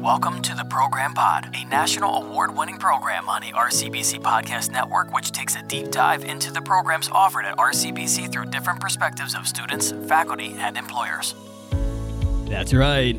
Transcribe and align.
Welcome 0.00 0.42
to 0.42 0.54
the 0.54 0.64
Program 0.64 1.14
Pod, 1.14 1.54
a 1.54 1.64
national 1.66 2.24
award 2.24 2.56
winning 2.56 2.78
program 2.78 3.28
on 3.28 3.40
the 3.40 3.52
RCBC 3.52 4.20
Podcast 4.20 4.70
Network, 4.70 5.12
which 5.12 5.30
takes 5.30 5.54
a 5.56 5.62
deep 5.62 5.90
dive 5.90 6.24
into 6.24 6.52
the 6.52 6.60
programs 6.60 7.08
offered 7.08 7.44
at 7.44 7.56
RCBC 7.56 8.32
through 8.32 8.46
different 8.46 8.80
perspectives 8.80 9.34
of 9.34 9.46
students, 9.46 9.92
faculty, 10.08 10.54
and 10.58 10.76
employers. 10.76 11.34
That's 12.48 12.74
right. 12.74 13.12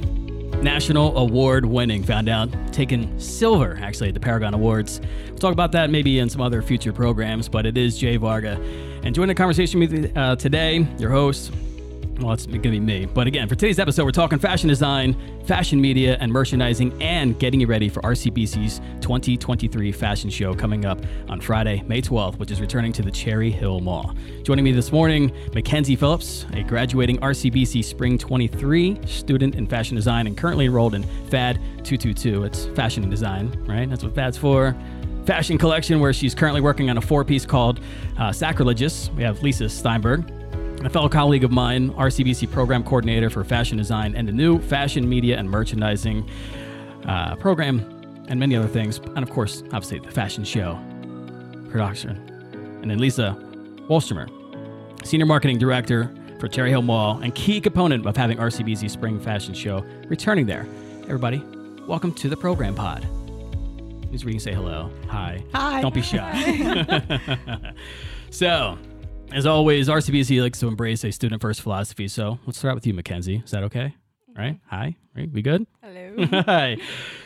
National 0.61 1.17
award 1.17 1.65
winning, 1.65 2.03
found 2.03 2.29
out, 2.29 2.49
taken 2.71 3.19
silver 3.19 3.77
actually 3.81 4.09
at 4.09 4.13
the 4.13 4.19
Paragon 4.19 4.53
Awards. 4.53 5.01
We'll 5.29 5.37
talk 5.37 5.53
about 5.53 5.71
that 5.73 5.89
maybe 5.89 6.19
in 6.19 6.29
some 6.29 6.41
other 6.41 6.61
future 6.61 6.93
programs, 6.93 7.49
but 7.49 7.65
it 7.65 7.77
is 7.77 7.97
Jay 7.97 8.17
Varga. 8.17 8.59
And 9.03 9.13
joining 9.13 9.29
the 9.29 9.35
conversation 9.35 9.79
with 9.79 9.91
me 9.91 10.11
uh, 10.15 10.35
today, 10.35 10.87
your 10.97 11.09
host, 11.09 11.51
well, 12.19 12.33
it's 12.33 12.45
going 12.45 12.61
to 12.61 12.69
be 12.69 12.79
me. 12.79 13.05
But 13.05 13.27
again, 13.27 13.47
for 13.47 13.55
today's 13.55 13.79
episode, 13.79 14.05
we're 14.05 14.11
talking 14.11 14.39
fashion 14.39 14.69
design, 14.69 15.15
fashion 15.45 15.81
media, 15.81 16.17
and 16.19 16.31
merchandising, 16.31 17.01
and 17.01 17.37
getting 17.39 17.59
you 17.59 17.67
ready 17.67 17.89
for 17.89 18.01
RCBC's 18.01 18.79
2023 19.01 19.91
fashion 19.91 20.29
show 20.29 20.53
coming 20.53 20.85
up 20.85 20.99
on 21.27 21.41
Friday, 21.41 21.83
May 21.87 22.01
12th, 22.01 22.37
which 22.37 22.51
is 22.51 22.61
returning 22.61 22.93
to 22.93 23.01
the 23.01 23.11
Cherry 23.11 23.51
Hill 23.51 23.79
Mall. 23.79 24.13
Joining 24.43 24.63
me 24.63 24.71
this 24.71 24.91
morning, 24.91 25.31
Makenzie 25.51 25.97
Phillips, 25.97 26.45
a 26.53 26.63
graduating 26.63 27.17
RCBC 27.17 27.83
Spring 27.83 28.17
23 28.17 28.99
student 29.05 29.55
in 29.55 29.65
fashion 29.65 29.95
design 29.95 30.27
and 30.27 30.37
currently 30.37 30.65
enrolled 30.65 30.95
in 30.95 31.03
FAD 31.29 31.55
222. 31.83 32.43
It's 32.43 32.65
fashion 32.67 33.03
and 33.03 33.11
design, 33.11 33.51
right? 33.67 33.89
That's 33.89 34.03
what 34.03 34.13
FAD's 34.13 34.37
for 34.37 34.75
fashion 35.25 35.57
collection 35.57 36.01
where 36.01 36.11
she's 36.11 36.35
currently 36.35 36.59
working 36.59 36.89
on 36.89 36.97
a 36.97 37.01
four 37.01 37.23
piece 37.23 37.45
called 37.45 37.79
uh, 38.19 38.31
Sacrilegious. 38.31 39.09
We 39.15 39.23
have 39.23 39.41
Lisa 39.41 39.69
Steinberg, 39.69 40.29
a 40.85 40.89
fellow 40.89 41.09
colleague 41.09 41.43
of 41.43 41.51
mine, 41.51 41.91
RCBC 41.91 42.51
program 42.51 42.83
coordinator 42.83 43.29
for 43.29 43.43
fashion 43.43 43.77
design 43.77 44.15
and 44.15 44.27
the 44.27 44.31
new 44.31 44.59
fashion 44.59 45.07
media 45.07 45.37
and 45.37 45.49
merchandising 45.49 46.29
uh, 47.07 47.35
program, 47.35 47.79
and 48.27 48.39
many 48.39 48.55
other 48.55 48.67
things. 48.67 48.99
And 48.99 49.19
of 49.19 49.29
course, 49.29 49.63
obviously, 49.73 49.99
the 49.99 50.11
fashion 50.11 50.43
show 50.43 50.79
production. 51.69 52.17
And 52.81 52.89
then 52.89 52.97
Lisa 52.97 53.37
Wolstromer, 53.89 54.29
senior 55.05 55.25
marketing 55.25 55.57
director 55.57 56.13
for 56.39 56.47
Cherry 56.47 56.69
Hill 56.69 56.81
Mall 56.81 57.19
and 57.19 57.33
key 57.35 57.61
component 57.61 58.05
of 58.05 58.17
having 58.17 58.37
RCBC 58.37 58.89
Spring 58.89 59.19
Fashion 59.19 59.53
Show 59.53 59.85
returning 60.07 60.45
there. 60.45 60.67
Everybody, 61.03 61.43
welcome 61.87 62.13
to 62.15 62.29
the 62.29 62.37
program 62.37 62.75
pod. 62.75 63.05
Who's 64.11 64.25
reading? 64.25 64.39
Say 64.39 64.53
hello. 64.53 64.91
Hi. 65.07 65.43
Hi. 65.53 65.81
Don't 65.81 65.93
be 65.93 66.01
shy. 66.01 67.73
so, 68.29 68.77
as 69.33 69.45
always, 69.45 69.89
RCBC 69.89 70.41
likes 70.41 70.59
to 70.59 70.67
embrace 70.67 71.03
a 71.03 71.11
student 71.11 71.41
first 71.41 71.61
philosophy. 71.61 72.07
So 72.07 72.39
let's 72.45 72.59
start 72.59 72.75
with 72.75 72.85
you, 72.85 72.93
Makenzie. 72.93 73.43
Is 73.43 73.51
that 73.51 73.63
okay? 73.63 73.95
Right? 74.35 74.59
Hi. 74.67 74.95
Right? 75.15 75.31
We 75.31 75.43
good? 75.43 75.67
Hello. 75.83 76.25
Hi. 76.47 76.77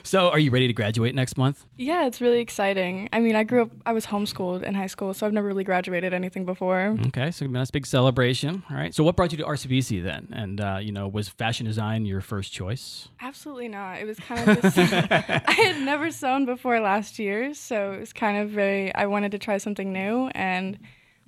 So, 0.04 0.30
are 0.30 0.40
you 0.40 0.52
ready 0.52 0.68
to 0.68 0.74
graduate 0.74 1.16
next 1.16 1.38
month? 1.38 1.66
yeah, 1.78 2.06
it's 2.06 2.20
really 2.20 2.40
exciting. 2.40 3.08
I 3.14 3.22
mean, 3.22 3.34
I 3.36 3.44
grew 3.46 3.62
up, 3.62 3.72
I 3.86 3.94
was 3.94 4.06
homeschooled 4.06 4.64
in 4.64 4.76
high 4.76 4.88
school, 4.88 5.14
so 5.14 5.26
I've 5.26 5.32
never 5.32 5.48
really 5.48 5.64
graduated 5.64 6.14
anything 6.14 6.46
before. 6.46 6.98
Okay, 7.08 7.32
so 7.32 7.48
that's 7.48 7.70
a 7.70 7.74
big 7.74 7.86
celebration. 7.86 8.62
All 8.70 8.76
right. 8.76 8.94
So, 8.94 9.06
what 9.06 9.16
brought 9.16 9.32
you 9.32 9.38
to 9.38 9.46
RCBC 9.46 10.04
then? 10.04 10.28
And 10.34 10.60
uh, 10.60 10.80
you 10.82 10.92
know, 10.92 11.08
was 11.08 11.30
fashion 11.30 11.66
design 11.66 12.06
your 12.06 12.20
first 12.20 12.52
choice? 12.52 13.08
Absolutely 13.22 13.70
not. 13.70 14.00
It 14.00 14.06
was 14.06 14.20
kind 14.20 14.50
of 14.50 14.62
just, 14.62 14.78
I 14.78 15.54
had 15.54 15.80
never 15.80 16.12
sewn 16.12 16.46
before 16.46 16.82
last 16.82 17.20
year, 17.20 17.54
so 17.54 17.94
it 17.94 18.02
was 18.02 18.12
kind 18.12 18.38
of 18.38 18.50
very, 18.50 18.94
I 18.96 19.06
wanted 19.06 19.32
to 19.32 19.40
try 19.40 19.60
something 19.60 19.94
new, 19.94 20.28
and 20.36 20.78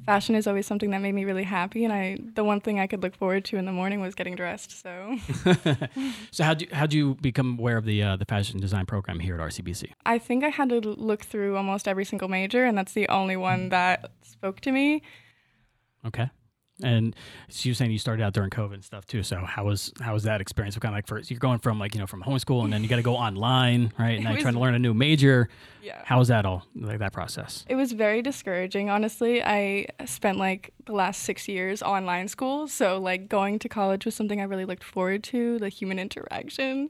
fashion 0.05 0.35
is 0.35 0.47
always 0.47 0.65
something 0.65 0.91
that 0.91 1.01
made 1.01 1.13
me 1.13 1.25
really 1.25 1.43
happy. 1.43 1.83
And 1.83 1.93
I, 1.93 2.17
the 2.35 2.43
one 2.43 2.61
thing 2.61 2.79
I 2.79 2.87
could 2.87 3.03
look 3.03 3.15
forward 3.15 3.45
to 3.45 3.57
in 3.57 3.65
the 3.65 3.71
morning 3.71 4.01
was 4.01 4.15
getting 4.15 4.35
dressed. 4.35 4.81
So 4.81 5.17
so, 6.31 6.43
how 6.43 6.53
do 6.53 6.65
you, 6.65 6.71
how'd 6.73 6.93
you 6.93 7.15
become 7.15 7.57
aware 7.59 7.77
of 7.77 7.85
the 7.85 8.03
uh, 8.03 8.15
the 8.15 8.25
fashion 8.25 8.59
design 8.59 8.85
program 8.85 9.19
here 9.19 9.35
at 9.35 9.41
RCBC? 9.41 9.91
I 10.05 10.17
think 10.17 10.43
I 10.43 10.49
had 10.49 10.69
to 10.69 10.79
look 10.79 11.23
through 11.23 11.57
almost 11.57 11.87
every 11.87 12.05
single 12.05 12.27
major, 12.27 12.65
and 12.65 12.77
that's 12.77 12.93
the 12.93 13.07
only 13.09 13.37
one 13.37 13.69
that 13.69 14.11
spoke 14.21 14.61
to 14.61 14.71
me. 14.71 15.01
Okay. 16.05 16.29
And 16.83 17.15
she 17.49 17.69
you're 17.69 17.75
saying 17.75 17.91
you 17.91 17.99
started 17.99 18.23
out 18.23 18.33
during 18.33 18.49
COVID 18.49 18.73
and 18.75 18.83
stuff 18.83 19.05
too. 19.05 19.23
So 19.23 19.37
how 19.37 19.65
was 19.65 19.91
how 19.99 20.13
was 20.13 20.23
that 20.23 20.41
experience? 20.41 20.75
What 20.75 20.83
kind 20.83 20.93
of 20.93 20.97
like 20.97 21.07
first 21.07 21.29
you're 21.29 21.39
going 21.39 21.59
from 21.59 21.79
like 21.79 21.93
you 21.93 21.99
know 21.99 22.07
from 22.07 22.23
homeschool 22.23 22.63
and 22.63 22.71
then 22.71 22.83
you 22.83 22.89
got 22.89 22.97
to 22.97 23.01
go 23.01 23.15
online, 23.15 23.91
right? 23.99 24.15
And 24.15 24.23
now 24.23 24.31
you're 24.31 24.41
trying 24.41 24.53
to 24.53 24.59
learn 24.59 24.75
a 24.75 24.79
new 24.79 24.93
major. 24.93 25.49
Yeah. 25.81 26.01
How 26.05 26.19
was 26.19 26.27
that 26.27 26.45
all 26.45 26.65
like 26.75 26.99
that 26.99 27.13
process? 27.13 27.65
It 27.67 27.75
was 27.75 27.91
very 27.91 28.21
discouraging, 28.21 28.89
honestly. 28.89 29.43
I 29.43 29.87
spent 30.05 30.37
like 30.37 30.73
the 30.85 30.93
last 30.93 31.23
six 31.23 31.47
years 31.47 31.81
online 31.81 32.27
school, 32.27 32.67
so 32.67 32.99
like 32.99 33.29
going 33.29 33.59
to 33.59 33.69
college 33.69 34.05
was 34.05 34.15
something 34.15 34.39
I 34.39 34.45
really 34.45 34.65
looked 34.65 34.83
forward 34.83 35.23
to, 35.25 35.59
the 35.59 35.69
human 35.69 35.99
interaction. 35.99 36.89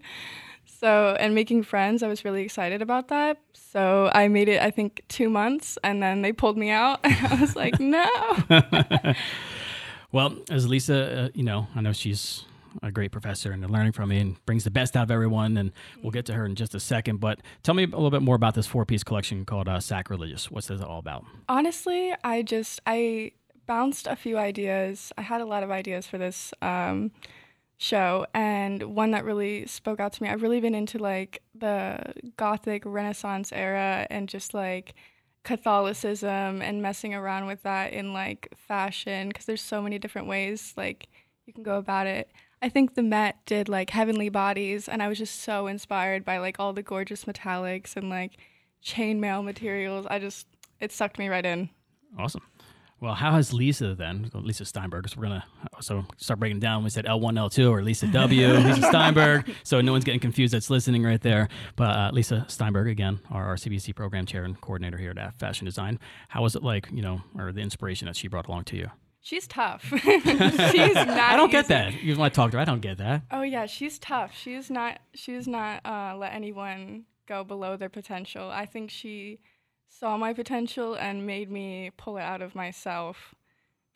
So, 0.80 1.18
and 1.20 1.36
making 1.36 1.64
friends, 1.64 2.04
I 2.04 2.08
was 2.08 2.24
really 2.24 2.42
excited 2.42 2.82
about 2.82 3.10
that. 3.10 3.38
So, 3.52 4.10
I 4.14 4.30
made 4.30 4.48
it, 4.48 4.62
I 4.62 4.72
think, 4.72 5.04
two 5.10 5.30
months, 5.30 5.78
and 5.84 6.02
then 6.02 6.22
they 6.22 6.32
pulled 6.32 6.58
me 6.58 6.70
out. 6.70 7.02
And 7.04 7.28
I 7.32 7.42
was 7.42 7.56
like, 7.56 7.80
no. 7.82 8.08
Well, 10.12 10.38
as 10.50 10.68
Lisa, 10.68 11.26
uh, 11.26 11.30
you 11.34 11.44
know, 11.44 11.68
I 11.76 11.82
know 11.82 11.94
she's 11.94 12.46
a 12.84 12.92
great 12.92 13.12
professor 13.12 13.52
and 13.52 13.68
learning 13.70 13.92
from 13.92 14.10
me 14.10 14.20
and 14.20 14.46
brings 14.46 14.64
the 14.64 14.72
best 14.72 14.96
out 14.96 15.04
of 15.04 15.12
everyone. 15.12 15.58
And 15.58 15.72
we'll 16.02 16.12
get 16.12 16.26
to 16.28 16.34
her 16.34 16.46
in 16.46 16.56
just 16.56 16.76
a 16.76 16.80
second. 16.80 17.20
But 17.20 17.40
tell 17.64 17.76
me 17.76 17.84
a 17.84 17.88
little 17.88 18.12
bit 18.12 18.22
more 18.22 18.36
about 18.36 18.56
this 18.56 18.68
four 18.68 18.86
piece 18.86 19.04
collection 19.04 19.46
called 19.46 19.68
uh, 19.68 19.80
Sacrilegious. 19.80 20.50
What's 20.50 20.68
this 20.68 20.82
all 20.82 21.00
about? 21.00 21.26
Honestly, 21.48 22.14
I 22.24 22.42
just, 22.42 22.82
I 22.86 23.32
bounced 23.66 24.08
a 24.08 24.16
few 24.16 24.38
ideas. 24.38 25.12
I 25.18 25.22
had 25.22 25.42
a 25.42 25.46
lot 25.46 25.64
of 25.64 25.72
ideas 25.72 26.08
for 26.08 26.18
this 26.18 26.54
um, 26.62 27.12
show, 27.78 28.26
and 28.34 28.82
one 28.84 29.12
that 29.12 29.24
really 29.26 29.68
spoke 29.68 30.00
out 30.00 30.14
to 30.14 30.24
me. 30.24 30.30
I've 30.30 30.42
really 30.42 30.60
been 30.60 30.76
into 30.76 30.98
like 30.98 31.42
the 31.54 32.14
Gothic 32.36 32.84
Renaissance 32.86 33.52
era 33.54 34.08
and 34.10 34.28
just 34.28 34.54
like 34.54 34.96
Catholicism 35.50 36.62
and 36.62 36.80
messing 36.80 37.16
around 37.16 37.48
with 37.48 37.64
that 37.64 37.92
in 37.92 38.14
like 38.14 38.54
fashion 38.56 39.30
because 39.30 39.46
there's 39.46 39.64
so 39.64 39.82
many 39.82 39.98
different 39.98 40.28
ways 40.28 40.76
like 40.78 41.08
you 41.48 41.54
can 41.54 41.64
go 41.64 41.80
about 41.80 42.06
it. 42.06 42.30
I 42.62 42.70
think 42.70 42.94
the 42.94 43.02
Met 43.02 43.38
did 43.48 43.68
like 43.68 43.90
Heavenly 43.90 44.30
Bodies, 44.30 44.88
and 44.88 45.02
I 45.02 45.08
was 45.08 45.18
just 45.18 45.42
so 45.42 45.66
inspired 45.66 46.24
by 46.24 46.38
like 46.38 46.60
all 46.60 46.72
the 46.72 46.84
gorgeous 46.84 47.26
metallics 47.26 47.96
and 47.96 48.12
like 48.12 48.38
chainmail 48.86 49.44
materials. 49.44 50.06
I 50.08 50.20
just 50.20 50.46
it 50.80 50.92
sucked 50.92 51.18
me 51.18 51.30
right 51.30 51.44
in. 51.48 51.72
Awesome. 52.16 52.44
Well, 53.02 53.14
how 53.14 53.32
has 53.32 53.54
Lisa 53.54 53.96
then, 53.96 54.30
Lisa 54.34 54.66
Steinberg, 54.66 55.04
because 55.04 55.16
we're 55.16 55.28
going 55.28 55.40
to 55.40 55.46
also 55.74 56.06
start 56.18 56.40
breaking 56.40 56.60
down. 56.60 56.84
We 56.84 56.90
said 56.90 57.06
L1, 57.06 57.34
L2, 57.34 57.72
or 57.72 57.82
Lisa 57.82 58.08
W, 58.12 58.54
Lisa 58.54 58.82
Steinberg. 58.82 59.50
So 59.64 59.80
no 59.80 59.94
one's 59.94 60.04
getting 60.04 60.20
confused 60.20 60.54
that's 60.54 60.70
listening 60.70 61.04
right 61.04 61.22
there. 61.22 61.48
But 61.78 61.96
uh, 61.96 62.10
Lisa 62.12 62.46
Steinberg, 62.50 62.88
again, 62.88 63.20
our 63.32 63.56
RCBC 63.56 63.96
program 63.96 64.26
chair 64.26 64.44
and 64.44 64.60
coordinator 64.60 64.98
here 64.98 65.14
at 65.18 65.40
Fashion 65.40 65.66
Design. 65.66 66.00
How 66.28 66.42
was 66.42 66.56
it 66.56 66.64
like, 66.64 66.90
you 66.92 67.02
know, 67.02 67.22
or 67.38 67.52
the 67.54 67.62
inspiration 67.62 68.08
that 68.08 68.18
she 68.18 68.28
brought 68.28 68.48
along 68.48 68.66
to 68.66 68.78
you? 68.78 68.90
She's 69.22 69.48
tough. 69.48 69.84
she's 70.02 70.96
not. 70.96 71.10
I 71.10 71.36
don't 71.36 71.52
get 71.52 71.68
that. 71.68 72.02
You 72.02 72.16
want 72.18 72.34
to 72.34 72.36
talk 72.36 72.52
to 72.52 72.58
her? 72.58 72.62
I 72.62 72.66
don't 72.66 72.80
get 72.82 72.98
that. 73.00 73.24
Oh 73.32 73.42
yeah, 73.42 73.66
she's 73.66 74.00
tough. 74.00 74.32
She's 74.36 74.72
not. 74.72 75.00
She's 75.14 75.48
not 75.48 75.86
uh, 75.86 76.16
let 76.18 76.34
anyone 76.34 77.04
go 77.28 77.44
below 77.44 77.76
their 77.76 77.90
potential. 77.90 78.50
I 78.50 78.66
think 78.66 78.90
she 78.90 79.40
saw 79.90 80.18
my 80.18 80.34
potential 80.34 80.94
and 80.94 81.26
made 81.26 81.52
me 81.52 81.92
pull 81.98 82.18
it 82.18 82.22
out 82.22 82.42
of 82.42 82.56
myself 82.56 83.36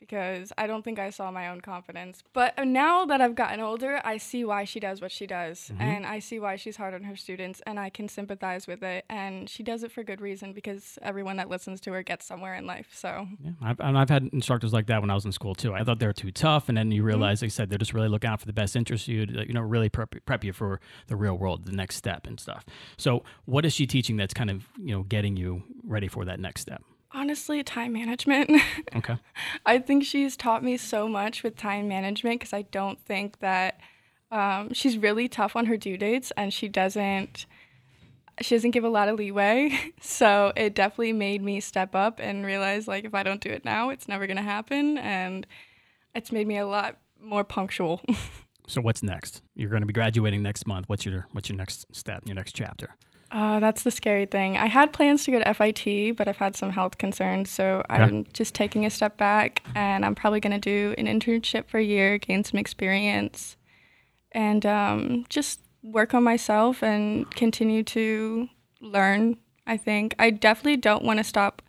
because 0.07 0.51
I 0.57 0.67
don't 0.67 0.83
think 0.83 0.99
I 0.99 1.09
saw 1.09 1.31
my 1.31 1.47
own 1.47 1.61
confidence. 1.61 2.23
But 2.33 2.53
now 2.65 3.05
that 3.05 3.21
I've 3.21 3.35
gotten 3.35 3.61
older, 3.61 4.01
I 4.03 4.17
see 4.17 4.43
why 4.43 4.65
she 4.65 4.79
does 4.79 5.01
what 5.01 5.11
she 5.11 5.25
does, 5.25 5.69
mm-hmm. 5.71 5.81
and 5.81 6.05
I 6.05 6.19
see 6.19 6.39
why 6.39 6.57
she's 6.57 6.75
hard 6.75 6.93
on 6.93 7.03
her 7.03 7.15
students, 7.15 7.61
and 7.65 7.79
I 7.79 7.89
can 7.89 8.09
sympathize 8.09 8.67
with 8.67 8.83
it. 8.83 9.05
And 9.09 9.49
she 9.49 9.63
does 9.63 9.83
it 9.83 9.91
for 9.91 10.03
good 10.03 10.19
reason 10.19 10.51
because 10.53 10.99
everyone 11.01 11.37
that 11.37 11.49
listens 11.49 11.79
to 11.81 11.93
her 11.93 12.03
gets 12.03 12.25
somewhere 12.25 12.55
in 12.55 12.65
life. 12.65 12.89
So 12.93 13.27
Yeah, 13.43 13.51
I've, 13.61 13.79
and 13.79 13.97
I've 13.97 14.09
had 14.09 14.29
instructors 14.33 14.73
like 14.73 14.87
that 14.87 15.01
when 15.01 15.09
I 15.09 15.13
was 15.13 15.25
in 15.25 15.31
school 15.31 15.55
too. 15.55 15.73
I 15.73 15.83
thought 15.83 15.99
they 15.99 16.07
were 16.07 16.13
too 16.13 16.31
tough, 16.31 16.67
and 16.67 16.77
then 16.77 16.91
you 16.91 16.99
mm-hmm. 16.99 17.07
realize, 17.07 17.41
like 17.41 17.47
I 17.47 17.49
said, 17.49 17.69
they're 17.69 17.77
just 17.77 17.93
really 17.93 18.09
looking 18.09 18.29
out 18.29 18.41
for 18.41 18.45
the 18.45 18.53
best 18.53 18.75
interest 18.75 19.07
of 19.07 19.13
you, 19.13 19.25
to, 19.25 19.47
you 19.47 19.53
know, 19.53 19.61
really 19.61 19.89
prep, 19.89 20.13
prep 20.25 20.43
you 20.43 20.53
for 20.53 20.81
the 21.07 21.15
real 21.15 21.37
world, 21.37 21.65
the 21.65 21.71
next 21.71 21.95
step 21.95 22.27
and 22.27 22.39
stuff. 22.39 22.65
So, 22.97 23.23
what 23.45 23.65
is 23.65 23.73
she 23.73 23.87
teaching 23.87 24.17
that's 24.17 24.33
kind 24.33 24.49
of 24.49 24.67
you 24.77 24.95
know 24.95 25.03
getting 25.03 25.37
you 25.37 25.63
ready 25.83 26.07
for 26.07 26.25
that 26.25 26.39
next 26.39 26.61
step? 26.61 26.83
Honestly, 27.23 27.63
time 27.63 27.93
management. 27.93 28.51
Okay. 28.95 29.17
I 29.65 29.79
think 29.79 30.03
she's 30.03 30.37
taught 30.37 30.63
me 30.63 30.77
so 30.77 31.07
much 31.07 31.41
with 31.41 31.55
time 31.55 31.87
management 31.87 32.39
because 32.39 32.53
I 32.53 32.63
don't 32.63 32.99
think 32.99 33.39
that 33.39 33.79
um, 34.29 34.71
she's 34.73 34.97
really 34.97 35.27
tough 35.27 35.55
on 35.55 35.65
her 35.65 35.77
due 35.77 35.97
dates 35.97 36.31
and 36.37 36.53
she 36.53 36.67
doesn't 36.67 37.45
she 38.41 38.55
doesn't 38.55 38.71
give 38.71 38.83
a 38.83 38.89
lot 38.89 39.09
of 39.09 39.17
leeway. 39.17 39.71
So 40.01 40.53
it 40.55 40.75
definitely 40.75 41.13
made 41.13 41.41
me 41.41 41.59
step 41.59 41.95
up 41.95 42.19
and 42.19 42.45
realize 42.45 42.87
like 42.87 43.05
if 43.05 43.15
I 43.15 43.23
don't 43.23 43.41
do 43.41 43.49
it 43.49 43.65
now, 43.65 43.89
it's 43.89 44.07
never 44.07 44.27
gonna 44.27 44.43
happen. 44.43 44.97
And 44.97 45.47
it's 46.13 46.31
made 46.31 46.47
me 46.47 46.57
a 46.57 46.67
lot 46.67 46.97
more 47.19 47.43
punctual. 47.43 48.01
So, 48.65 48.79
what's 48.79 49.03
next? 49.03 49.41
You're 49.55 49.69
going 49.69 49.81
to 49.81 49.85
be 49.85 49.91
graduating 49.91 50.41
next 50.41 50.65
month. 50.65 50.87
What's 50.87 51.05
your 51.05 51.27
what's 51.33 51.49
your 51.49 51.57
next 51.57 51.85
step? 51.93 52.23
Your 52.25 52.35
next 52.35 52.53
chapter? 52.53 52.95
Uh, 53.33 53.59
that's 53.59 53.81
the 53.81 53.89
scary 53.89 54.27
thing. 54.27 54.57
I 54.57 54.67
had 54.67 54.93
plans 54.93 55.25
to 55.25 55.31
go 55.31 55.39
to 55.39 55.53
FIT, 55.55 56.15
but 56.15 56.27
I've 56.27 56.37
had 56.37 56.55
some 56.55 56.69
health 56.69 56.99
concerns, 56.99 57.49
so 57.49 57.83
I'm 57.89 58.27
just 58.31 58.53
taking 58.53 58.85
a 58.85 58.91
step 58.91 59.17
back, 59.17 59.63
and 59.73 60.05
I'm 60.05 60.13
probably 60.13 60.39
going 60.39 60.53
to 60.53 60.59
do 60.59 60.93
an 60.99 61.07
internship 61.07 61.67
for 61.67 61.79
a 61.79 61.83
year, 61.83 62.19
gain 62.19 62.43
some 62.43 62.59
experience, 62.59 63.57
and 64.33 64.63
um, 64.67 65.25
just 65.29 65.61
work 65.81 66.13
on 66.13 66.23
myself 66.23 66.83
and 66.83 67.29
continue 67.31 67.81
to 67.83 68.49
learn. 68.79 69.37
I 69.65 69.77
think 69.77 70.13
I 70.19 70.29
definitely 70.29 70.77
don't 70.77 71.03
want 71.03 71.17
to 71.17 71.23
stop 71.23 71.63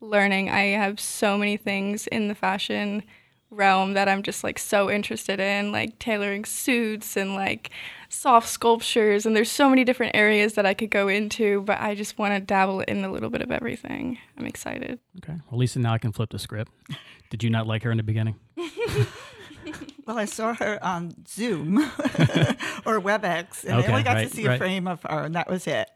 learning. 0.00 0.50
I 0.50 0.66
have 0.66 1.00
so 1.00 1.36
many 1.36 1.56
things 1.56 2.06
in 2.06 2.28
the 2.28 2.34
fashion 2.36 3.02
realm 3.50 3.94
that 3.94 4.08
I'm 4.08 4.22
just 4.22 4.44
like 4.44 4.58
so 4.58 4.90
interested 4.90 5.40
in, 5.40 5.72
like 5.72 5.98
tailoring 5.98 6.44
suits 6.44 7.16
and 7.16 7.34
like 7.34 7.70
soft 8.08 8.48
sculptures. 8.48 9.24
And 9.24 9.34
there's 9.34 9.50
so 9.50 9.68
many 9.68 9.84
different 9.84 10.14
areas 10.14 10.54
that 10.54 10.66
I 10.66 10.74
could 10.74 10.90
go 10.90 11.08
into, 11.08 11.62
but 11.62 11.80
I 11.80 11.94
just 11.94 12.18
want 12.18 12.34
to 12.34 12.40
dabble 12.40 12.80
in 12.80 13.04
a 13.04 13.10
little 13.10 13.30
bit 13.30 13.40
of 13.40 13.50
everything. 13.50 14.18
I'm 14.36 14.46
excited. 14.46 14.98
Okay. 15.18 15.38
Well, 15.50 15.58
Lisa, 15.58 15.78
now 15.78 15.94
I 15.94 15.98
can 15.98 16.12
flip 16.12 16.30
the 16.30 16.38
script. 16.38 16.72
Did 17.30 17.42
you 17.42 17.50
not 17.50 17.66
like 17.66 17.82
her 17.82 17.90
in 17.90 17.96
the 17.96 18.02
beginning? 18.02 18.36
well, 20.06 20.18
I 20.18 20.24
saw 20.24 20.54
her 20.54 20.82
on 20.82 21.14
Zoom 21.26 21.78
or 22.86 23.00
WebEx, 23.00 23.64
and 23.64 23.78
Okay, 23.78 23.86
I 23.86 23.90
only 23.90 24.02
got 24.02 24.14
right, 24.14 24.28
to 24.28 24.34
see 24.34 24.46
right. 24.46 24.54
a 24.54 24.58
frame 24.58 24.86
of 24.88 25.02
her, 25.02 25.24
and 25.24 25.34
that 25.34 25.48
was 25.48 25.66
it. 25.66 25.90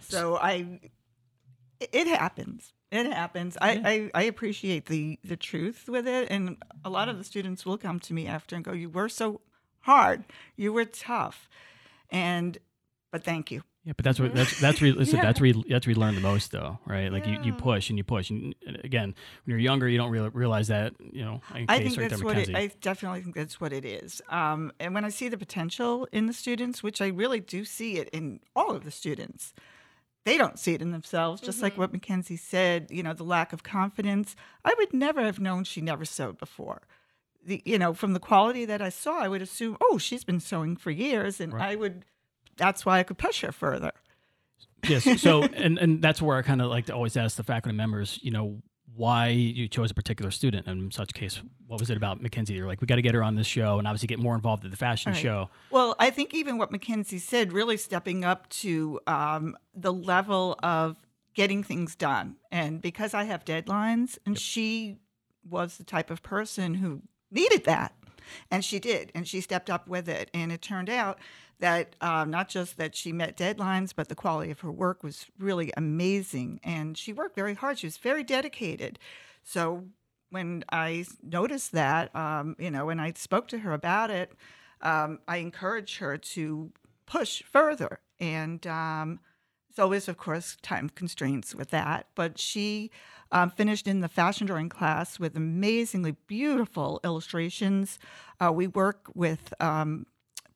So 0.00 0.36
I, 0.36 0.80
it, 1.80 1.90
it 1.92 2.06
happens. 2.06 2.72
It 2.90 3.06
happens. 3.12 3.58
I, 3.60 4.10
I, 4.14 4.20
I 4.20 4.22
appreciate 4.24 4.86
the 4.86 5.18
the 5.22 5.36
truth 5.36 5.88
with 5.88 6.08
it, 6.08 6.28
and 6.30 6.56
a 6.84 6.90
lot 6.90 7.08
of 7.08 7.18
the 7.18 7.24
students 7.24 7.66
will 7.66 7.78
come 7.78 8.00
to 8.00 8.14
me 8.14 8.26
after 8.26 8.56
and 8.56 8.64
go, 8.64 8.72
"You 8.72 8.88
were 8.88 9.08
so 9.10 9.40
hard. 9.80 10.24
You 10.56 10.72
were 10.72 10.86
tough," 10.86 11.48
and 12.10 12.56
but 13.10 13.24
thank 13.24 13.50
you. 13.50 13.62
Yeah, 13.84 13.92
but 13.96 14.04
that's 14.04 14.20
what 14.20 14.34
that's 14.34 14.60
that's 14.62 14.82
re, 14.82 14.92
listen, 14.92 15.16
Yeah. 15.16 15.22
that's 15.22 15.40
where 15.40 15.52
that's 15.68 15.86
where 15.86 15.94
you 15.94 16.00
learn 16.00 16.14
the 16.14 16.20
most, 16.20 16.50
though, 16.50 16.78
right? 16.84 17.10
Like 17.10 17.26
you, 17.26 17.38
you 17.42 17.52
push 17.54 17.88
and 17.88 17.98
you 17.98 18.04
push, 18.04 18.28
and 18.28 18.54
again, 18.84 19.14
when 19.44 19.50
you're 19.52 19.58
younger, 19.58 19.88
you 19.88 19.96
don't 19.96 20.10
real, 20.10 20.30
realize 20.30 20.68
that. 20.68 20.94
You 21.12 21.24
know, 21.24 21.40
I 21.50 21.78
think 21.78 21.96
that's 21.96 22.22
what 22.22 22.36
it. 22.36 22.54
I 22.54 22.70
definitely 22.80 23.22
think 23.22 23.34
that's 23.34 23.60
what 23.60 23.72
it 23.72 23.84
is. 23.84 24.20
Um, 24.28 24.72
and 24.78 24.94
when 24.94 25.04
I 25.04 25.08
see 25.08 25.28
the 25.28 25.38
potential 25.38 26.06
in 26.12 26.26
the 26.26 26.32
students, 26.32 26.82
which 26.82 27.00
I 27.00 27.08
really 27.08 27.40
do 27.40 27.64
see 27.64 27.96
it 27.96 28.08
in 28.10 28.40
all 28.54 28.72
of 28.72 28.84
the 28.84 28.90
students, 28.90 29.54
they 30.28 30.36
don't 30.36 30.58
see 30.58 30.74
it 30.74 30.82
in 30.82 30.90
themselves. 30.90 31.40
Just 31.40 31.62
like 31.62 31.72
mm-hmm. 31.72 31.80
what 31.80 31.92
Makenzie 31.92 32.38
said, 32.38 32.88
you 32.90 33.02
know, 33.02 33.14
the 33.14 33.24
lack 33.24 33.54
of 33.54 33.62
confidence. 33.62 34.36
I 34.62 34.74
would 34.76 34.92
never 34.92 35.22
have 35.22 35.40
known 35.40 35.64
she 35.64 35.80
never 35.80 36.04
sewed 36.04 36.36
before. 36.36 36.82
The, 37.46 37.62
you 37.64 37.78
know, 37.78 37.94
from 37.94 38.12
the 38.12 38.20
quality 38.20 38.66
that 38.66 38.82
I 38.82 38.90
saw, 38.90 39.20
I 39.20 39.28
would 39.28 39.40
assume, 39.40 39.78
oh, 39.80 39.96
she's 39.96 40.24
been 40.24 40.38
sewing 40.38 40.76
for 40.76 40.90
years, 40.90 41.40
and 41.40 41.54
Right. 41.54 41.70
I 41.70 41.74
would. 41.76 42.04
That's 42.58 42.84
why 42.84 42.98
I 42.98 43.04
could 43.04 43.16
push 43.16 43.40
her 43.40 43.52
further. 43.52 43.92
yes. 44.86 45.20
So, 45.22 45.42
and 45.54 45.78
and 45.78 46.02
that's 46.02 46.20
where 46.20 46.36
I 46.36 46.42
kind 46.42 46.60
of 46.60 46.68
like 46.68 46.86
to 46.86 46.94
always 46.94 47.16
ask 47.16 47.38
the 47.38 47.42
faculty 47.42 47.74
members, 47.74 48.18
you 48.20 48.30
know, 48.30 48.60
why 48.98 49.28
you 49.28 49.68
chose 49.68 49.90
a 49.90 49.94
particular 49.94 50.30
student. 50.30 50.66
And 50.66 50.82
in 50.82 50.90
such 50.90 51.14
case, 51.14 51.40
what 51.66 51.80
was 51.80 51.88
it 51.88 51.96
about 51.96 52.20
Makenzie? 52.22 52.50
You're 52.56 52.66
like, 52.66 52.80
we 52.80 52.86
got 52.86 52.96
to 52.96 53.02
get 53.02 53.14
her 53.14 53.22
on 53.22 53.36
this 53.36 53.46
show, 53.46 53.78
and 53.78 53.86
obviously 53.86 54.08
get 54.08 54.18
more 54.18 54.34
involved 54.34 54.64
in 54.64 54.70
the 54.70 54.76
fashion 54.76 55.12
Right. 55.12 55.22
show. 55.22 55.48
Well, 55.70 55.94
I 55.98 56.10
think 56.10 56.34
even 56.34 56.58
what 56.58 56.72
Makenzie 56.72 57.20
said, 57.20 57.52
really 57.52 57.76
stepping 57.76 58.24
up 58.24 58.48
to 58.50 59.00
um, 59.06 59.56
the 59.74 59.92
level 59.92 60.58
of 60.62 60.96
getting 61.34 61.62
things 61.62 61.94
done. 61.94 62.36
And 62.50 62.82
because 62.82 63.14
I 63.14 63.24
have 63.24 63.44
deadlines, 63.44 64.18
and 64.26 64.38
she 64.38 64.96
was 65.48 65.76
the 65.78 65.84
type 65.84 66.10
of 66.10 66.22
person 66.22 66.74
who 66.74 67.02
needed 67.30 67.64
that. 67.64 67.94
And 68.50 68.64
she 68.64 68.78
did, 68.78 69.12
and 69.14 69.26
she 69.26 69.40
stepped 69.40 69.70
up 69.70 69.88
with 69.88 70.08
it. 70.08 70.30
And 70.34 70.52
it 70.52 70.62
turned 70.62 70.90
out 70.90 71.18
that 71.60 71.96
um, 72.00 72.30
not 72.30 72.48
just 72.48 72.76
that 72.76 72.94
she 72.94 73.12
met 73.12 73.36
deadlines, 73.36 73.92
but 73.94 74.08
the 74.08 74.14
quality 74.14 74.50
of 74.50 74.60
her 74.60 74.70
work 74.70 75.02
was 75.02 75.26
really 75.38 75.72
amazing. 75.76 76.60
And 76.62 76.96
she 76.96 77.12
worked 77.12 77.34
very 77.34 77.54
hard. 77.54 77.78
She 77.78 77.86
was 77.86 77.96
very 77.96 78.22
dedicated. 78.22 78.98
So 79.42 79.84
when 80.30 80.64
I 80.70 81.06
noticed 81.22 81.72
that, 81.72 82.14
um, 82.14 82.54
you 82.58 82.70
know, 82.70 82.86
when 82.86 83.00
I 83.00 83.12
spoke 83.12 83.48
to 83.48 83.58
her 83.58 83.72
about 83.72 84.10
it, 84.10 84.32
um, 84.82 85.18
I 85.26 85.38
encouraged 85.38 85.98
her 85.98 86.16
to 86.18 86.70
push 87.06 87.42
further. 87.42 88.00
And 88.20 88.66
um, 88.66 89.20
there's 89.78 89.84
always, 89.84 90.08
of 90.08 90.16
course, 90.16 90.56
time 90.60 90.90
constraints 90.90 91.54
with 91.54 91.70
that. 91.70 92.08
But 92.16 92.36
she 92.36 92.90
um, 93.30 93.48
finished 93.48 93.86
in 93.86 94.00
the 94.00 94.08
fashion 94.08 94.48
drawing 94.48 94.68
class 94.68 95.20
with 95.20 95.36
amazingly 95.36 96.16
beautiful 96.26 96.98
illustrations. 97.04 98.00
Uh, 98.40 98.50
we 98.52 98.66
work 98.66 99.06
with 99.14 99.54
um, 99.60 100.06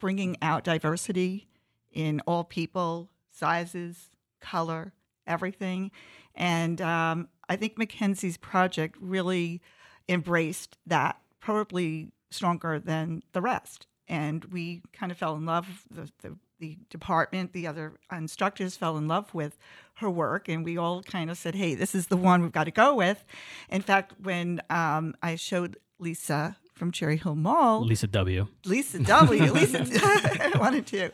bringing 0.01 0.37
out 0.43 0.65
diversity 0.65 1.47
in 1.93 2.21
all 2.27 2.43
people, 2.43 3.11
sizes, 3.31 4.11
color, 4.41 4.93
everything. 5.25 5.93
And 6.35 6.81
um, 6.81 7.29
I 7.49 7.55
think 7.55 7.77
Makenzie's 7.77 8.37
project 8.37 8.97
really 9.01 9.63
embraced 10.09 10.79
that, 10.87 11.21
probably 11.39 12.11
stronger 12.31 12.81
than 12.81 13.23
the 13.35 13.41
rest. 13.41 13.87
And 14.09 14.45
we 14.47 14.83
kind 14.93 15.13
of 15.13 15.19
fell 15.19 15.37
in 15.37 15.47
love. 15.47 15.85
The, 15.93 16.11
the, 16.23 16.37
the 16.63 16.79
department, 16.91 17.53
the 17.53 17.67
other 17.67 17.95
instructors 18.13 18.77
fell 18.77 18.97
in 18.97 19.09
love 19.09 19.35
with 19.35 19.59
her 19.95 20.09
work, 20.09 20.49
and 20.49 20.65
we 20.65 20.79
all 20.79 21.03
kind 21.03 21.29
of 21.29 21.37
said, 21.37 21.57
"Hey, 21.57 21.75
this 21.75 21.93
is 21.93 22.07
the 22.07 22.17
one 22.17 22.41
we've 22.41 22.53
got 22.53 22.65
to 22.65 22.71
go 22.71 22.95
with." 22.95 23.25
In 23.69 23.83
fact, 23.83 24.15
when 24.23 24.63
um, 24.71 25.15
I 25.21 25.35
showed 25.35 25.77
Lisa 25.99 26.57
from 26.73 26.93
Cherry 26.93 27.17
Hill 27.17 27.35
Mall, 27.35 27.85
Lisa 27.85 28.07
W. 28.07 28.47
Lisa 28.65 29.01
W. 29.01 29.53
Lisa, 29.53 29.81
I 30.55 30.57
wanted 30.57 30.87
to. 30.87 31.11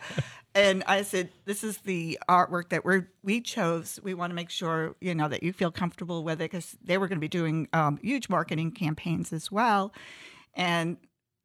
And 0.55 0.85
I 0.87 1.01
said, 1.01 1.31
"This 1.47 1.65
is 1.65 1.79
the 1.79 2.19
artwork 2.29 2.69
that 2.69 2.85
we 2.85 3.05
we 3.23 3.41
chose. 3.41 3.99
We 4.03 4.13
want 4.13 4.31
to 4.31 4.35
make 4.35 4.51
sure 4.51 4.97
you 5.01 5.15
know 5.15 5.29
that 5.29 5.43
you 5.43 5.55
feel 5.55 5.71
comfortable 5.71 6.25
with 6.25 6.43
it 6.43 6.51
because 6.51 6.77
they 6.85 6.99
were 6.99 7.09
going 7.09 7.17
to 7.17 7.21
be 7.21 7.29
doing 7.29 7.69
um, 7.73 7.99
huge 8.03 8.29
marketing 8.29 8.73
campaigns 8.73 9.33
as 9.33 9.51
well." 9.51 9.95
And 10.55 10.99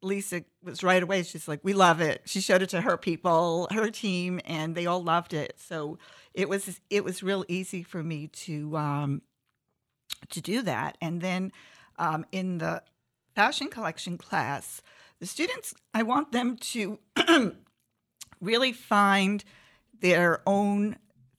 Lisa 0.04 0.44
was 0.62 0.82
right 0.82 1.02
away. 1.02 1.22
She's 1.22 1.48
like, 1.48 1.60
"We 1.62 1.72
love 1.72 2.00
it." 2.00 2.22
She 2.24 2.40
showed 2.40 2.62
it 2.62 2.68
to 2.70 2.80
her 2.80 2.96
people, 2.96 3.68
her 3.70 3.90
team, 3.90 4.40
and 4.44 4.74
they 4.74 4.86
all 4.86 5.02
loved 5.02 5.32
it. 5.32 5.58
So 5.58 5.98
it 6.32 6.48
was 6.48 6.80
it 6.90 7.04
was 7.04 7.22
real 7.22 7.44
easy 7.48 7.82
for 7.82 8.02
me 8.02 8.28
to 8.28 8.76
um, 8.76 9.22
to 10.30 10.40
do 10.40 10.62
that. 10.62 10.96
And 11.00 11.20
then 11.20 11.52
um, 11.98 12.24
in 12.32 12.58
the 12.58 12.82
fashion 13.34 13.68
collection 13.68 14.18
class, 14.18 14.82
the 15.20 15.26
students, 15.26 15.74
I 15.92 16.02
want 16.02 16.32
them 16.32 16.56
to 16.56 16.98
really 18.40 18.72
find 18.72 19.44
their 20.00 20.42
own 20.46 20.96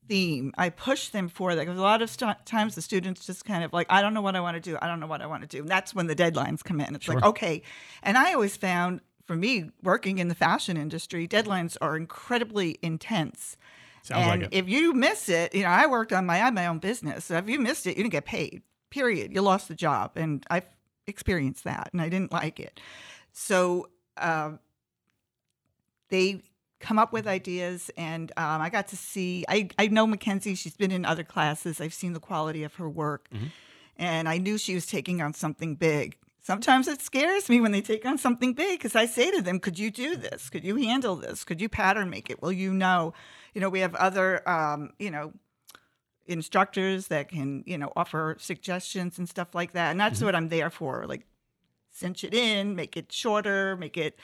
theme. 0.07 0.53
I 0.57 0.69
push 0.69 1.09
them 1.09 1.29
for 1.29 1.55
that 1.55 1.61
because 1.61 1.77
a 1.77 1.81
lot 1.81 2.01
of 2.01 2.09
st- 2.09 2.45
times 2.45 2.75
the 2.75 2.81
students 2.81 3.25
just 3.25 3.45
kind 3.45 3.63
of 3.63 3.73
like, 3.73 3.87
I 3.89 4.01
don't 4.01 4.13
know 4.13 4.21
what 4.21 4.35
I 4.35 4.39
want 4.39 4.55
to 4.55 4.61
do. 4.61 4.77
I 4.81 4.87
don't 4.87 4.99
know 4.99 5.07
what 5.07 5.21
I 5.21 5.25
want 5.25 5.41
to 5.41 5.47
do. 5.47 5.59
And 5.59 5.69
that's 5.69 5.93
when 5.93 6.07
the 6.07 6.15
deadlines 6.15 6.63
come 6.63 6.79
in. 6.79 6.95
It's 6.95 7.07
like, 7.07 7.23
okay. 7.23 7.61
And 8.03 8.17
I 8.17 8.33
always 8.33 8.57
found 8.57 9.01
for 9.25 9.35
me, 9.35 9.71
working 9.83 10.19
in 10.19 10.27
the 10.27 10.35
fashion 10.35 10.77
industry, 10.77 11.27
deadlines 11.27 11.77
are 11.81 11.97
incredibly 11.97 12.77
intense. 12.81 13.57
Sounds 14.03 14.21
and 14.21 14.41
like 14.43 14.49
if 14.53 14.69
you 14.69 14.93
miss 14.93 15.29
it, 15.29 15.55
you 15.55 15.63
know, 15.63 15.69
I 15.69 15.87
worked 15.87 16.13
on 16.13 16.27
my 16.27 16.35
I 16.35 16.37
had 16.37 16.53
my 16.53 16.67
own 16.67 16.77
business. 16.77 17.25
So 17.25 17.37
if 17.37 17.49
you 17.49 17.59
missed 17.59 17.87
it, 17.87 17.97
you 17.97 18.03
didn't 18.03 18.11
get 18.11 18.25
paid. 18.25 18.61
Period. 18.91 19.33
You 19.33 19.41
lost 19.41 19.67
the 19.67 19.75
job, 19.75 20.11
and 20.15 20.45
I've 20.49 20.67
experienced 21.07 21.63
that, 21.63 21.89
and 21.91 22.01
I 22.01 22.09
didn't 22.09 22.31
like 22.31 22.59
it. 22.59 22.79
So 23.33 23.89
um, 24.17 24.59
they 26.09 26.43
come 26.87 26.99
up 27.03 27.11
with 27.13 27.25
ideas, 27.27 27.89
and 27.97 28.31
um, 28.37 28.59
I 28.61 28.69
got 28.69 28.87
to 28.89 28.97
see. 28.97 29.43
I 29.47 29.69
I 29.83 29.87
know 29.87 30.05
Makenzie. 30.07 30.55
She's 30.57 30.77
been 30.77 30.91
in 30.91 31.03
other 31.05 31.23
classes. 31.23 31.81
I've 31.81 31.93
seen 32.01 32.13
the 32.13 32.19
quality 32.29 32.63
of 32.63 32.73
her 32.75 32.89
work, 32.89 33.23
Mm-hmm. 33.33 33.47
and 33.97 34.23
I 34.29 34.37
knew 34.37 34.57
she 34.57 34.75
was 34.75 34.85
taking 34.85 35.21
on 35.21 35.33
something 35.33 35.75
big. 35.75 36.17
Sometimes 36.41 36.87
it 36.87 37.01
scares 37.01 37.49
me 37.49 37.59
when 37.59 37.71
they 37.71 37.81
take 37.81 38.05
on 38.05 38.17
something 38.19 38.53
big 38.53 38.77
because 38.77 38.95
I 38.95 39.05
say 39.07 39.31
to 39.31 39.41
them, 39.41 39.59
"Could 39.59 39.77
you 39.79 39.89
do 39.89 40.15
this? 40.15 40.49
Could 40.51 40.63
you 40.63 40.75
handle 40.75 41.15
this? 41.15 41.43
Could 41.43 41.59
you 41.59 41.69
pattern 41.69 42.09
make 42.09 42.29
it? 42.29 42.41
Will 42.41 42.51
you 42.63 42.71
know?" 42.73 43.13
You 43.55 43.61
know, 43.61 43.69
we 43.69 43.79
have 43.79 43.95
other, 43.95 44.47
um, 44.47 44.91
you 44.99 45.09
know, 45.09 45.31
instructors 46.27 47.07
that 47.07 47.29
can, 47.29 47.63
you 47.65 47.77
know, 47.77 47.91
offer 47.95 48.35
suggestions 48.39 49.17
and 49.17 49.29
stuff 49.29 49.53
like 49.53 49.73
that, 49.73 49.91
and 49.91 49.99
that's 49.99 50.21
what 50.21 50.35
I'm 50.35 50.49
there 50.49 50.69
for. 50.69 51.05
Like, 51.07 51.25
cinch 51.91 52.23
it 52.23 52.33
in, 52.33 52.75
make 52.75 52.97
it 52.97 53.11
shorter, 53.11 53.77
make 53.77 53.95
it 53.97 54.19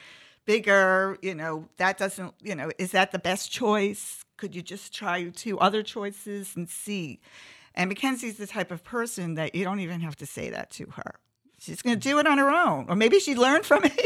bigger. 0.45 1.17
You 1.21 1.35
know, 1.35 1.67
that 1.77 1.97
doesn't, 1.97 2.33
you 2.41 2.55
know, 2.55 2.71
is 2.77 2.91
that 2.91 3.11
the 3.11 3.19
best 3.19 3.51
choice? 3.51 4.23
Could 4.37 4.55
you 4.55 4.61
just 4.61 4.93
try 4.93 5.29
two 5.29 5.59
other 5.59 5.83
choices 5.83 6.55
and 6.55 6.69
see? 6.69 7.19
And 7.75 7.89
Makenzie's 7.91 8.37
the 8.37 8.47
type 8.47 8.71
of 8.71 8.83
person 8.83 9.35
that 9.35 9.55
you 9.55 9.63
don't 9.63 9.79
even 9.79 10.01
have 10.01 10.15
to 10.17 10.25
say 10.25 10.49
that 10.49 10.71
to 10.71 10.87
her. 10.95 11.15
She's 11.61 11.83
going 11.83 11.95
to 11.95 12.09
do 12.09 12.17
it 12.17 12.25
on 12.25 12.39
her 12.39 12.49
own, 12.49 12.87
or 12.89 12.95
maybe 12.95 13.19
she 13.19 13.35
learned 13.35 13.67
from 13.67 13.83
me. 13.83 13.91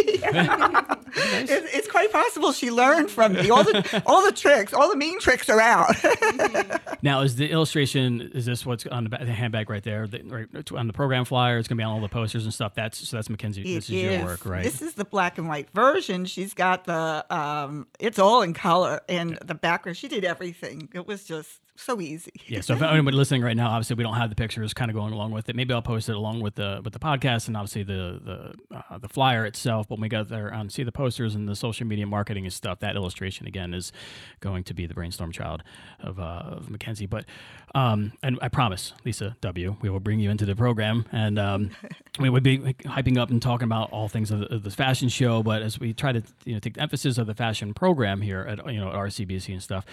it's, 1.15 1.73
it's 1.73 1.87
quite 1.87 2.11
possible 2.11 2.51
she 2.51 2.69
learned 2.69 3.09
from 3.09 3.31
me. 3.31 3.49
All 3.49 3.63
the 3.63 4.03
all 4.05 4.25
the 4.25 4.33
tricks, 4.33 4.73
all 4.73 4.89
the 4.89 4.97
mean 4.97 5.19
tricks 5.21 5.49
are 5.49 5.61
out. 5.61 5.95
Now, 7.01 7.21
is 7.21 7.35
the 7.35 7.51
illustration? 7.51 8.31
Is 8.33 8.47
this 8.47 8.65
what's 8.65 8.87
on 8.87 9.03
the, 9.03 9.09
the 9.11 9.31
handbag 9.31 9.69
right 9.69 9.83
there? 9.83 10.07
The, 10.07 10.23
right 10.23 10.71
on 10.71 10.87
the 10.87 10.93
program 10.93 11.23
flyer, 11.23 11.59
it's 11.59 11.67
gonna 11.67 11.77
be 11.77 11.83
on 11.83 11.93
all 11.93 12.01
the 12.01 12.09
posters 12.09 12.45
and 12.45 12.53
stuff. 12.53 12.73
That's 12.73 12.97
so 13.07 13.17
that's 13.17 13.27
Makenzie. 13.27 13.63
this 13.63 13.85
is 13.85 13.89
It 13.91 14.13
your 14.13 14.25
work, 14.25 14.43
right? 14.43 14.63
This 14.63 14.81
is 14.81 14.95
the 14.95 15.05
black 15.05 15.37
and 15.37 15.47
white 15.47 15.69
version. 15.69 16.25
She's 16.25 16.55
got 16.55 16.85
the 16.85 17.23
um, 17.29 17.85
it's 17.99 18.17
all 18.17 18.41
in 18.41 18.55
color 18.55 19.01
and 19.07 19.37
the 19.45 19.53
background. 19.53 19.97
She 19.97 20.07
did 20.07 20.25
everything. 20.25 20.89
It 20.93 21.05
was 21.05 21.25
just 21.25 21.61
so 21.77 21.99
easy. 21.99 22.31
Yeah. 22.47 22.61
So 22.61 22.73
if 22.73 22.81
anybody 22.81 23.17
listening 23.17 23.41
right 23.41 23.55
now, 23.55 23.69
obviously 23.69 23.95
we 23.95 24.03
don't 24.03 24.15
have 24.15 24.29
the 24.29 24.35
pictures 24.35 24.73
kind 24.73 24.89
of 24.89 24.95
going 24.95 25.13
along 25.13 25.31
with 25.31 25.49
it. 25.49 25.55
Maybe 25.55 25.73
I'll 25.73 25.81
post 25.81 26.09
it 26.09 26.15
along 26.15 26.41
with 26.41 26.55
the 26.55 26.81
with 26.83 26.93
the 26.93 26.99
podcast 26.99 27.47
and 27.47 27.57
obviously 27.57 27.83
the 27.83 28.55
the 28.71 28.75
uh, 28.89 28.97
the 28.97 29.09
flyer 29.09 29.45
itself. 29.45 29.87
But 29.87 29.95
when 29.95 30.03
we 30.03 30.09
go 30.09 30.23
there 30.23 30.47
and 30.47 30.71
see 30.71 30.83
the 30.83 30.91
posters 30.91 31.35
and 31.35 31.47
the 31.47 31.55
social 31.55 31.85
media 31.85 32.07
marketing 32.07 32.45
and 32.45 32.53
stuff, 32.53 32.79
that 32.79 32.95
illustration 32.95 33.45
again 33.45 33.73
is 33.73 33.91
going 34.39 34.63
to 34.65 34.73
be 34.73 34.85
the 34.85 34.93
brainstorm 34.93 35.31
child 35.31 35.63
of, 35.99 36.19
uh, 36.19 36.43
of 36.45 36.67
Makenzie. 36.67 37.09
But 37.09 37.25
um, 37.73 38.13
and 38.23 38.39
I 38.41 38.47
promise, 38.47 38.93
Lisa 39.03 39.35
W, 39.41 39.75
we 39.81 39.89
will 39.89 39.99
bring 39.99 40.19
you 40.19 40.31
into 40.31 40.45
the 40.45 40.55
program 40.55 41.05
and 41.11 41.37
um, 41.37 41.71
we 42.19 42.29
would 42.29 42.43
be 42.43 42.59
hyping 42.59 43.17
up 43.17 43.29
and 43.29 43.41
talking 43.41 43.65
about 43.65 43.91
all 43.91 44.07
things 44.07 44.31
of 44.31 44.39
the, 44.39 44.53
of 44.53 44.63
the 44.63 44.71
fashion 44.71 45.09
show. 45.09 45.43
But 45.43 45.61
as 45.61 45.77
we 45.77 45.93
try 45.93 46.13
to 46.13 46.23
you 46.45 46.53
know 46.53 46.59
take 46.59 46.75
the 46.75 46.81
emphasis 46.81 47.17
of 47.17 47.27
the 47.27 47.35
fashion 47.35 47.73
program 47.73 48.21
here 48.21 48.41
at 48.47 48.65
you 48.71 48.79
know 48.79 48.89
at 48.89 48.95
RCBC 48.95 49.51
and 49.51 49.61
stuff, 49.61 49.85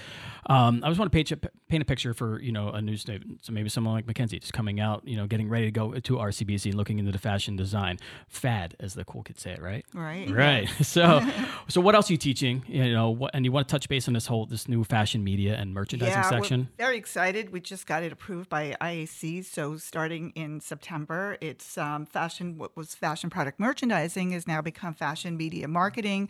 um, 0.47 0.83
I 0.85 0.89
just 0.89 1.01
want 1.01 1.11
to 1.11 1.15
paint 1.15 1.33
paint 1.73 1.83
a 1.83 1.87
picture 1.87 2.13
for 2.13 2.39
you 2.43 2.53
know 2.53 2.69
a 2.69 2.83
new 2.83 2.99
student. 2.99 3.43
So 3.45 3.53
maybe 3.53 3.71
someone 3.71 3.95
like 3.95 4.07
Makenzie 4.07 4.39
just 4.39 4.53
coming 4.53 4.79
out, 4.79 5.09
you 5.09 5.17
know, 5.17 5.27
getting 5.27 5.49
ready 5.49 5.65
to 5.65 5.71
go 5.71 5.95
to 5.95 6.17
RCBC 6.17 6.67
and 6.67 6.75
looking 6.75 6.99
into 6.99 7.11
the 7.11 7.19
fashion 7.19 7.57
design 7.57 7.99
fad, 8.29 8.77
as 8.79 8.93
the 8.93 9.07
cool 9.07 9.23
kids 9.23 9.41
say 9.41 9.53
it, 9.53 9.63
right? 9.63 9.85
Right. 9.95 10.31
Right. 10.31 10.69
So, 10.93 11.23
so 11.69 11.81
what 11.81 11.95
else 11.95 12.11
are 12.11 12.13
you 12.13 12.19
teaching? 12.19 12.65
You 12.67 12.93
know, 12.93 13.09
what, 13.09 13.31
and 13.35 13.47
you 13.47 13.53
want 13.53 13.67
to 13.67 13.73
touch 13.73 13.89
base 13.89 14.09
on 14.09 14.15
this 14.15 14.27
whole 14.27 14.45
this 14.45 14.69
new 14.69 14.85
fashion 14.85 15.25
media 15.25 15.55
and 15.55 15.73
merchandising 15.73 16.13
yeah, 16.13 16.29
section? 16.29 16.69
We're 16.79 16.85
very 16.85 16.99
excited. 16.99 17.51
We 17.51 17.61
just 17.61 17.87
got 17.87 18.03
it 18.03 18.13
approved 18.13 18.51
by 18.51 18.77
IAC. 18.81 19.47
So 19.47 19.79
starting 19.79 20.33
in 20.35 20.61
September, 20.61 21.39
it's 21.41 21.79
um, 21.79 22.05
fashion. 22.05 22.59
What 22.59 22.77
was 22.77 22.95
fashion 22.95 23.31
product 23.31 23.59
merchandising 23.59 24.33
has 24.33 24.47
now 24.47 24.61
become 24.61 24.93
fashion 24.93 25.39
media 25.39 25.67
marketing. 25.67 26.29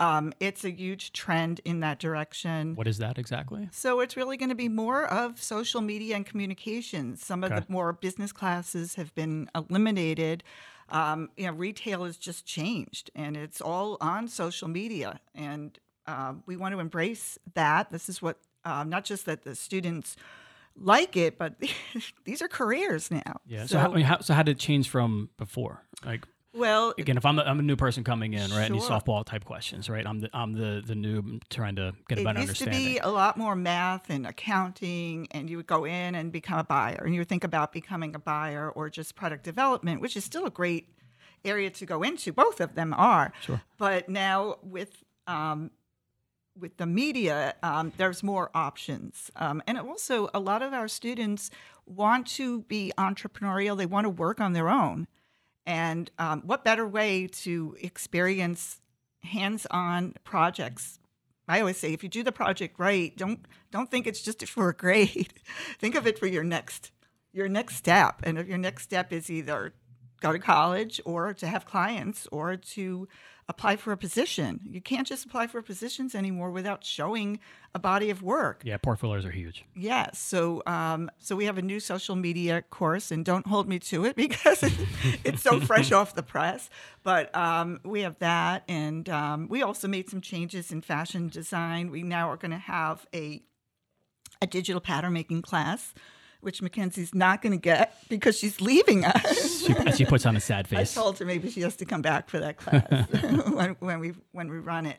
Um, 0.00 0.32
it's 0.38 0.64
a 0.64 0.70
huge 0.70 1.12
trend 1.12 1.60
in 1.64 1.80
that 1.80 1.98
direction. 1.98 2.76
What 2.76 2.86
is 2.86 2.98
that 2.98 3.18
exactly? 3.18 3.68
So 3.72 3.98
it's 4.00 4.16
really 4.16 4.36
going 4.36 4.48
to 4.50 4.54
be 4.54 4.68
more 4.68 5.06
of 5.06 5.42
social 5.42 5.80
media 5.80 6.14
and 6.14 6.24
communications. 6.24 7.24
Some 7.24 7.42
of 7.42 7.50
Okay. 7.50 7.60
the 7.60 7.66
more 7.72 7.92
business 7.92 8.30
classes 8.30 8.94
have 8.94 9.12
been 9.14 9.50
eliminated. 9.54 10.44
Um, 10.90 11.30
you 11.36 11.46
know, 11.46 11.52
retail 11.52 12.04
has 12.04 12.16
just 12.16 12.46
changed, 12.46 13.10
and 13.14 13.36
it's 13.36 13.60
all 13.60 13.98
on 14.00 14.28
social 14.28 14.68
media, 14.68 15.20
and 15.34 15.78
uh, 16.06 16.32
we 16.46 16.56
want 16.56 16.72
to 16.74 16.80
embrace 16.80 17.38
that. 17.54 17.90
This 17.90 18.08
is 18.08 18.22
what 18.22 18.38
um, 18.64 18.88
not 18.88 19.04
just 19.04 19.26
that 19.26 19.42
the 19.42 19.54
students 19.54 20.16
like 20.74 21.16
it, 21.16 21.36
but 21.38 21.56
these 22.24 22.40
are 22.40 22.48
careers 22.48 23.10
now. 23.10 23.40
Yeah. 23.46 23.66
So, 23.66 23.78
how, 23.78 23.90
I 23.90 23.94
mean, 23.96 24.04
how, 24.04 24.20
so 24.20 24.32
how 24.32 24.42
did 24.42 24.52
it 24.56 24.60
change 24.60 24.88
from 24.88 25.28
before? 25.36 25.82
Like 26.06 26.26
well, 26.58 26.92
again, 26.98 27.16
if 27.16 27.24
I'm 27.24 27.38
a, 27.38 27.42
I'm 27.42 27.58
a 27.58 27.62
new 27.62 27.76
person 27.76 28.04
coming 28.04 28.34
in, 28.34 28.50
right? 28.50 28.64
Any 28.70 28.80
Sure. 28.80 28.90
softball 28.90 29.24
type 29.24 29.44
questions, 29.44 29.88
right? 29.88 30.06
I'm 30.06 30.20
the 30.20 30.30
I'm 30.34 30.52
the 30.52 30.82
the 30.84 30.94
noob 30.94 31.42
trying 31.50 31.76
to 31.76 31.94
get 32.08 32.18
a 32.18 32.20
it 32.20 32.24
better 32.24 32.40
used 32.40 32.56
to 32.56 32.64
understanding. 32.64 32.94
be 32.94 32.98
a 32.98 33.08
lot 33.08 33.36
more 33.36 33.54
math 33.56 34.10
and 34.10 34.26
accounting, 34.26 35.28
and 35.30 35.48
you 35.48 35.56
would 35.56 35.66
go 35.66 35.84
in 35.84 36.14
and 36.14 36.32
become 36.32 36.58
a 36.58 36.64
buyer, 36.64 37.02
and 37.04 37.14
you 37.14 37.20
would 37.20 37.28
think 37.28 37.44
about 37.44 37.72
becoming 37.72 38.14
a 38.14 38.18
buyer 38.18 38.70
or 38.70 38.90
just 38.90 39.14
product 39.14 39.44
development, 39.44 40.00
which 40.00 40.16
is 40.16 40.24
still 40.24 40.44
a 40.46 40.50
great 40.50 40.88
area 41.44 41.70
to 41.70 41.86
go 41.86 42.02
into. 42.02 42.32
Both 42.32 42.60
of 42.60 42.74
them 42.74 42.92
are. 42.94 43.32
Sure. 43.40 43.62
But 43.78 44.08
now 44.08 44.56
with 44.62 45.04
um, 45.26 45.70
with 46.58 46.76
the 46.78 46.86
media, 46.86 47.54
um, 47.62 47.92
there's 47.96 48.22
more 48.22 48.50
options, 48.54 49.30
um, 49.36 49.62
and 49.66 49.78
also 49.78 50.28
a 50.34 50.40
lot 50.40 50.60
of 50.62 50.72
our 50.72 50.88
students 50.88 51.50
want 51.86 52.26
to 52.26 52.62
be 52.62 52.92
entrepreneurial. 52.98 53.76
They 53.76 53.86
want 53.86 54.04
to 54.06 54.10
work 54.10 54.40
on 54.40 54.52
their 54.54 54.68
own, 54.68 55.06
and 55.68 56.10
um, 56.18 56.42
what 56.44 56.64
better 56.64 56.88
way 56.88 57.28
to 57.28 57.76
experience 57.80 58.80
hands-on 59.22 60.14
projects 60.24 60.98
I 61.48 61.60
always 61.60 61.78
say 61.78 61.94
if 61.94 62.02
you 62.02 62.10
do 62.10 62.22
the 62.22 62.30
project 62.30 62.78
right, 62.78 63.16
don't 63.16 63.40
don't 63.70 63.90
think 63.90 64.06
it's 64.06 64.20
just 64.22 64.46
for 64.46 64.68
a 64.68 64.74
grade. 64.74 65.32
think 65.78 65.94
of 65.94 66.06
it 66.06 66.18
for 66.18 66.26
your 66.26 66.44
next 66.44 66.92
your 67.32 67.48
next 67.48 67.76
step. 67.76 68.20
And 68.22 68.38
if 68.38 68.46
your 68.46 68.58
next 68.58 68.82
step 68.82 69.12
is 69.12 69.30
either 69.30 69.72
go 70.20 70.32
to 70.32 70.38
college 70.38 71.00
or 71.04 71.32
to 71.32 71.46
have 71.46 71.64
clients 71.64 72.28
or 72.30 72.56
to 72.56 73.08
apply 73.48 73.76
for 73.76 73.92
a 73.92 73.96
position. 73.96 74.60
You 74.68 74.80
can't 74.80 75.06
just 75.06 75.24
apply 75.24 75.46
for 75.46 75.62
positions 75.62 76.14
anymore 76.14 76.50
without 76.50 76.84
showing 76.84 77.40
a 77.74 77.78
body 77.78 78.10
of 78.10 78.22
work. 78.22 78.62
yeah, 78.64 78.76
portfolios 78.76 79.24
are 79.24 79.30
huge. 79.30 79.64
Yes. 79.74 80.18
So, 80.18 80.62
um, 80.66 81.10
so 81.18 81.34
we 81.34 81.46
have 81.46 81.56
a 81.56 81.62
new 81.62 81.80
social 81.80 82.14
media 82.14 82.62
course, 82.62 83.10
and 83.10 83.24
don't 83.24 83.46
hold 83.46 83.68
me 83.68 83.78
to 83.80 84.04
it 84.04 84.16
because 84.24 84.62
it, 84.62 84.72
it's 85.24 85.42
so 85.42 85.60
fresh 85.60 85.92
off 85.92 86.14
the 86.14 86.22
press. 86.22 86.68
But 87.02 87.34
um, 87.34 87.80
we 87.84 88.02
have 88.02 88.18
that, 88.18 88.64
and 88.68 89.08
um, 89.08 89.48
we 89.48 89.62
also 89.62 89.88
made 89.88 90.10
some 90.10 90.20
changes 90.20 90.70
in 90.70 90.82
fashion 90.82 91.28
design. 91.28 91.90
We 91.90 92.02
now 92.02 92.30
are 92.30 92.36
going 92.36 92.50
to 92.50 92.58
have 92.58 93.06
a 93.14 93.42
a 94.40 94.46
digital 94.46 94.80
pattern 94.80 95.12
making 95.14 95.42
class, 95.42 95.94
which 96.40 96.60
Makenzie's 96.60 97.14
not 97.14 97.42
going 97.42 97.52
to 97.52 97.58
get 97.58 97.96
because 98.08 98.38
she's 98.38 98.60
leaving 98.60 99.04
us. 99.04 99.58
She, 99.68 99.74
she 99.92 100.04
puts 100.06 100.24
on 100.24 100.34
a 100.34 100.40
sad 100.40 100.66
face. 100.66 100.96
I 100.96 101.02
told 101.02 101.18
her 101.18 101.26
maybe 101.26 101.50
she 101.50 101.60
has 101.60 101.76
to 101.76 101.84
come 101.84 102.00
back 102.00 102.30
for 102.30 102.38
that 102.38 102.56
class 102.56 103.06
when, 103.52 103.76
when 103.80 104.00
we 104.00 104.14
when 104.32 104.48
we 104.48 104.58
run 104.58 104.86
it. 104.86 104.98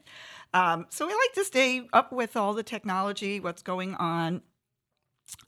Um, 0.54 0.86
so 0.90 1.08
we 1.08 1.14
like 1.14 1.34
to 1.36 1.44
stay 1.44 1.88
up 1.92 2.12
with 2.12 2.38
all 2.38 2.54
the 2.54 2.62
technology, 2.62 3.40
what's 3.40 3.64
going 3.64 3.96
on. 3.96 4.44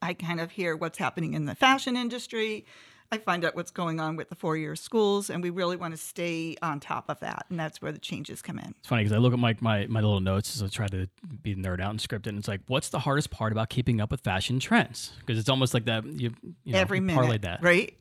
I 0.02 0.16
kind 0.16 0.40
of 0.40 0.52
hear 0.52 0.76
what's 0.76 0.98
happening 0.98 1.36
in 1.36 1.46
the 1.46 1.54
fashion 1.54 1.96
industry. 1.96 2.66
I 3.14 3.18
find 3.18 3.44
out 3.44 3.56
what's 3.56 3.72
going 3.72 4.00
on 4.00 4.16
with 4.16 4.30
the 4.30 4.36
four-year 4.36 4.76
schools, 4.78 5.30
and 5.30 5.44
we 5.44 5.50
really 5.50 5.76
want 5.76 5.94
to 5.94 5.98
stay 5.98 6.56
on 6.62 6.80
top 6.80 7.10
of 7.10 7.20
that, 7.20 7.46
and 7.50 7.60
that's 7.60 7.82
where 7.82 7.92
the 7.92 8.00
changes 8.00 8.42
come 8.42 8.58
in. 8.58 8.74
It's 8.80 8.88
funny 8.88 9.04
because 9.04 9.14
I 9.16 9.20
look 9.20 9.34
at 9.34 9.40
my, 9.40 9.56
my, 9.60 9.86
my 9.88 10.00
little 10.00 10.22
notes 10.22 10.56
as 10.56 10.64
I 10.64 10.68
try 10.68 10.88
to 10.88 11.10
be 11.42 11.54
nerd 11.56 11.82
out 11.82 11.90
and 11.90 12.00
script 12.00 12.26
it. 12.26 12.30
And 12.30 12.40
it's 12.40 12.48
like, 12.48 12.62
what's 12.68 12.88
the 12.90 13.00
hardest 13.00 13.30
part 13.30 13.52
about 13.52 13.70
keeping 13.70 14.00
up 14.00 14.12
with 14.12 14.22
fashion 14.22 14.60
trends? 14.60 15.12
Because 15.20 15.38
it's 15.38 15.50
almost 15.50 15.74
like 15.74 15.86
that 15.86 16.06
you, 16.06 16.34
you 16.64 16.74
know, 16.74 16.80
Every 16.80 17.02
minute, 17.02 17.22
parlayed 17.22 17.42
that. 17.42 17.62
right? 17.62 17.94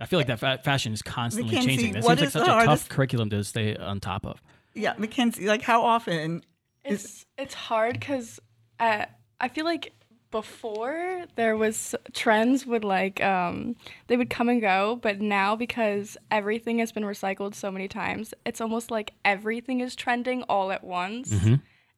I 0.00 0.06
feel 0.06 0.18
like 0.18 0.28
that 0.28 0.38
fa- 0.38 0.60
fashion 0.62 0.92
is 0.92 1.02
constantly 1.02 1.56
Makenzie, 1.56 1.64
changing. 1.64 1.92
That 1.94 2.04
what 2.04 2.18
seems 2.18 2.34
like 2.34 2.44
such 2.44 2.46
the 2.46 2.58
a 2.58 2.64
tough 2.66 2.88
curriculum 2.88 3.30
to 3.30 3.42
stay 3.44 3.74
on 3.74 4.00
top 4.00 4.26
of. 4.26 4.42
Yeah, 4.74 4.94
Makenzie. 4.94 5.46
Like 5.46 5.62
how 5.62 5.82
often? 5.82 6.42
It's 6.84 7.24
it's 7.36 7.54
hard 7.54 7.94
because 7.98 8.38
uh, 8.78 9.06
I 9.40 9.48
feel 9.48 9.64
like 9.64 9.92
before 10.30 11.24
there 11.36 11.56
was 11.56 11.94
trends 12.12 12.66
would 12.66 12.84
like 12.84 13.22
um, 13.22 13.76
they 14.08 14.16
would 14.16 14.30
come 14.30 14.48
and 14.48 14.60
go, 14.60 14.98
but 15.00 15.20
now 15.20 15.56
because 15.56 16.16
everything 16.30 16.78
has 16.80 16.92
been 16.92 17.04
recycled 17.04 17.54
so 17.54 17.70
many 17.70 17.88
times, 17.88 18.34
it's 18.44 18.60
almost 18.60 18.90
like 18.90 19.12
everything 19.24 19.80
is 19.80 19.96
trending 19.96 20.42
all 20.44 20.70
at 20.70 20.84
once, 20.84 21.32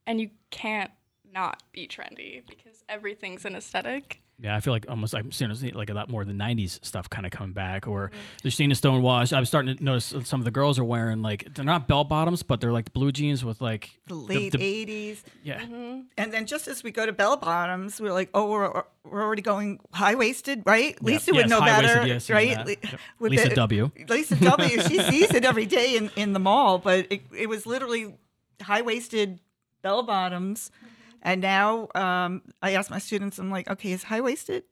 and 0.07 0.21
you 0.21 0.29
can't 0.49 0.91
not 1.33 1.63
be 1.71 1.87
trendy 1.87 2.41
because 2.47 2.83
everything's 2.89 3.45
an 3.45 3.55
aesthetic. 3.55 4.21
Yeah, 4.41 4.55
I 4.55 4.59
feel 4.59 4.73
like 4.73 4.87
almost 4.89 5.13
I'm 5.13 5.31
seeing 5.31 5.51
like 5.75 5.91
a 5.91 5.93
lot 5.93 6.09
more 6.09 6.23
of 6.23 6.27
the 6.27 6.33
'90s 6.33 6.83
stuff 6.83 7.07
kind 7.09 7.27
of 7.27 7.31
coming 7.31 7.53
back, 7.53 7.87
or 7.87 8.07
mm-hmm. 8.07 8.17
they're 8.41 8.51
seeing 8.51 8.71
a 8.71 8.75
stonewash. 8.75 9.35
I'm 9.37 9.45
starting 9.45 9.77
to 9.77 9.83
notice 9.83 10.15
some 10.23 10.41
of 10.41 10.45
the 10.45 10.51
girls 10.51 10.79
are 10.79 10.83
wearing 10.83 11.21
like 11.21 11.53
they're 11.53 11.63
not 11.63 11.87
bell 11.87 12.03
bottoms, 12.03 12.41
but 12.41 12.59
they're 12.59 12.71
like 12.71 12.91
blue 12.91 13.11
jeans 13.11 13.45
with 13.45 13.61
like 13.61 13.91
The 14.07 14.15
late 14.15 14.53
the- 14.53 14.57
'80s. 14.57 15.21
yeah, 15.43 15.61
mm-hmm. 15.61 16.01
And 16.17 16.33
then 16.33 16.47
just 16.47 16.67
as 16.67 16.83
we 16.83 16.89
go 16.89 17.05
to 17.05 17.13
bell 17.13 17.37
bottoms, 17.37 18.01
we're 18.01 18.13
like, 18.13 18.29
oh, 18.33 18.49
we're, 18.49 18.83
we're 19.03 19.21
already 19.21 19.43
going 19.43 19.79
high 19.93 20.15
waisted, 20.15 20.63
right? 20.65 20.99
Lisa 21.03 21.31
would 21.33 21.41
Yes, 21.41 21.49
know 21.49 21.61
better, 21.61 22.07
yes, 22.07 22.29
right? 22.29 22.57
know 22.57 22.63
that. 22.63 22.65
Le- 22.65 22.89
Yep. 22.91 22.99
Lisa 23.19 23.49
the- 23.49 23.55
W. 23.55 23.91
Lisa 24.09 24.35
W. 24.37 24.81
She 24.81 24.99
sees 25.11 25.31
it 25.35 25.45
every 25.45 25.67
day 25.67 25.97
in, 25.97 26.09
in 26.15 26.33
the 26.33 26.39
mall, 26.39 26.79
but 26.79 27.05
it, 27.11 27.21
it 27.37 27.47
was 27.47 27.67
literally 27.67 28.15
high 28.59 28.81
waisted 28.81 29.39
bell 29.83 30.01
bottoms. 30.01 30.71
Mm-hmm. 30.83 31.00
And 31.21 31.41
now 31.41 31.87
um, 31.95 32.41
I 32.61 32.71
ask 32.71 32.89
my 32.89 32.99
students, 32.99 33.37
I'm 33.37 33.51
like, 33.51 33.69
okay, 33.69 33.91
is 33.91 34.03
high 34.03 34.21
waisted 34.21 34.63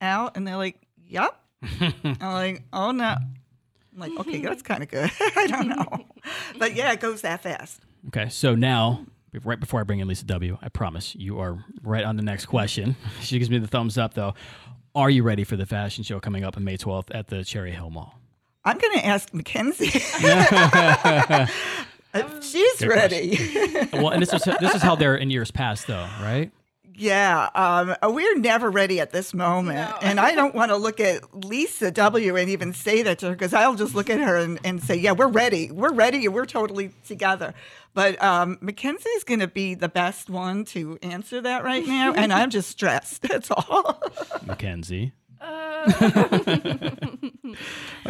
out? 0.00 0.36
And 0.36 0.46
they're 0.46 0.56
like, 0.56 0.80
yep. 1.06 1.38
I'm 1.80 2.18
like, 2.20 2.62
oh 2.72 2.92
no. 2.92 3.16
I'm 3.92 3.98
like, 3.98 4.18
okay, 4.20 4.40
that's 4.40 4.62
kind 4.62 4.82
of 4.82 4.88
good. 4.88 5.10
I 5.36 5.46
don't 5.48 5.68
know. 5.68 6.06
But 6.58 6.74
yeah, 6.74 6.92
it 6.92 7.00
goes 7.00 7.22
that 7.22 7.42
fast. 7.42 7.80
Okay, 8.08 8.28
so 8.28 8.54
now, 8.54 9.04
right 9.44 9.58
before 9.58 9.80
I 9.80 9.82
bring 9.82 9.98
in 9.98 10.08
Lisa 10.08 10.24
W, 10.26 10.56
I 10.62 10.68
promise 10.68 11.14
you 11.14 11.40
are 11.40 11.64
right 11.82 12.04
on 12.04 12.16
the 12.16 12.22
next 12.22 12.46
question. 12.46 12.96
She 13.20 13.38
gives 13.38 13.50
me 13.50 13.58
the 13.58 13.66
thumbs 13.66 13.98
up 13.98 14.14
though. 14.14 14.34
Are 14.94 15.10
you 15.10 15.22
ready 15.22 15.44
for 15.44 15.56
the 15.56 15.66
fashion 15.66 16.04
show 16.04 16.20
coming 16.20 16.44
up 16.44 16.56
on 16.56 16.64
May 16.64 16.76
12th 16.76 17.14
at 17.14 17.28
the 17.28 17.44
Cherry 17.44 17.72
Hill 17.72 17.90
Mall? 17.90 18.18
I'm 18.64 18.78
going 18.78 18.98
to 18.98 19.06
ask 19.06 19.30
Makenzie. 19.32 19.88
If 22.18 22.44
she's 22.44 22.78
Good 22.78 22.88
ready. 22.88 23.88
Well, 23.92 24.10
and 24.10 24.22
this 24.22 24.32
is 24.32 24.42
this 24.60 24.74
is 24.74 24.82
how 24.82 24.94
they're 24.94 25.16
in 25.16 25.30
years 25.30 25.50
past 25.50 25.86
though, 25.86 26.06
right? 26.20 26.50
yeah, 26.98 27.48
um, 27.54 28.12
we're 28.12 28.36
never 28.38 28.70
ready 28.70 28.98
at 28.98 29.12
this 29.12 29.32
moment. 29.32 29.78
No. 29.78 29.96
And 30.02 30.18
I 30.18 30.34
don't 30.34 30.54
want 30.54 30.70
to 30.72 30.76
look 30.76 30.98
at 30.98 31.44
Lisa 31.44 31.92
W. 31.92 32.36
and 32.36 32.50
even 32.50 32.72
say 32.72 33.02
that 33.02 33.20
to 33.20 33.26
her 33.26 33.32
because 33.32 33.54
I'll 33.54 33.76
just 33.76 33.94
look 33.94 34.10
at 34.10 34.18
her 34.18 34.36
and, 34.36 34.58
and 34.64 34.82
say, 34.82 34.96
yeah, 34.96 35.12
we're 35.12 35.28
ready. 35.28 35.70
We're 35.70 35.92
ready 35.92 36.26
and 36.26 36.34
we're 36.34 36.44
totally 36.44 36.90
together. 37.06 37.54
But 37.94 38.20
um, 38.22 38.58
Makenzie's 38.60 39.22
going 39.24 39.40
to 39.40 39.46
be 39.46 39.74
the 39.74 39.88
best 39.88 40.28
one 40.28 40.64
to 40.66 40.98
answer 41.00 41.40
that 41.40 41.62
right 41.62 41.86
now. 41.86 42.14
And 42.14 42.32
I'm 42.32 42.50
just 42.50 42.68
stressed. 42.68 43.22
That's 43.28 43.50
all. 43.50 44.02
Makenzie. 44.44 45.12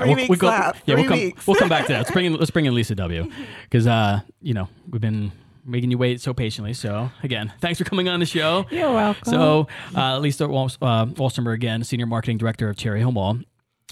Weeks 0.07 0.43
left. 0.43 0.83
Yeah, 0.87 0.95
Three 0.95 1.03
we'll 1.03 1.09
come, 1.09 1.19
weeks. 1.19 1.47
we'll 1.47 1.57
come 1.57 1.69
back 1.69 1.87
to 1.87 1.93
that. 1.93 1.99
Let's 1.99 2.11
bring 2.11 2.27
in 2.27 2.37
let's 2.37 2.51
bring 2.51 2.67
in 2.67 2.75
Lisa 2.75 2.95
W. 2.95 3.31
Because 3.65 3.87
uh, 3.87 4.21
you 4.41 4.55
know 4.55 4.69
we've 4.91 5.01
been 5.01 5.33
making 5.65 5.91
you 5.91 5.99
wait 5.99 6.21
so 6.21 6.33
patiently. 6.33 6.73
So 6.73 7.11
again, 7.23 7.53
thanks 7.61 7.79
for 7.79 7.85
coming 7.85 8.09
on 8.09 8.21
the 8.21 8.27
show. 8.27 8.67
You're 8.71 8.93
welcome. 8.93 9.31
So 9.31 9.69
uh, 9.95 10.19
Lisa 10.19 10.49
Wal- 10.49 10.71
uh, 10.81 11.07
again, 11.51 11.85
senior 11.85 12.07
marketing 12.07 12.39
director 12.39 12.69
of 12.69 12.77
Cherry 12.77 13.01
Hill 13.01 13.13
Mall. 13.13 13.39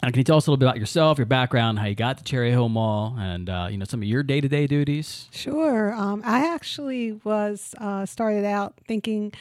Uh, 0.03 0.09
can 0.09 0.19
you 0.19 0.25
tell 0.25 0.37
us 0.37 0.47
a 0.47 0.51
little 0.51 0.59
bit 0.59 0.67
about 0.67 0.79
yourself, 0.79 1.17
your 1.17 1.27
background, 1.27 1.79
how 1.79 1.87
you 1.87 1.95
got 1.95 2.19
to 2.19 2.25
Cherry 2.25 2.51
Hill 2.51 2.69
Mall, 2.69 3.17
and 3.19 3.49
uh, 3.49 3.69
you 3.71 3.79
know 3.79 3.87
some 3.87 4.03
of 4.03 4.09
your 4.09 4.23
day 4.23 4.41
to 4.43 4.49
day 4.49 4.67
duties? 4.67 5.29
Sure. 5.33 5.93
Um, 5.95 6.23
I 6.25 6.53
actually 6.53 7.13
was 7.25 7.75
uh, 7.79 8.05
started 8.05 8.45
out 8.45 8.75
thinking 8.87 9.33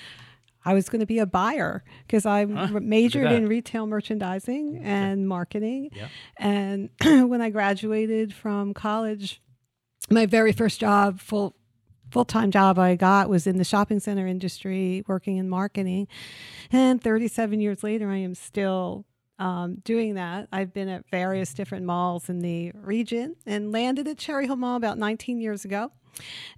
I 0.66 0.74
was 0.74 0.90
going 0.90 1.00
to 1.00 1.06
be 1.06 1.20
a 1.20 1.26
buyer 1.26 1.84
because 2.06 2.26
I 2.26 2.46
Huh, 2.46 2.80
majored 2.82 3.32
in 3.32 3.48
retail 3.48 3.86
merchandising 3.86 4.82
and 4.84 5.28
marketing. 5.28 5.92
Yeah. 5.94 6.08
And 6.38 6.90
when 7.30 7.42
I 7.42 7.50
graduated 7.52 8.34
from 8.34 8.74
college, 8.74 9.42
my 10.10 10.26
very 10.26 10.52
first 10.52 10.80
job, 10.80 11.20
full 11.20 11.56
full 12.12 12.26
time 12.26 12.52
job 12.52 12.80
I 12.80 12.96
got 12.96 13.30
was 13.30 13.48
in 13.48 13.58
the 13.58 13.64
shopping 13.64 14.00
center 14.00 14.28
industry, 14.28 15.04
working 15.08 15.38
in 15.38 15.50
marketing. 15.50 16.08
And 16.72 17.02
37 17.02 17.60
years 17.62 17.84
later, 17.84 18.10
I 18.10 18.18
am 18.18 18.36
still 18.36 19.06
um, 19.38 19.82
doing 19.84 20.16
that. 20.16 20.48
I've 20.52 20.74
been 20.74 20.88
at 20.88 21.10
various 21.10 21.54
different 21.54 21.86
malls 21.86 22.30
in 22.30 22.40
the 22.40 22.72
region 22.74 23.36
and 23.46 23.72
landed 23.72 24.08
at 24.08 24.18
Cherry 24.18 24.46
Hill 24.46 24.56
Mall 24.56 24.78
about 24.78 24.98
19 24.98 25.42
years 25.42 25.66
ago 25.66 25.92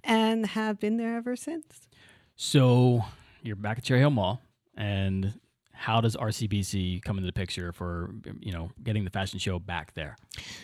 and 0.04 0.46
have 0.46 0.78
been 0.78 0.96
there 0.96 1.16
ever 1.16 1.34
since. 1.34 1.88
So 2.36 3.04
you're 3.42 3.56
back 3.56 3.78
at 3.78 3.84
Cherry 3.84 4.00
Hill 4.00 4.10
Mall, 4.10 4.40
and 4.76 5.34
how 5.78 6.00
does 6.00 6.16
RCBC 6.16 7.02
come 7.02 7.18
into 7.18 7.26
the 7.26 7.32
picture 7.32 7.72
for 7.72 8.12
you 8.40 8.50
know 8.52 8.70
getting 8.82 9.04
the 9.04 9.10
fashion 9.10 9.38
show 9.38 9.60
back 9.60 9.94
there? 9.94 10.16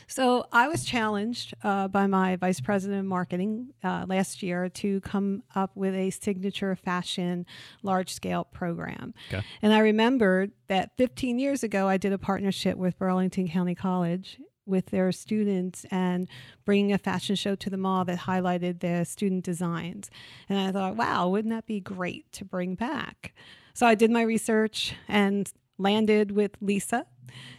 So 0.08 0.46
I 0.52 0.66
was 0.66 0.84
challenged 0.84 1.54
uh, 1.62 1.86
by 1.86 2.08
my 2.08 2.34
vice 2.34 2.60
president 2.60 3.00
of 3.00 3.06
marketing 3.06 3.68
uh, 3.84 4.06
last 4.08 4.42
year 4.42 4.68
to 4.70 5.00
come 5.02 5.44
up 5.54 5.70
with 5.76 5.94
a 5.94 6.10
signature 6.10 6.74
fashion 6.74 7.46
large 7.84 8.12
scale 8.12 8.44
program. 8.44 9.14
Okay. 9.32 9.44
And 9.62 9.72
I 9.72 9.78
remembered 9.78 10.50
that 10.66 10.90
15 10.98 11.38
years 11.38 11.62
ago, 11.62 11.86
I 11.86 11.96
did 11.96 12.12
a 12.12 12.18
partnership 12.18 12.76
with 12.76 12.98
Burlington 12.98 13.48
County 13.48 13.76
College 13.76 14.40
with 14.66 14.86
their 14.86 15.12
students 15.12 15.84
and 15.90 16.28
bringing 16.64 16.92
a 16.92 16.98
fashion 16.98 17.36
show 17.36 17.54
to 17.54 17.70
the 17.70 17.76
mall 17.76 18.04
that 18.04 18.20
highlighted 18.20 18.80
their 18.80 19.04
student 19.04 19.44
designs. 19.44 20.10
And 20.48 20.58
I 20.58 20.72
thought, 20.72 20.96
wow, 20.96 21.28
wouldn't 21.28 21.52
that 21.52 21.66
be 21.66 21.80
great 21.80 22.30
to 22.32 22.44
bring 22.44 22.74
back? 22.74 23.34
So 23.74 23.86
I 23.86 23.94
did 23.94 24.10
my 24.10 24.22
research 24.22 24.94
and 25.08 25.52
landed 25.78 26.30
with 26.30 26.52
Lisa, 26.60 27.06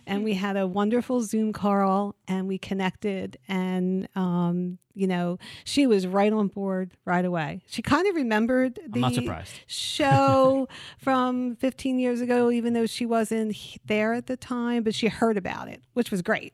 and 0.07 0.23
we 0.23 0.33
had 0.33 0.57
a 0.57 0.67
wonderful 0.67 1.21
Zoom 1.21 1.53
call, 1.53 2.15
and 2.27 2.47
we 2.47 2.57
connected. 2.57 3.37
And 3.47 4.07
um, 4.15 4.79
you 4.95 5.07
know, 5.07 5.37
she 5.65 5.85
was 5.85 6.07
right 6.07 6.31
on 6.31 6.47
board 6.47 6.91
right 7.03 7.25
away. 7.25 7.61
She 7.67 7.81
kind 7.81 8.07
of 8.07 8.15
remembered 8.15 8.75
the 8.75 8.95
I'm 8.95 9.01
not 9.01 9.13
surprised. 9.13 9.59
show 9.67 10.67
from 10.97 11.57
15 11.57 11.99
years 11.99 12.21
ago, 12.21 12.49
even 12.49 12.73
though 12.73 12.85
she 12.85 13.05
wasn't 13.05 13.55
there 13.85 14.13
at 14.13 14.27
the 14.27 14.37
time, 14.37 14.83
but 14.83 14.95
she 14.95 15.07
heard 15.07 15.37
about 15.37 15.67
it, 15.67 15.81
which 15.93 16.11
was 16.11 16.21
great. 16.21 16.53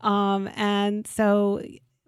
Um, 0.00 0.48
and 0.56 1.06
so 1.06 1.62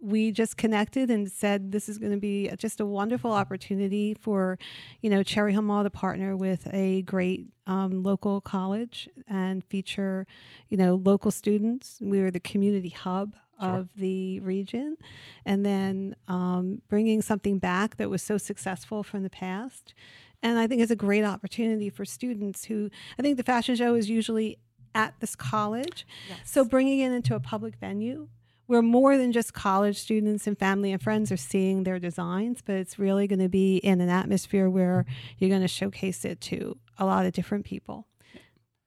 we 0.06 0.30
just 0.30 0.56
connected 0.56 1.10
and 1.10 1.30
said 1.30 1.72
this 1.72 1.88
is 1.88 1.98
going 1.98 2.12
to 2.12 2.18
be 2.18 2.48
just 2.56 2.78
a 2.78 2.86
wonderful 2.86 3.32
opportunity 3.32 4.14
for, 4.14 4.56
you 5.00 5.10
know, 5.10 5.24
Cherry 5.24 5.52
Hill 5.52 5.62
Mall 5.62 5.82
to 5.82 5.90
partner 5.90 6.36
with 6.36 6.72
a 6.72 7.02
great 7.02 7.48
um, 7.66 8.04
local 8.04 8.40
college 8.40 9.08
and 9.26 9.64
feature, 9.64 10.24
you 10.68 10.76
know, 10.76 10.94
local 10.94 11.32
students. 11.32 11.98
We 12.00 12.22
were 12.22 12.30
the 12.30 12.38
community 12.38 12.90
hub 12.90 13.34
of 13.58 13.88
the 13.96 14.38
region, 14.40 14.96
and 15.44 15.66
then 15.66 16.14
um, 16.28 16.82
bringing 16.88 17.20
something 17.20 17.58
back 17.58 17.96
that 17.96 18.08
was 18.08 18.22
so 18.22 18.38
successful 18.38 19.02
from 19.02 19.24
the 19.24 19.30
past. 19.30 19.92
And 20.40 20.58
I 20.58 20.68
think 20.68 20.82
it's 20.82 20.92
a 20.92 20.96
great 20.96 21.24
opportunity 21.24 21.90
for 21.90 22.04
students 22.04 22.66
who 22.66 22.90
I 23.18 23.22
think 23.22 23.38
the 23.38 23.42
fashion 23.42 23.74
show 23.74 23.94
is 23.94 24.08
usually 24.08 24.58
at 24.94 25.14
this 25.20 25.34
college. 25.34 26.06
So 26.44 26.64
bringing 26.64 27.00
it 27.00 27.12
into 27.12 27.34
a 27.34 27.40
public 27.40 27.76
venue 27.76 28.28
where 28.66 28.82
more 28.82 29.16
than 29.16 29.32
just 29.32 29.54
college 29.54 29.98
students 29.98 30.46
and 30.46 30.58
family 30.58 30.92
and 30.92 31.02
friends 31.02 31.30
are 31.30 31.36
seeing 31.36 31.84
their 31.84 31.98
designs, 31.98 32.60
but 32.64 32.74
it's 32.74 32.98
really 32.98 33.26
going 33.26 33.38
to 33.38 33.48
be 33.48 33.76
in 33.78 34.00
an 34.00 34.08
atmosphere 34.08 34.68
where 34.68 35.04
you're 35.38 35.50
going 35.50 35.62
to 35.62 35.68
showcase 35.68 36.24
it 36.24 36.40
to 36.42 36.76
a 36.98 37.04
lot 37.04 37.26
of 37.26 37.32
different 37.32 37.64
people. 37.64 38.06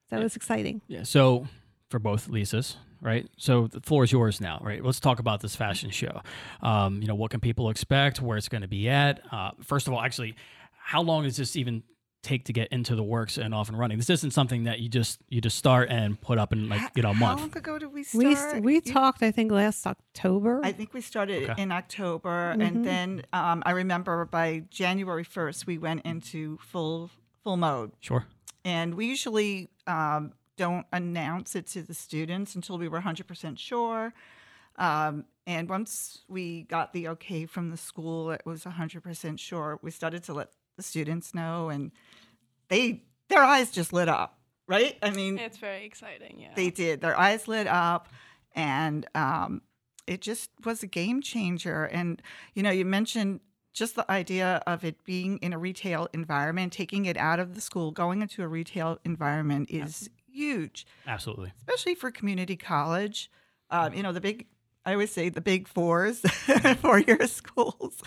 So 0.09 0.19
it's 0.19 0.35
exciting. 0.35 0.81
Yeah. 0.87 1.03
So 1.03 1.47
for 1.89 1.99
both 1.99 2.27
Lisas, 2.29 2.75
right? 3.01 3.27
So 3.37 3.67
the 3.67 3.79
floor 3.81 4.03
is 4.03 4.11
yours 4.11 4.41
now, 4.41 4.59
right? 4.63 4.83
Let's 4.83 4.99
talk 4.99 5.19
about 5.19 5.41
this 5.41 5.55
fashion 5.55 5.89
show. 5.91 6.21
Um, 6.61 7.01
you 7.01 7.07
know, 7.07 7.15
what 7.15 7.31
can 7.31 7.39
people 7.39 7.69
expect? 7.69 8.21
Where 8.21 8.37
it's 8.37 8.49
going 8.49 8.61
to 8.61 8.67
be 8.67 8.89
at? 8.89 9.21
Uh, 9.31 9.51
first 9.63 9.87
of 9.87 9.93
all, 9.93 10.01
actually, 10.01 10.35
how 10.71 11.01
long 11.01 11.25
is 11.25 11.37
this 11.37 11.55
even 11.55 11.83
take 12.21 12.43
to 12.45 12.53
get 12.53 12.67
into 12.69 12.95
the 12.95 13.03
works 13.03 13.37
and 13.37 13.53
off 13.53 13.69
and 13.69 13.77
running? 13.79 13.97
This 13.97 14.09
isn't 14.09 14.31
something 14.31 14.63
that 14.65 14.79
you 14.79 14.89
just 14.89 15.19
you 15.29 15.41
just 15.41 15.57
start 15.57 15.89
and 15.89 16.19
put 16.19 16.37
up 16.37 16.51
in 16.53 16.69
like 16.69 16.81
you 16.95 17.01
know 17.03 17.11
a 17.11 17.13
How 17.13 17.35
long 17.37 17.55
ago 17.55 17.79
did 17.79 17.93
we 17.93 18.05
We, 18.13 18.35
start? 18.35 18.63
we 18.63 18.75
You- 18.75 18.81
talked, 18.81 19.23
I 19.23 19.31
think, 19.31 19.51
last 19.51 19.85
October. 19.87 20.61
I 20.63 20.71
think 20.71 20.93
we 20.93 21.01
started 21.01 21.49
Okay. 21.49 21.61
in 21.61 21.71
October, 21.71 22.55
Mhm. 22.57 22.67
and 22.67 22.85
then 22.85 23.23
um, 23.33 23.63
I 23.65 23.71
remember 23.71 24.25
by 24.25 24.63
January 24.69 25.23
first 25.23 25.65
we 25.67 25.77
went 25.77 26.01
into 26.05 26.57
full 26.57 27.09
full 27.43 27.57
mode. 27.57 27.91
Sure. 27.99 28.25
And 28.65 28.95
we 28.95 29.05
usually 29.07 29.69
um, 29.87 30.33
don't 30.57 30.85
announce 30.91 31.55
it 31.55 31.65
to 31.67 31.81
the 31.81 31.93
students 31.93 32.53
until 32.53 32.77
we 32.77 32.87
were 32.89 32.99
100% 32.99 33.57
sure. 33.57 34.13
Um, 34.75 35.25
and 35.47 35.67
once 35.69 36.21
we 36.27 36.63
got 36.63 36.91
the 36.93 37.07
okay 37.09 37.45
from 37.45 37.69
the 37.71 37.77
school, 37.77 38.29
it 38.31 38.41
was 38.45 38.65
100% 38.65 39.39
sure. 39.39 39.79
We 39.81 39.89
started 39.91 40.23
to 40.25 40.33
let 40.33 40.49
the 40.79 40.83
students 40.83 41.35
know, 41.35 41.67
and 41.69 41.91
they 42.69 43.03
their 43.27 43.43
eyes 43.43 43.69
just 43.69 43.91
lit 43.93 44.07
up, 44.09 44.39
right? 44.67 44.97
I 45.03 45.11
mean, 45.11 45.37
It's 45.37 45.57
very 45.57 45.85
exciting. 45.85 46.39
Yeah. 46.39 46.53
they 46.55 46.69
did. 46.69 47.01
Their 47.01 47.19
eyes 47.19 47.47
lit 47.47 47.67
up, 47.67 48.07
and 48.55 49.05
um, 49.13 49.61
it 50.07 50.21
just 50.21 50.49
was 50.63 50.81
a 50.81 50.87
game 50.87 51.21
changer. 51.21 51.83
And 51.83 52.21
you 52.53 52.63
know, 52.63 52.71
you 52.71 52.85
mentioned 52.85 53.41
just 53.73 53.95
the 53.95 54.09
idea 54.09 54.63
of 54.65 54.83
it 54.83 55.03
being 55.03 55.37
in 55.39 55.53
a 55.53 55.59
retail 55.59 56.07
environment, 56.13 56.71
taking 56.73 57.05
it 57.05 57.17
out 57.17 57.39
of 57.39 57.55
the 57.55 57.61
school, 57.61 57.91
going 57.91 58.21
into 58.21 58.41
a 58.41 58.47
retail 58.47 58.97
environment 59.03 59.69
is 59.69 60.09
huge, 60.31 60.87
Absolutely. 61.05 61.51
especially 61.67 61.95
for 61.95 62.09
community 62.11 62.55
college. 62.55 63.29
Um, 63.69 63.93
you 63.93 64.01
know, 64.01 64.11
the 64.13 64.21
big. 64.21 64.47
I 64.85 64.93
always 64.93 65.11
say 65.11 65.29
the 65.29 65.41
big 65.41 65.67
fours, 65.67 66.19
four-year 66.81 67.27
schools, 67.27 68.01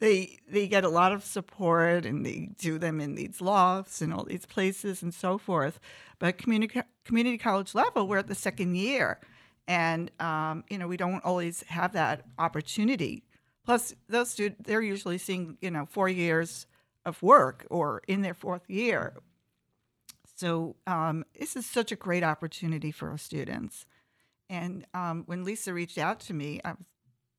they 0.00 0.38
they 0.48 0.66
get 0.66 0.84
a 0.84 0.88
lot 0.88 1.12
of 1.12 1.24
support 1.24 2.04
and 2.04 2.26
they 2.26 2.50
do 2.58 2.78
them 2.78 3.00
in 3.00 3.14
these 3.14 3.40
lofts 3.40 4.02
and 4.02 4.12
all 4.12 4.24
these 4.24 4.44
places 4.44 5.02
and 5.02 5.14
so 5.14 5.38
forth. 5.38 5.78
But 6.18 6.38
community 6.38 6.82
community 7.04 7.38
college 7.38 7.74
level, 7.74 8.08
we're 8.08 8.18
at 8.18 8.26
the 8.26 8.34
second 8.34 8.74
year, 8.74 9.20
and 9.68 10.10
um, 10.20 10.64
you 10.68 10.78
know 10.78 10.88
we 10.88 10.96
don't 10.96 11.24
always 11.24 11.62
have 11.68 11.92
that 11.92 12.24
opportunity. 12.38 13.24
Plus, 13.64 13.94
those 14.08 14.30
students 14.30 14.62
they're 14.66 14.82
usually 14.82 15.18
seeing 15.18 15.56
you 15.60 15.70
know 15.70 15.86
four 15.86 16.08
years 16.08 16.66
of 17.04 17.22
work 17.22 17.66
or 17.70 18.02
in 18.08 18.22
their 18.22 18.34
fourth 18.34 18.68
year. 18.68 19.14
So 20.36 20.76
um, 20.86 21.24
this 21.38 21.56
is 21.56 21.64
such 21.64 21.92
a 21.92 21.96
great 21.96 22.22
opportunity 22.22 22.90
for 22.90 23.08
our 23.10 23.16
students. 23.16 23.86
And 24.48 24.86
um, 24.94 25.24
when 25.26 25.44
Lisa 25.44 25.72
reached 25.74 25.98
out 25.98 26.20
to 26.20 26.34
me, 26.34 26.60
I 26.64 26.70
was 26.70 26.86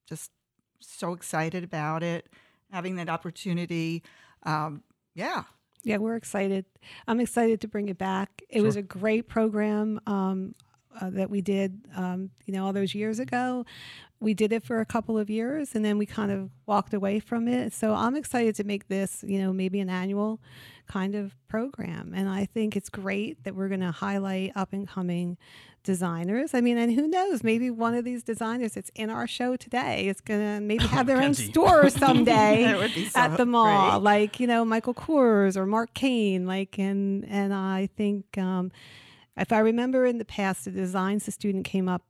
just 0.08 0.32
so 0.80 1.13
excited 1.13 1.63
about 1.63 2.04
it, 2.04 2.28
having 2.72 2.96
that 2.98 3.10
opportunity. 3.10 4.04
Um, 4.43 4.84
yeah, 5.15 5.43
Yeah, 5.84 5.98
we're 5.98 6.15
excited. 6.15 6.65
I'm 7.08 7.20
excited 7.20 7.62
to 7.62 7.67
bring 7.67 7.89
it 7.89 7.98
back. 7.98 8.41
It 8.50 8.62
was 8.62 8.76
a 8.76 8.82
great 8.82 9.28
program 9.28 10.00
um, 10.06 10.54
uh, 11.00 11.10
that 11.12 11.30
we 11.30 11.41
did, 11.41 11.80
um, 11.96 12.32
you 12.46 12.54
know, 12.54 12.65
all 12.65 12.74
those 12.74 12.93
years 12.93 13.20
ago. 13.20 13.65
We 14.19 14.34
did 14.34 14.51
it 14.51 14.63
for 14.63 14.80
a 14.80 14.86
couple 14.86 15.17
of 15.17 15.30
years 15.30 15.75
and 15.75 15.86
then 15.86 15.97
we 15.97 16.06
kind 16.06 16.32
of 16.32 16.49
walked 16.65 16.93
away 16.93 17.19
from 17.19 17.47
it. 17.47 17.73
So 17.73 17.93
I'm 17.93 18.15
excited 18.15 18.56
to 18.56 18.63
make 18.63 18.88
this, 18.88 19.23
you 19.27 19.39
know, 19.39 19.53
maybe 19.53 19.80
an 19.80 19.89
annual 19.89 20.39
kind 20.88 21.15
of 21.15 21.36
program. 21.47 22.13
And 22.15 22.27
I 22.27 22.45
think 22.45 22.75
it's 22.75 22.89
great 22.89 23.43
that 23.43 23.56
we're 23.56 23.67
going 23.67 23.82
to 23.82 23.91
highlight 23.91 24.53
up 24.56 24.73
and 24.73 24.88
coming 24.88 25.38
designers. 25.84 26.53
I 26.53 26.62
mean, 26.62 26.77
and 26.77 26.91
who 26.91 27.08
knows, 27.08 27.43
maybe 27.43 27.69
one 27.69 27.93
of 27.93 28.03
these 28.03 28.23
designers 28.23 28.73
that's 28.73 28.91
in 28.95 29.10
our 29.10 29.27
show 29.27 29.56
today 29.56 30.08
is 30.08 30.19
going 30.19 30.39
to 30.41 30.62
maybe 30.62 30.86
have 30.88 31.08
their 31.08 31.21
own 31.21 31.34
store 31.34 31.89
someday 31.91 32.63
That 32.63 32.77
would 32.77 32.93
be 32.93 33.06
so 33.08 33.19
at 33.19 33.38
the 33.38 33.45
mall, 33.45 33.99
great. 33.99 34.03
like 34.03 34.39
you 34.39 34.47
know 34.47 34.65
Michael 34.65 34.93
Kors 34.93 35.56
or 35.56 35.65
Mark 35.65 35.93
Kane, 35.93 36.45
like 36.45 36.77
and 36.77 37.23
and 37.30 37.53
I 37.53 37.88
think 37.95 38.38
um, 38.38 38.71
if 39.38 39.53
I 39.53 39.60
remember 39.60 40.06
in 40.06 40.17
the 40.17 40.25
past, 40.25 40.65
the 40.65 40.71
designs 40.71 41.25
the 41.25 41.32
student 41.32 41.63
came 41.65 41.88
up 41.88 42.03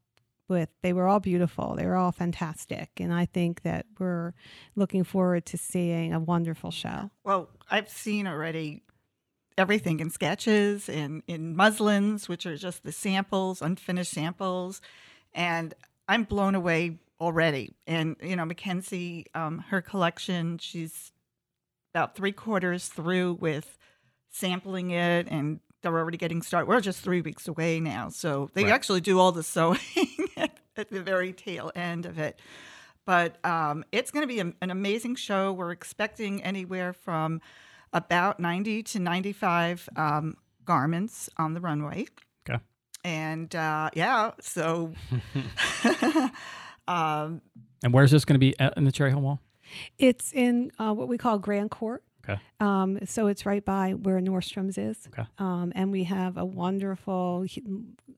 with, 0.47 0.69
they 0.81 0.93
were 0.93 1.07
all 1.07 1.19
beautiful, 1.19 1.75
they 1.75 1.85
were 1.85 1.95
all 1.95 2.11
fantastic, 2.11 2.89
and 2.99 3.13
I 3.13 3.25
think 3.25 3.61
that 3.63 3.85
we're 3.99 4.33
looking 4.75 5.03
forward 5.03 5.45
to 5.47 5.57
seeing 5.57 6.13
a 6.13 6.19
wonderful 6.19 6.71
show. 6.71 7.11
Well, 7.23 7.49
I've 7.69 7.89
seen 7.89 8.27
already 8.27 8.83
everything 9.57 9.99
in 9.99 10.09
sketches 10.09 10.87
and 10.87 11.23
in 11.27 11.55
muslins, 11.55 12.29
which 12.29 12.45
are 12.45 12.55
just 12.57 12.83
the 12.83 12.91
samples, 12.91 13.61
unfinished 13.61 14.11
samples, 14.11 14.81
and 15.33 15.73
I'm 16.07 16.23
blown 16.23 16.55
away 16.55 16.99
already. 17.19 17.73
And 17.87 18.15
you 18.21 18.35
know, 18.35 18.45
Makenzie, 18.45 19.25
um, 19.33 19.59
her 19.69 19.81
collection, 19.81 20.59
she's 20.59 21.11
about 21.93 22.15
three 22.15 22.31
quarters 22.31 22.87
through 22.87 23.33
with 23.41 23.77
sampling 24.29 24.91
it 24.91 25.27
and 25.29 25.59
they're 25.81 25.97
already 25.97 26.17
getting 26.17 26.41
started. 26.41 26.67
We're 26.67 26.81
just 26.81 27.01
three 27.01 27.21
weeks 27.21 27.47
away 27.47 27.79
now. 27.79 28.09
So 28.09 28.49
they 28.53 28.65
Right. 28.65 28.73
actually 28.73 29.01
do 29.01 29.19
all 29.19 29.31
the 29.31 29.41
sewing 29.55 29.79
at, 30.77 30.81
at 30.81 30.89
the 30.91 31.01
very 31.01 31.33
tail 31.33 31.71
end 31.75 32.05
of 32.05 32.19
it. 32.19 32.39
But 33.05 33.43
um, 33.45 33.83
it's 33.91 34.11
going 34.11 34.23
to 34.23 34.27
be 34.27 34.39
a- 34.39 34.53
an 34.61 34.69
amazing 34.69 35.15
show. 35.15 35.53
We're 35.53 35.71
expecting 35.71 36.43
anywhere 36.43 36.93
from 36.93 37.41
about 37.93 38.39
90 38.39 38.83
to 38.83 38.99
95 38.99 39.89
um, 39.95 40.35
garments 40.65 41.29
on 41.37 41.53
the 41.53 41.61
runway. 41.61 42.07
Okay. 42.49 42.61
And 43.03 43.55
uh, 43.55 43.89
yeah, 43.93 44.31
so 44.41 44.93
um, 46.87 47.41
And 47.83 47.93
where's 47.93 48.11
this 48.11 48.25
going 48.25 48.35
to 48.35 48.39
be 48.39 48.59
at, 48.59 48.77
in 48.77 48.83
the 48.83 48.91
Cherry 48.91 49.11
Hill 49.11 49.21
Mall? 49.21 49.39
It's 49.97 50.31
in 50.33 50.71
uh, 50.79 50.93
what 50.93 51.07
we 51.07 51.17
call 51.17 51.39
Grand 51.39 51.71
Court. 51.71 52.03
Okay. 52.27 52.39
Um, 52.59 52.99
so 53.05 53.27
it's 53.27 53.45
right 53.45 53.63
by 53.63 53.91
where 53.91 54.19
Nordstrom's 54.19 54.77
is. 54.77 55.07
Okay. 55.07 55.27
Um, 55.37 55.71
and 55.75 55.91
we 55.91 56.03
have 56.05 56.37
a 56.37 56.45
wonderful, 56.45 57.45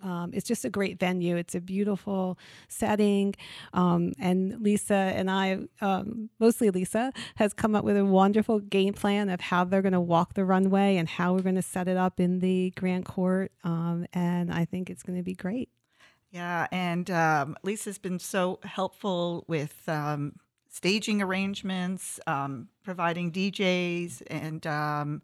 um, 0.02 0.32
it's 0.34 0.48
just 0.48 0.66
a 0.66 0.70
great 0.70 1.00
venue. 1.00 1.36
It's 1.36 1.54
a 1.54 1.62
beautiful 1.62 2.38
setting. 2.68 3.36
Um, 3.74 4.14
and 4.20 4.62
Lisa 4.62 4.96
and 4.96 5.30
I, 5.30 5.60
um, 5.82 6.30
mostly 6.40 6.70
Lisa, 6.72 7.12
has 7.36 7.54
come 7.54 7.76
up 7.76 7.84
with 7.84 7.98
a 7.98 8.06
wonderful 8.06 8.60
game 8.60 8.94
plan 8.94 9.30
of 9.30 9.42
how 9.42 9.64
they're 9.64 9.82
going 9.82 9.94
to 9.94 10.00
walk 10.00 10.34
the 10.34 10.46
runway 10.46 10.98
and 10.98 11.08
how 11.08 11.34
we're 11.34 11.42
going 11.42 11.56
to 11.56 11.62
set 11.62 11.88
it 11.88 11.98
up 11.98 12.20
in 12.20 12.40
the 12.40 12.72
Grand 12.76 13.06
Court. 13.06 13.52
Um, 13.64 14.08
and 14.14 14.52
I 14.52 14.66
think 14.66 14.90
it's 14.90 15.04
going 15.04 15.18
to 15.18 15.24
be 15.24 15.36
great. 15.36 15.70
Yeah, 16.32 16.68
and 16.72 17.10
um, 17.10 17.58
Lisa's 17.64 17.98
been 17.98 18.20
so 18.20 18.60
helpful 18.64 19.46
with 19.48 19.82
um, 19.88 20.34
staging 20.70 21.22
arrangements, 21.22 22.20
um, 22.28 22.70
providing 22.84 23.32
DJs, 23.32 24.22
and 24.28 24.66
um, 24.66 25.22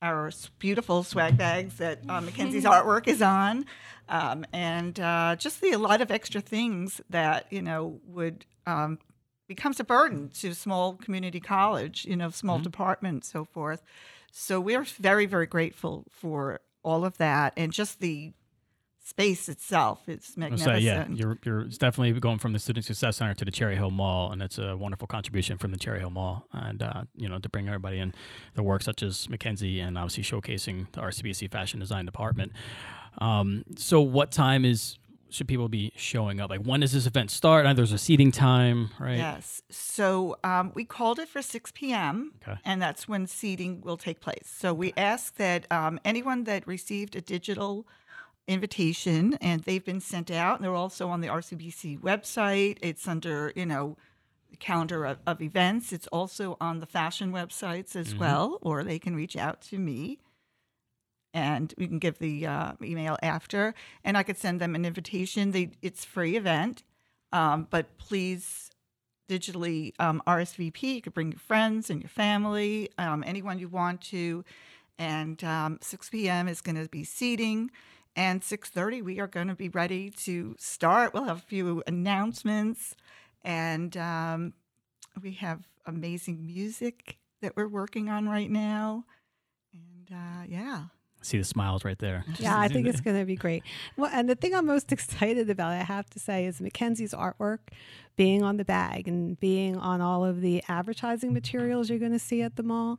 our 0.00 0.32
beautiful 0.58 1.04
swag 1.04 1.36
bags 1.36 1.76
that 1.76 2.00
uh, 2.08 2.20
Makenzie's 2.20 2.64
artwork 2.64 3.06
is 3.06 3.22
on, 3.22 3.66
um, 4.08 4.44
and 4.52 4.98
uh, 4.98 5.36
just 5.36 5.60
the 5.60 5.70
a 5.72 5.78
lot 5.78 6.00
of 6.00 6.10
extra 6.10 6.40
things 6.40 7.00
that 7.10 7.46
you 7.50 7.62
know 7.62 8.00
would 8.06 8.44
um, 8.66 8.98
becomes 9.46 9.78
a 9.78 9.84
burden 9.84 10.30
to 10.40 10.54
small 10.54 10.94
community 10.94 11.40
college, 11.40 12.04
you 12.06 12.16
know, 12.16 12.30
small 12.30 12.58
department, 12.58 13.24
so 13.24 13.44
forth. 13.44 13.82
So 14.30 14.60
we're 14.60 14.84
very, 14.84 15.26
very 15.26 15.46
grateful 15.46 16.06
for 16.10 16.60
all 16.82 17.04
of 17.04 17.18
that, 17.18 17.52
and 17.56 17.72
just 17.72 18.00
the 18.00 18.32
space 19.02 19.48
itself 19.48 20.08
is 20.08 20.36
magnificent. 20.36 20.76
say, 20.78 20.84
yeah, 20.84 21.06
you're, 21.08 21.38
you're 21.44 21.64
definitely 21.64 22.18
going 22.20 22.38
from 22.38 22.52
the 22.52 22.58
Student 22.58 22.86
Success 22.86 23.16
Center 23.16 23.34
to 23.34 23.44
the 23.44 23.50
Cherry 23.50 23.76
Hill 23.76 23.90
Mall, 23.90 24.30
and 24.30 24.40
it's 24.42 24.58
a 24.58 24.76
wonderful 24.76 25.06
contribution 25.08 25.58
from 25.58 25.72
the 25.72 25.78
Cherry 25.78 25.98
Hill 25.98 26.10
Mall, 26.10 26.46
and 26.52 26.82
uh, 26.82 27.02
you 27.16 27.28
know 27.28 27.38
to 27.38 27.48
bring 27.48 27.66
everybody 27.66 27.98
in 27.98 28.14
the 28.54 28.62
work 28.62 28.82
such 28.82 29.02
as 29.02 29.26
Makenzie, 29.26 29.80
and 29.80 29.98
obviously 29.98 30.22
showcasing 30.22 30.86
the 30.92 31.00
RCBC 31.00 31.50
Fashion 31.50 31.80
Design 31.80 32.04
Department. 32.04 32.52
Um, 33.18 33.64
so, 33.76 34.00
what 34.00 34.30
time 34.32 34.64
is 34.64 34.98
should 35.30 35.48
people 35.48 35.68
be 35.68 35.92
showing 35.96 36.40
up? 36.40 36.50
Like, 36.50 36.60
when 36.62 36.80
does 36.80 36.92
this 36.92 37.06
event 37.06 37.30
start? 37.30 37.64
And 37.66 37.76
there's 37.76 37.92
a 37.92 37.98
seating 37.98 38.30
time, 38.32 38.90
right? 39.00 39.16
Yes. 39.16 39.62
So 39.70 40.36
um, 40.44 40.72
we 40.74 40.84
called 40.84 41.18
it 41.18 41.26
for 41.28 41.40
6 41.40 41.72
p.m., 41.74 42.32
Okay. 42.46 42.60
and 42.66 42.82
that's 42.82 43.08
when 43.08 43.26
seating 43.26 43.80
will 43.80 43.96
take 43.96 44.20
place. 44.20 44.52
So 44.54 44.74
we 44.74 44.92
ask 44.94 45.36
that 45.36 45.66
um, 45.72 45.98
anyone 46.04 46.44
that 46.44 46.66
received 46.66 47.16
a 47.16 47.22
digital 47.22 47.86
invitation 48.48 49.34
and 49.40 49.62
they've 49.62 49.84
been 49.84 50.00
sent 50.00 50.30
out, 50.30 50.56
and 50.56 50.64
they're 50.64 50.74
also 50.74 51.08
on 51.08 51.20
the 51.20 51.28
RCBC 51.28 52.00
website. 52.00 52.78
It's 52.82 53.06
under, 53.06 53.52
you 53.54 53.66
know, 53.66 53.96
calendar 54.58 55.04
of, 55.04 55.18
of 55.26 55.40
events. 55.40 55.92
It's 55.92 56.06
also 56.08 56.56
on 56.60 56.80
the 56.80 56.86
fashion 56.86 57.32
websites 57.32 57.96
as 57.96 58.14
well, 58.14 58.58
or 58.60 58.84
they 58.84 58.98
can 58.98 59.16
reach 59.16 59.36
out 59.36 59.60
to 59.62 59.78
me 59.78 60.18
and 61.34 61.72
we 61.78 61.86
can 61.86 61.98
give 61.98 62.18
the 62.18 62.46
uh, 62.46 62.72
email 62.82 63.16
after, 63.22 63.74
and 64.04 64.16
I 64.16 64.22
could 64.22 64.36
send 64.36 64.60
them 64.60 64.74
an 64.74 64.84
invitation. 64.84 65.52
They, 65.52 65.70
it's 65.80 66.04
free 66.04 66.36
event, 66.36 66.82
um, 67.32 67.66
but 67.70 67.96
please 67.98 68.70
digitally 69.28 69.94
um, 69.98 70.22
RSVP. 70.26 70.82
You 70.82 71.02
could 71.02 71.14
bring 71.14 71.32
your 71.32 71.38
friends 71.38 71.88
and 71.88 72.02
your 72.02 72.10
family, 72.10 72.90
um, 72.98 73.24
anyone 73.26 73.58
you 73.58 73.68
want 73.68 74.02
to. 74.02 74.44
And 74.98 75.42
um, 75.42 75.78
6 75.80 76.10
p.m. 76.10 76.48
is 76.48 76.60
going 76.60 76.76
to 76.76 76.88
be 76.88 77.02
seating, 77.02 77.70
and 78.16 78.42
6:30 78.42 79.02
we 79.02 79.20
are 79.20 79.26
going 79.26 79.48
to 79.48 79.54
be 79.54 79.68
ready 79.68 80.10
to 80.10 80.54
start. 80.58 81.14
We'll 81.14 81.24
have 81.24 81.38
a 81.38 81.40
few 81.40 81.82
announcements, 81.86 82.96
and 83.42 83.96
um, 83.96 84.52
we 85.22 85.32
have 85.32 85.60
amazing 85.86 86.46
music 86.46 87.18
that 87.40 87.56
we're 87.56 87.68
working 87.68 88.08
on 88.08 88.28
right 88.28 88.50
now. 88.50 89.04
And 89.72 90.16
uh, 90.16 90.44
yeah. 90.48 90.84
See 91.22 91.38
the 91.38 91.44
smiles 91.44 91.84
right 91.84 91.98
there. 92.00 92.24
Yeah, 92.40 92.58
I 92.58 92.66
think 92.66 92.88
it's 92.88 93.00
going 93.00 93.18
to 93.18 93.24
be 93.24 93.36
great. 93.36 93.62
Well, 93.96 94.10
and 94.12 94.28
the 94.28 94.34
thing 94.34 94.54
I'm 94.56 94.66
most 94.66 94.90
excited 94.92 95.48
about, 95.50 95.70
I 95.70 95.76
have 95.76 96.10
to 96.10 96.18
say, 96.18 96.46
is 96.46 96.58
Makenzie's 96.60 97.14
artwork 97.14 97.58
being 98.16 98.42
on 98.42 98.56
the 98.56 98.64
bag 98.64 99.06
and 99.06 99.38
being 99.38 99.76
on 99.76 100.00
all 100.00 100.24
of 100.24 100.40
the 100.40 100.64
advertising 100.68 101.32
materials 101.32 101.88
you're 101.88 102.00
going 102.00 102.12
to 102.12 102.18
see 102.18 102.42
at 102.42 102.56
the 102.56 102.64
mall. 102.64 102.98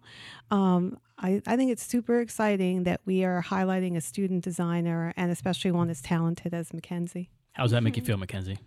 Um, 0.52 1.00
I, 1.18 1.42
I 1.46 1.56
think 1.56 1.72
it's 1.72 1.84
super 1.84 2.20
exciting 2.20 2.84
that 2.84 3.02
we 3.06 3.24
are 3.24 3.44
highlighting 3.44 3.96
a 3.96 4.02
student 4.02 4.44
designer 4.44 5.14
and 5.16 5.32
especially 5.32 5.72
one 5.72 5.90
as 5.90 6.02
talented 6.02 6.54
as 6.54 6.72
Makenzie. 6.72 7.30
How 7.54 7.64
does 7.64 7.72
that 7.72 7.84
make 7.84 7.96
you 7.96 8.02
mm-hmm. 8.02 8.20
feel, 8.22 8.42
Makenzie? 8.42 8.58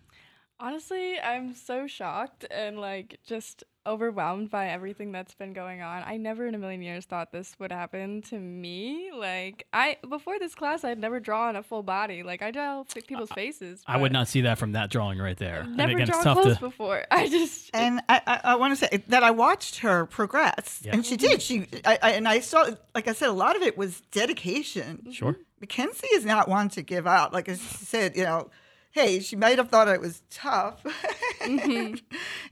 Honestly, 0.59 1.19
I'm 1.21 1.55
so 1.55 1.87
shocked 1.87 2.47
and 2.51 2.79
like 2.79 3.19
just 3.27 3.65
overwhelmed 3.87 4.51
by 4.51 4.69
everything 4.69 5.13
that's 5.13 5.35
been 5.35 5.53
going 5.53 5.81
on. 5.83 6.03
I 6.05 6.17
never 6.17 6.47
in 6.47 6.55
a 6.55 6.59
million 6.59 6.83
years 6.83 7.05
thought 7.05 7.33
this 7.33 7.55
would 7.59 7.73
happen 7.73 8.23
to 8.23 8.39
me. 8.39 9.11
Like 9.17 9.67
I 9.73 9.97
before 10.09 10.39
this 10.39 10.55
class, 10.55 10.85
I'd 10.85 10.99
never 10.99 11.21
drawn 11.21 11.57
a 11.57 11.63
full 11.63 11.83
body. 11.83 12.23
Like 12.23 12.43
I 12.43 12.51
draw 12.51 12.85
people's 12.85 13.31
faces. 13.31 13.83
I 13.87 13.97
would 13.97 14.13
not 14.13 14.29
see 14.29 14.43
that 14.43 14.59
from 14.59 14.73
that 14.73 14.91
drawing 14.91 15.19
right 15.19 15.37
there. 15.39 15.61
I've 15.63 15.69
Never 15.71 15.93
again, 15.93 16.03
it's 16.03 16.11
drawn 16.11 16.25
tough 16.25 16.39
clothes 16.43 16.57
to. 16.57 16.61
before. 16.61 17.05
I 17.11 17.29
just 17.29 17.71
And 17.75 18.01
I, 18.09 18.21
I, 18.27 18.41
I 18.45 18.55
want 18.57 18.77
to 18.79 18.87
say 18.87 19.03
that 19.09 19.23
I 19.23 19.31
watched 19.31 19.79
her 19.79 20.07
progress, 20.07 20.81
Yeah. 20.85 20.93
and 20.95 21.07
she 21.07 21.17
did. 21.17 21.41
She, 21.43 21.67
I, 21.85 21.99
I, 22.03 22.11
and 22.13 22.27
I 22.27 22.41
saw, 22.41 22.69
like 22.95 23.09
I 23.09 23.13
said, 23.13 23.29
a 23.29 23.33
lot 23.33 23.57
of 23.57 23.63
it 23.63 23.79
was 23.79 24.01
dedication. 24.13 25.13
Sure. 25.13 25.37
Makenzie 25.65 26.07
is 26.13 26.25
not 26.25 26.49
one 26.49 26.69
to 26.71 26.83
give 26.83 27.07
up. 27.07 27.33
Like 27.33 27.49
I 27.49 27.55
said, 27.55 28.17
you 28.17 28.25
know, 28.25 28.51
hey, 28.97 29.21
she 29.21 29.37
might 29.37 29.59
have 29.59 29.69
thought 29.69 29.89
I 29.89 29.99
was 29.99 30.23
tough, 30.31 30.83
and 31.43 32.01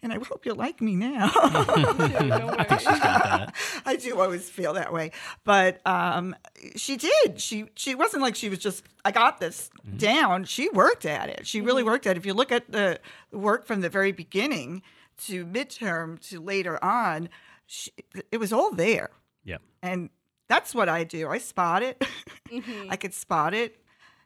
I 0.02 0.18
hope 0.28 0.44
you 0.44 0.52
like 0.52 0.82
me 0.82 0.94
now. 0.94 1.30
don't 1.30 1.98
worry. 1.98 2.56
that. 2.58 3.54
I 3.86 3.96
do 3.96 4.20
always 4.20 4.50
feel 4.50 4.74
that 4.74 4.92
way, 4.92 5.10
but 5.44 5.80
um, 5.86 6.36
she 6.76 6.98
did. 6.98 7.40
She 7.40 7.70
she 7.74 7.94
wasn't 7.94 8.22
like 8.22 8.36
she 8.36 8.50
was 8.50 8.58
just 8.58 8.84
I 9.06 9.10
got 9.10 9.40
this 9.40 9.70
down. 9.96 10.44
She 10.44 10.68
worked 10.68 11.06
at 11.06 11.30
it. 11.30 11.46
She 11.46 11.62
really 11.62 11.82
worked 11.82 12.06
at 12.06 12.16
it. 12.16 12.18
If 12.18 12.26
you 12.26 12.34
look 12.34 12.52
at 12.52 12.70
the 12.70 13.00
work 13.32 13.66
from 13.66 13.80
the 13.80 13.88
very 13.88 14.12
beginning 14.12 14.82
to 15.26 15.46
midterm 15.46 16.20
to 16.28 16.40
later 16.40 16.82
on, 16.84 17.30
she, 17.66 17.90
it 18.30 18.36
was 18.36 18.52
all 18.52 18.70
there. 18.70 19.08
Yeah. 19.44 19.58
And 19.82 20.10
that's 20.48 20.74
what 20.74 20.90
I 20.90 21.04
do. 21.04 21.28
I 21.30 21.38
spot 21.38 21.82
it. 21.82 22.04
I 22.90 22.96
could 22.96 23.14
spot 23.14 23.54
it. 23.54 23.80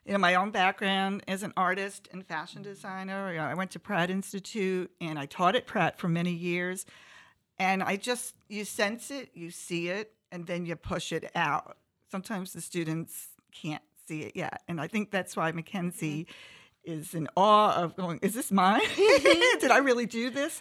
You 0.09 0.13
know, 0.13 0.19
my 0.21 0.33
own 0.33 0.49
background 0.49 1.21
as 1.27 1.43
an 1.43 1.53
artist 1.55 2.09
and 2.11 2.25
fashion 2.25 2.63
designer. 2.63 3.31
You 3.31 3.37
know, 3.37 3.43
I 3.43 3.53
went 3.53 3.69
to 3.71 3.79
Pratt 3.79 4.09
Institute 4.09 4.89
and 4.99 5.19
I 5.19 5.27
taught 5.27 5.55
at 5.55 5.67
Pratt 5.67 5.99
for 5.99 6.07
many 6.07 6.31
years. 6.31 6.87
And 7.59 7.83
I 7.83 7.95
just, 7.95 8.33
you 8.47 8.65
sense 8.65 9.11
it, 9.11 9.29
you 9.35 9.51
see 9.51 9.89
it, 9.89 10.13
and 10.31 10.47
then 10.47 10.65
you 10.65 10.75
push 10.75 11.11
it 11.11 11.29
out. 11.35 11.77
Sometimes 12.09 12.53
the 12.53 12.61
students 12.61 13.27
can't 13.51 13.83
see 14.07 14.23
it 14.23 14.31
yet. 14.35 14.63
And 14.67 14.81
I 14.81 14.87
think 14.87 15.11
that's 15.11 15.37
why 15.37 15.51
Makenzie 15.51 16.25
is 16.83 17.13
in 17.13 17.27
awe 17.37 17.75
of 17.75 17.95
going, 17.95 18.17
is 18.23 18.33
this 18.33 18.51
mine? 18.51 18.81
Did 18.95 19.69
I 19.69 19.77
really 19.77 20.07
do 20.07 20.31
this? 20.31 20.59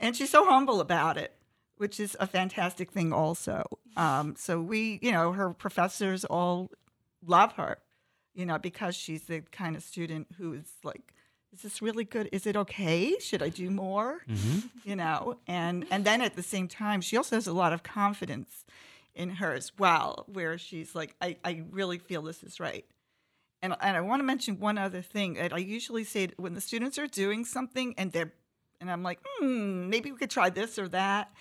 And 0.00 0.16
she's 0.16 0.30
so 0.30 0.46
humble 0.46 0.80
about 0.80 1.18
it 1.18 1.34
which 1.78 2.00
is 2.00 2.16
a 2.18 2.26
fantastic 2.26 2.90
thing 2.90 3.12
also. 3.12 3.62
Um, 3.98 4.34
so 4.38 4.62
we, 4.62 4.98
you 5.02 5.12
know, 5.12 5.32
her 5.32 5.50
professors 5.50 6.24
all 6.24 6.70
love 7.26 7.52
her, 7.56 7.76
you 8.36 8.46
know, 8.46 8.58
because 8.58 8.94
she's 8.94 9.22
the 9.22 9.40
kind 9.50 9.74
of 9.74 9.82
student 9.82 10.28
who 10.38 10.52
is 10.52 10.70
like, 10.84 11.14
is 11.52 11.62
this 11.62 11.80
really 11.80 12.04
good? 12.04 12.28
Is 12.32 12.46
it 12.46 12.56
okay? 12.56 13.18
Should 13.18 13.42
I 13.42 13.48
do 13.48 13.70
more? 13.70 14.20
You 14.84 14.94
know, 14.96 15.38
and 15.46 15.86
and 15.90 16.04
then 16.04 16.20
at 16.20 16.36
the 16.36 16.42
same 16.42 16.68
time, 16.68 17.00
she 17.00 17.16
also 17.16 17.36
has 17.36 17.46
a 17.46 17.52
lot 17.52 17.72
of 17.72 17.82
confidence 17.82 18.64
in 19.14 19.30
her 19.30 19.54
as 19.54 19.72
well, 19.78 20.26
where 20.30 20.58
she's 20.58 20.94
like, 20.94 21.14
I, 21.22 21.38
I 21.42 21.62
really 21.70 21.96
feel 21.98 22.20
this 22.20 22.42
is 22.42 22.60
right. 22.60 22.84
And, 23.62 23.74
and 23.80 23.96
I 23.96 24.02
want 24.02 24.20
to 24.20 24.24
mention 24.24 24.60
one 24.60 24.76
other 24.76 25.00
thing 25.00 25.34
that 25.34 25.54
I 25.54 25.58
usually 25.58 26.04
say 26.04 26.28
when 26.36 26.52
the 26.52 26.60
students 26.60 26.98
are 26.98 27.06
doing 27.06 27.46
something 27.46 27.94
and 27.96 28.12
they're 28.12 28.32
and 28.78 28.90
I'm 28.90 29.02
like, 29.02 29.20
hmm, 29.24 29.88
maybe 29.88 30.12
we 30.12 30.18
could 30.18 30.30
try 30.30 30.50
this 30.50 30.78
or 30.78 30.88
that. 30.88 31.32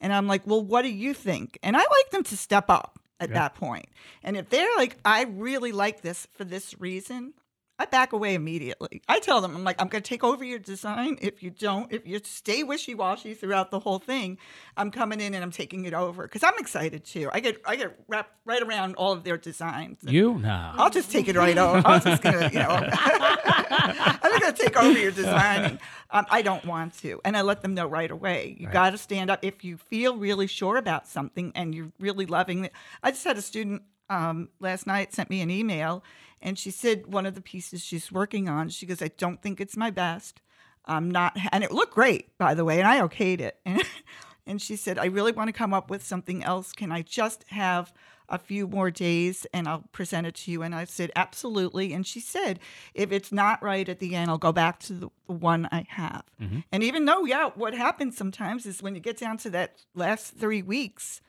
And 0.00 0.12
I'm 0.12 0.28
like, 0.28 0.46
well, 0.46 0.62
what 0.62 0.82
do 0.82 0.88
you 0.88 1.12
think? 1.12 1.58
And 1.64 1.76
I 1.76 1.80
like 1.80 2.10
them 2.12 2.22
to 2.24 2.36
step 2.36 2.66
up 2.70 3.00
at 3.20 3.28
Yeah. 3.30 3.34
that 3.34 3.54
point. 3.54 3.86
And 4.22 4.36
if 4.36 4.48
they're 4.50 4.74
like, 4.76 4.96
I 5.04 5.24
really 5.24 5.72
like 5.72 6.00
this 6.02 6.26
for 6.34 6.44
this 6.44 6.78
reason, 6.80 7.34
I 7.76 7.86
back 7.86 8.12
away 8.12 8.34
immediately. 8.34 9.02
I 9.08 9.18
tell 9.18 9.40
them, 9.40 9.56
I'm 9.56 9.64
like, 9.64 9.80
I'm 9.82 9.88
going 9.88 10.00
to 10.02 10.08
take 10.08 10.22
over 10.22 10.44
your 10.44 10.60
design. 10.60 11.18
If 11.20 11.42
you 11.42 11.50
don't, 11.50 11.92
if 11.92 12.06
you 12.06 12.20
stay 12.22 12.62
wishy 12.62 12.94
washy 12.94 13.34
throughout 13.34 13.72
the 13.72 13.80
whole 13.80 13.98
thing, 13.98 14.38
I'm 14.76 14.92
coming 14.92 15.20
in 15.20 15.34
and 15.34 15.42
I'm 15.42 15.50
taking 15.50 15.84
it 15.84 15.92
over 15.92 16.22
because 16.22 16.44
I'm 16.44 16.56
excited 16.58 17.04
too. 17.04 17.28
I 17.32 17.40
get 17.40 17.60
I 17.66 17.74
get 17.74 17.98
wrapped 18.06 18.32
right 18.44 18.62
around 18.62 18.94
all 18.94 19.12
of 19.12 19.24
their 19.24 19.36
designs. 19.36 19.98
You? 20.02 20.38
No. 20.38 20.72
I'll 20.76 20.88
just 20.90 21.10
take 21.10 21.26
it 21.26 21.34
right 21.34 21.58
over. 21.58 21.82
I'm 21.84 22.00
just 22.00 22.22
gonna, 22.22 22.48
you 22.52 22.60
know, 22.60 22.68
I'm 22.92 24.30
just 24.30 24.40
gonna 24.42 24.52
take 24.56 24.76
over 24.76 24.98
your 24.98 25.10
designing. 25.10 25.78
Um, 26.10 26.26
I 26.30 26.42
don't 26.42 26.64
want 26.64 26.96
to, 27.00 27.20
and 27.24 27.36
I 27.36 27.42
let 27.42 27.62
them 27.62 27.74
know 27.74 27.86
right 27.86 28.10
away. 28.10 28.56
You 28.58 28.66
Right. 28.66 28.72
got 28.72 28.90
to 28.90 28.98
stand 28.98 29.30
up 29.30 29.40
if 29.42 29.64
you 29.64 29.76
feel 29.76 30.16
really 30.16 30.46
sure 30.46 30.76
about 30.76 31.08
something 31.08 31.50
and 31.56 31.74
you're 31.74 31.90
really 31.98 32.26
loving 32.26 32.66
it. 32.66 32.72
I 33.02 33.10
just 33.10 33.24
had 33.24 33.36
a 33.36 33.42
student 33.42 33.82
um, 34.10 34.48
last 34.60 34.86
night 34.86 35.12
sent 35.12 35.30
me 35.30 35.40
an 35.40 35.50
email, 35.50 36.04
and 36.42 36.58
she 36.58 36.70
said 36.70 37.06
one 37.06 37.26
of 37.26 37.34
the 37.34 37.40
pieces 37.40 37.82
she's 37.82 38.12
working 38.12 38.48
on. 38.48 38.68
She 38.68 38.86
goes, 38.86 39.02
"I 39.02 39.08
don't 39.08 39.40
think 39.42 39.60
it's 39.60 39.76
my 39.76 39.90
best. 39.90 40.40
I'm 40.84 41.10
not," 41.10 41.36
and 41.52 41.64
it 41.64 41.72
looked 41.72 41.94
great, 41.94 42.36
by 42.38 42.54
the 42.54 42.64
way, 42.64 42.78
and 42.78 42.88
I 42.88 43.00
okayed 43.00 43.40
it. 43.40 43.58
And, 43.64 43.82
and 44.46 44.62
she 44.62 44.76
said, 44.76 44.98
"I 44.98 45.06
really 45.06 45.32
want 45.32 45.48
to 45.48 45.52
come 45.52 45.74
up 45.74 45.90
with 45.90 46.04
something 46.04 46.44
else. 46.44 46.72
Can 46.72 46.92
I 46.92 47.02
just 47.02 47.44
have?" 47.48 47.92
a 48.28 48.38
few 48.38 48.66
more 48.66 48.90
days 48.90 49.46
and 49.52 49.68
I'll 49.68 49.84
present 49.92 50.26
it 50.26 50.34
to 50.36 50.50
you. 50.50 50.62
And 50.62 50.74
I 50.74 50.84
said, 50.84 51.12
absolutely. 51.14 51.92
And 51.92 52.06
she 52.06 52.20
said, 52.20 52.58
if 52.94 53.12
it's 53.12 53.30
not 53.30 53.62
right 53.62 53.86
at 53.88 53.98
the 53.98 54.14
end, 54.14 54.30
I'll 54.30 54.38
go 54.38 54.52
back 54.52 54.80
to 54.80 54.94
the, 54.94 55.08
the 55.26 55.34
one 55.34 55.68
I 55.70 55.84
have. 55.90 56.24
And 56.72 56.82
even 56.82 57.04
though, 57.04 57.24
yeah, 57.24 57.50
what 57.54 57.74
happens 57.74 58.16
sometimes 58.16 58.64
is 58.64 58.82
when 58.82 58.94
you 58.94 59.00
get 59.00 59.18
down 59.18 59.36
to 59.38 59.50
that 59.50 59.82
last 59.94 60.36
three 60.38 60.62
weeks, 60.62 61.20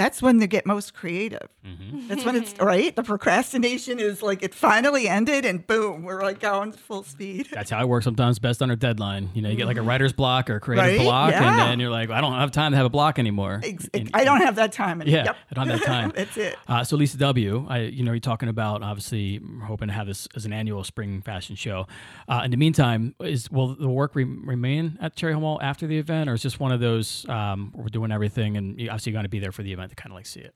that's 0.00 0.22
when 0.22 0.38
they 0.38 0.46
get 0.46 0.66
most 0.66 0.94
creative. 0.94 1.48
That's 2.08 2.24
when 2.24 2.34
it's 2.36 2.54
right. 2.58 2.94
The 2.96 3.02
procrastination 3.02 4.00
is 4.00 4.22
like 4.22 4.42
it 4.42 4.54
finally 4.54 5.08
ended, 5.08 5.44
and 5.44 5.64
boom, 5.66 6.02
we're 6.02 6.22
like 6.22 6.40
going 6.40 6.72
full 6.72 7.02
speed. 7.04 7.48
That's 7.52 7.70
how 7.70 7.78
I 7.78 7.84
work 7.84 8.02
sometimes 8.02 8.38
best 8.38 8.62
under 8.62 8.72
a 8.72 8.76
deadline. 8.76 9.30
You 9.34 9.42
know, 9.42 9.48
you 9.50 9.56
get 9.56 9.66
like 9.66 9.76
a 9.76 9.82
writer's 9.82 10.12
block 10.12 10.48
or 10.50 10.56
a 10.56 10.60
creative 10.60 10.98
Right? 10.98 11.04
block, 11.04 11.32
and 11.34 11.58
then 11.58 11.80
you're 11.80 11.90
like, 11.90 12.10
I 12.10 12.20
don't 12.20 12.32
have 12.32 12.50
time 12.50 12.72
to 12.72 12.76
have 12.76 12.86
a 12.86 12.90
block 12.90 13.18
anymore. 13.18 13.60
Ex- 13.62 13.88
And- 13.94 14.10
I 14.14 14.24
don't 14.24 14.40
have 14.40 14.56
that 14.56 14.72
time. 14.72 15.02
Yeah, 15.04 15.24
Yep. 15.24 15.36
I 15.50 15.54
don't 15.54 15.68
have 15.68 15.80
that 15.80 15.86
time. 15.86 16.12
That's 16.16 16.36
it. 16.36 16.56
Uh, 16.66 16.82
so 16.84 16.96
Lisa 16.96 17.18
W, 17.18 17.66
I 17.68 17.78
you 17.80 18.02
know 18.04 18.12
you're 18.12 18.20
talking 18.20 18.48
about 18.48 18.82
obviously 18.82 19.40
hoping 19.64 19.88
to 19.88 19.94
have 19.94 20.06
this 20.06 20.26
as 20.34 20.46
an 20.46 20.52
annual 20.52 20.82
spring 20.84 21.20
fashion 21.22 21.56
show. 21.56 21.86
Uh, 22.28 22.42
in 22.44 22.50
the 22.50 22.56
meantime, 22.56 23.14
is 23.20 23.50
will 23.50 23.74
the 23.74 23.88
work 23.88 24.14
re- 24.14 24.24
remain 24.24 24.98
at 25.00 25.14
Cherry 25.14 25.32
Hill 25.34 25.40
Mall 25.40 25.58
after 25.62 25.86
the 25.86 25.98
event, 25.98 26.28
or 26.30 26.34
is 26.34 26.42
just 26.42 26.58
one 26.58 26.72
of 26.72 26.80
those 26.80 27.28
um, 27.28 27.72
we're 27.74 27.86
doing 27.88 28.10
everything 28.12 28.56
and 28.56 28.80
you 28.80 28.88
obviously 28.88 29.12
going 29.12 29.24
to 29.24 29.28
be 29.28 29.38
there 29.38 29.52
for 29.52 29.62
the 29.62 29.72
event 29.72 29.89
to 29.90 29.96
kind 29.96 30.12
of 30.12 30.16
like 30.16 30.26
see 30.26 30.40
it? 30.40 30.54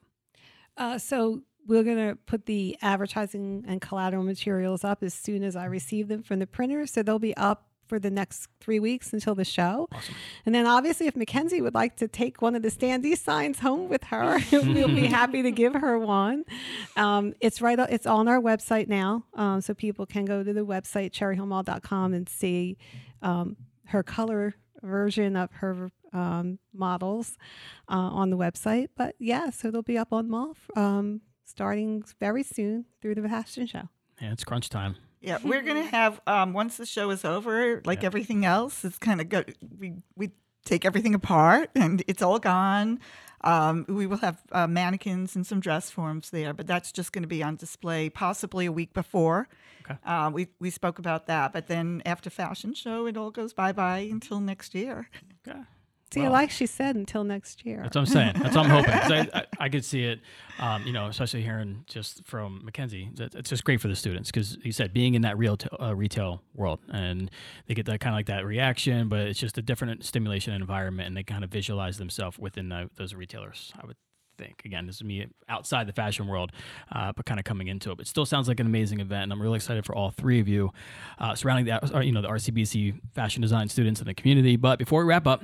Uh, 0.76 0.98
so 0.98 1.42
we're 1.66 1.84
going 1.84 2.08
to 2.08 2.16
put 2.26 2.46
the 2.46 2.76
advertising 2.82 3.64
and 3.66 3.80
collateral 3.80 4.24
materials 4.24 4.84
up 4.84 5.02
as 5.02 5.14
soon 5.14 5.42
as 5.42 5.56
I 5.56 5.64
receive 5.66 6.08
them 6.08 6.22
from 6.22 6.38
the 6.38 6.46
printer. 6.46 6.86
So 6.86 7.02
they'll 7.02 7.18
be 7.18 7.36
up 7.36 7.68
for 7.86 7.98
the 7.98 8.10
next 8.10 8.48
three 8.60 8.80
weeks 8.80 9.12
until 9.12 9.34
the 9.34 9.44
show. 9.44 9.88
And 10.46 10.54
then 10.54 10.66
obviously, 10.66 11.06
if 11.06 11.14
Makenzie 11.14 11.62
would 11.62 11.74
like 11.74 11.96
to 11.96 12.08
take 12.08 12.40
one 12.40 12.54
of 12.54 12.62
the 12.62 12.70
standee 12.70 13.16
signs 13.16 13.58
home 13.58 13.88
with 13.88 14.04
her, 14.04 14.38
we'll 14.52 14.88
be 14.88 15.06
happy 15.06 15.42
to 15.42 15.50
give 15.50 15.74
her 15.74 15.98
one. 15.98 16.44
Um, 16.96 17.34
it's 17.40 17.60
right. 17.60 17.78
It's 17.78 18.06
on 18.06 18.28
our 18.28 18.40
website 18.40 18.88
now, 18.88 19.24
um, 19.34 19.60
so 19.60 19.74
people 19.74 20.06
can 20.06 20.24
go 20.24 20.42
to 20.42 20.52
the 20.52 20.64
website 20.64 21.12
cherryhillmall.com 21.12 22.14
and 22.14 22.28
see 22.28 22.78
um, 23.22 23.56
her 23.86 24.02
color 24.02 24.54
version 24.82 25.36
of 25.36 25.50
her 25.52 25.90
um, 26.14 26.58
models 26.72 27.36
uh, 27.88 27.94
on 27.94 28.30
the 28.30 28.38
website. 28.38 28.88
But 28.96 29.14
yeah, 29.18 29.50
so 29.50 29.70
they'll 29.70 29.82
be 29.82 29.98
up 29.98 30.12
on 30.12 30.30
mall 30.30 30.56
um, 30.76 31.20
starting 31.44 32.04
very 32.20 32.42
soon 32.42 32.86
through 33.02 33.16
the 33.16 33.28
fashion 33.28 33.66
show. 33.66 33.88
Yeah, 34.20 34.32
it's 34.32 34.44
crunch 34.44 34.70
time. 34.70 34.96
Yeah, 35.20 35.38
we're 35.42 35.62
gonna 35.62 35.82
have 36.00 36.20
um, 36.26 36.52
once 36.52 36.76
the 36.76 36.86
show 36.86 37.10
is 37.10 37.24
over, 37.24 37.82
like 37.84 38.04
everything 38.04 38.44
else, 38.44 38.84
it's 38.84 38.98
kind 38.98 39.20
of 39.20 39.28
go. 39.28 39.44
We 39.78 39.94
we 40.16 40.30
take 40.64 40.84
everything 40.84 41.14
apart 41.14 41.70
and 41.74 42.02
it's 42.06 42.22
all 42.22 42.38
gone. 42.38 43.00
Um, 43.42 43.84
we 43.88 44.06
will 44.06 44.18
have 44.18 44.40
uh, 44.52 44.66
mannequins 44.66 45.36
and 45.36 45.46
some 45.46 45.60
dress 45.60 45.90
forms 45.90 46.30
there, 46.30 46.54
but 46.54 46.66
that's 46.66 46.90
just 46.90 47.12
going 47.12 47.24
to 47.24 47.28
be 47.28 47.42
on 47.42 47.56
display 47.56 48.08
possibly 48.08 48.64
a 48.64 48.72
week 48.72 48.94
before. 48.94 49.48
Okay. 49.84 49.98
Uh, 50.04 50.30
we 50.32 50.48
we 50.60 50.70
spoke 50.70 50.98
about 50.98 51.26
that, 51.26 51.52
but 51.52 51.66
then 51.66 52.02
after 52.06 52.30
fashion 52.30 52.72
show, 52.72 53.06
it 53.06 53.16
all 53.16 53.30
goes 53.30 53.52
bye 53.52 53.72
bye 53.72 54.08
until 54.10 54.40
next 54.40 54.74
year. 54.74 55.08
Okay. 55.46 55.60
See, 56.14 56.22
Well- 56.22 56.32
like 56.32 56.50
she 56.50 56.66
said, 56.66 56.96
until 56.96 57.24
next 57.24 57.64
year. 57.66 57.80
That's 57.82 57.96
what 57.96 58.02
I'm 58.02 58.06
saying. 58.06 58.32
That's 58.42 58.56
what 58.56 58.66
I'm 58.66 58.70
hoping. 58.70 58.92
I, 58.94 59.28
I, 59.34 59.44
I 59.64 59.68
could 59.68 59.84
see 59.84 60.04
it, 60.04 60.20
um, 60.58 60.84
you 60.86 60.92
know, 60.92 61.06
especially 61.06 61.42
hearing 61.42 61.84
just 61.86 62.24
from 62.24 62.62
Makenzie. 62.64 63.14
that 63.16 63.34
It's 63.34 63.50
just 63.50 63.64
great 63.64 63.80
for 63.80 63.88
the 63.88 63.96
students 63.96 64.30
because 64.30 64.56
you 64.62 64.72
said 64.72 64.92
being 64.92 65.14
in 65.14 65.22
that 65.22 65.36
real 65.38 65.56
t- 65.56 65.68
uh, 65.80 65.94
retail 65.94 66.42
world 66.54 66.80
and 66.90 67.30
they 67.66 67.74
get 67.74 67.86
that 67.86 68.00
kind 68.00 68.14
of 68.14 68.18
like 68.18 68.26
that 68.26 68.44
reaction, 68.46 69.08
but 69.08 69.20
it's 69.20 69.38
just 69.38 69.58
a 69.58 69.62
different 69.62 70.04
stimulation 70.04 70.54
environment 70.54 71.08
and 71.08 71.16
they 71.16 71.22
kind 71.22 71.44
of 71.44 71.50
visualize 71.50 71.98
themselves 71.98 72.38
within 72.38 72.68
the, 72.68 72.88
those 72.96 73.14
retailers. 73.14 73.72
I 73.80 73.86
would 73.86 73.96
think 74.36 74.62
again, 74.64 74.84
this 74.86 74.96
is 74.96 75.04
me 75.04 75.26
outside 75.48 75.86
the 75.86 75.92
fashion 75.92 76.26
world, 76.26 76.50
uh, 76.90 77.12
but 77.14 77.24
kind 77.24 77.38
of 77.38 77.44
coming 77.44 77.68
into 77.68 77.90
it. 77.92 77.96
But 77.96 78.06
it 78.06 78.08
still 78.08 78.26
sounds 78.26 78.48
like 78.48 78.58
an 78.58 78.66
amazing 78.66 78.98
event, 79.00 79.22
and 79.24 79.32
I'm 79.32 79.40
really 79.40 79.56
excited 79.56 79.84
for 79.86 79.94
all 79.94 80.10
three 80.10 80.40
of 80.40 80.48
you 80.48 80.72
uh, 81.20 81.36
surrounding 81.36 81.66
that, 81.66 81.94
or, 81.94 82.02
you 82.02 82.10
know, 82.10 82.20
the 82.20 82.28
RCBC 82.28 83.00
fashion 83.14 83.42
design 83.42 83.68
students 83.68 84.00
in 84.00 84.06
the 84.06 84.14
community. 84.14 84.56
But 84.56 84.78
before 84.78 85.04
we 85.04 85.08
wrap 85.08 85.26
up. 85.28 85.42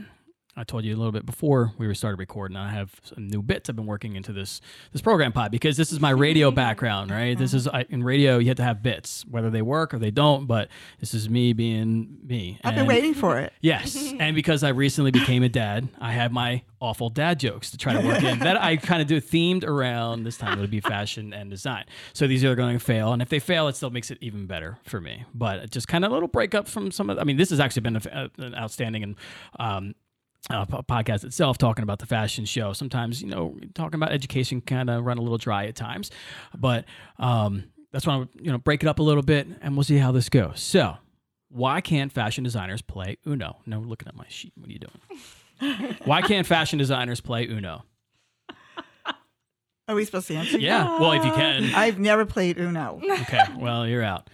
I 0.56 0.64
told 0.64 0.84
you 0.84 0.94
a 0.94 0.98
little 0.98 1.12
bit 1.12 1.24
before 1.24 1.72
we 1.78 1.92
started 1.94 2.18
recording. 2.18 2.56
I 2.56 2.70
have 2.70 3.00
some 3.04 3.28
new 3.28 3.40
bits 3.40 3.70
I've 3.70 3.76
been 3.76 3.86
working 3.86 4.16
into 4.16 4.32
this 4.32 4.60
this 4.92 5.00
program 5.00 5.32
pod 5.32 5.52
because 5.52 5.76
this 5.76 5.92
is 5.92 6.00
my 6.00 6.10
radio 6.10 6.50
background, 6.50 7.10
right? 7.12 7.38
This 7.38 7.54
is 7.54 7.68
I, 7.68 7.86
in 7.88 8.02
radio. 8.02 8.38
You 8.38 8.48
have 8.48 8.56
to 8.56 8.64
have 8.64 8.82
bits, 8.82 9.24
whether 9.30 9.48
they 9.48 9.62
work 9.62 9.94
or 9.94 9.98
they 9.98 10.10
don't. 10.10 10.46
But 10.46 10.68
this 10.98 11.14
is 11.14 11.30
me 11.30 11.52
being 11.52 12.18
me. 12.24 12.58
I've 12.64 12.74
been 12.74 12.86
waiting 12.86 13.14
for 13.14 13.38
it. 13.38 13.52
Yes, 13.60 14.12
and 14.18 14.34
because 14.34 14.64
I 14.64 14.70
recently 14.70 15.12
became 15.12 15.44
a 15.44 15.48
dad, 15.48 15.88
I 16.00 16.12
have 16.12 16.32
my 16.32 16.62
awful 16.80 17.10
dad 17.10 17.38
jokes 17.38 17.70
to 17.70 17.78
try 17.78 17.92
to 17.92 18.06
work 18.06 18.22
in 18.22 18.40
that 18.40 18.60
I 18.60 18.76
kind 18.76 19.02
of 19.02 19.06
do 19.06 19.20
themed 19.20 19.64
around 19.64 20.24
this 20.24 20.36
time. 20.36 20.54
It'll 20.54 20.66
be 20.66 20.80
fashion 20.80 21.32
and 21.32 21.48
design. 21.48 21.84
So 22.12 22.26
these 22.26 22.44
are 22.44 22.56
going 22.56 22.76
to 22.76 22.84
fail, 22.84 23.12
and 23.12 23.22
if 23.22 23.28
they 23.28 23.38
fail, 23.38 23.68
it 23.68 23.76
still 23.76 23.90
makes 23.90 24.10
it 24.10 24.18
even 24.20 24.46
better 24.46 24.78
for 24.82 25.00
me. 25.00 25.24
But 25.32 25.70
just 25.70 25.86
kind 25.86 26.04
of 26.04 26.10
a 26.10 26.14
little 26.14 26.28
breakup 26.28 26.66
from 26.66 26.90
some 26.90 27.08
of. 27.08 27.18
I 27.20 27.24
mean, 27.24 27.36
this 27.36 27.50
has 27.50 27.60
actually 27.60 27.82
been 27.82 27.96
a, 27.96 28.30
an 28.38 28.54
outstanding 28.56 29.04
and. 29.04 29.16
Um, 29.60 29.94
uh, 30.48 30.64
po- 30.64 30.82
podcast 30.82 31.24
itself 31.24 31.58
talking 31.58 31.82
about 31.82 31.98
the 31.98 32.06
fashion 32.06 32.44
show. 32.44 32.72
Sometimes, 32.72 33.20
you 33.20 33.28
know, 33.28 33.56
talking 33.74 33.96
about 33.96 34.12
education 34.12 34.60
kind 34.60 34.88
of 34.88 35.04
run 35.04 35.18
a 35.18 35.22
little 35.22 35.38
dry 35.38 35.66
at 35.66 35.76
times, 35.76 36.10
but 36.56 36.84
um, 37.18 37.64
that's 37.92 38.06
why 38.06 38.14
I 38.14 38.16
would, 38.18 38.28
you 38.40 38.50
know 38.50 38.58
break 38.58 38.82
it 38.82 38.88
up 38.88 38.98
a 38.98 39.02
little 39.02 39.22
bit, 39.22 39.46
and 39.60 39.76
we'll 39.76 39.84
see 39.84 39.98
how 39.98 40.12
this 40.12 40.28
goes. 40.28 40.60
So, 40.60 40.96
why 41.50 41.80
can't 41.80 42.12
fashion 42.12 42.44
designers 42.44 42.82
play 42.82 43.18
Uno? 43.26 43.58
No, 43.66 43.80
looking 43.80 44.08
at 44.08 44.16
my 44.16 44.26
sheet. 44.28 44.52
What 44.56 44.68
are 44.68 44.72
you 44.72 44.78
doing? 44.78 45.96
why 46.04 46.22
can't 46.22 46.46
fashion 46.46 46.78
designers 46.78 47.20
play 47.20 47.46
Uno? 47.46 47.84
Are 49.88 49.96
we 49.96 50.04
supposed 50.04 50.28
to 50.28 50.36
answer? 50.36 50.56
Yeah, 50.56 51.00
well, 51.00 51.12
if 51.12 51.24
you 51.24 51.32
can. 51.32 51.74
I've 51.74 51.98
never 51.98 52.24
played 52.24 52.58
Uno. 52.58 53.00
Okay, 53.22 53.42
well, 53.58 53.88
you're 53.88 54.04
out 54.04 54.30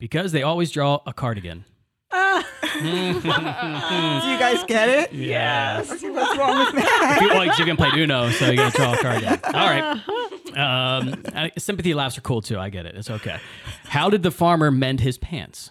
because 0.00 0.32
they 0.32 0.42
always 0.42 0.72
draw 0.72 1.00
a 1.06 1.12
cardigan. 1.12 1.64
Do 2.12 2.88
you 2.88 4.38
guys 4.38 4.62
get 4.64 4.88
it? 4.88 5.12
Yes. 5.12 5.88
What's 5.88 6.02
wrong 6.38 6.58
with 6.58 6.74
me? 6.74 6.82
you, 7.20 7.28
well, 7.28 7.44
you 7.44 7.64
can 7.64 7.76
play 7.76 7.90
Uno, 7.94 8.30
so 8.30 8.50
you 8.50 8.56
got 8.56 8.72
to 8.72 8.78
draw 8.78 8.92
a 8.94 8.98
card. 8.98 9.24
All 9.44 9.52
right. 9.52 10.02
Um, 10.56 11.22
uh, 11.34 11.48
sympathy 11.58 11.94
laughs 11.94 12.16
are 12.16 12.22
cool 12.22 12.42
too. 12.42 12.58
I 12.58 12.70
get 12.70 12.86
it. 12.86 12.94
It's 12.94 13.10
okay. 13.10 13.38
How 13.84 14.08
did 14.08 14.22
the 14.22 14.30
farmer 14.30 14.70
mend 14.70 15.00
his 15.00 15.18
pants? 15.18 15.70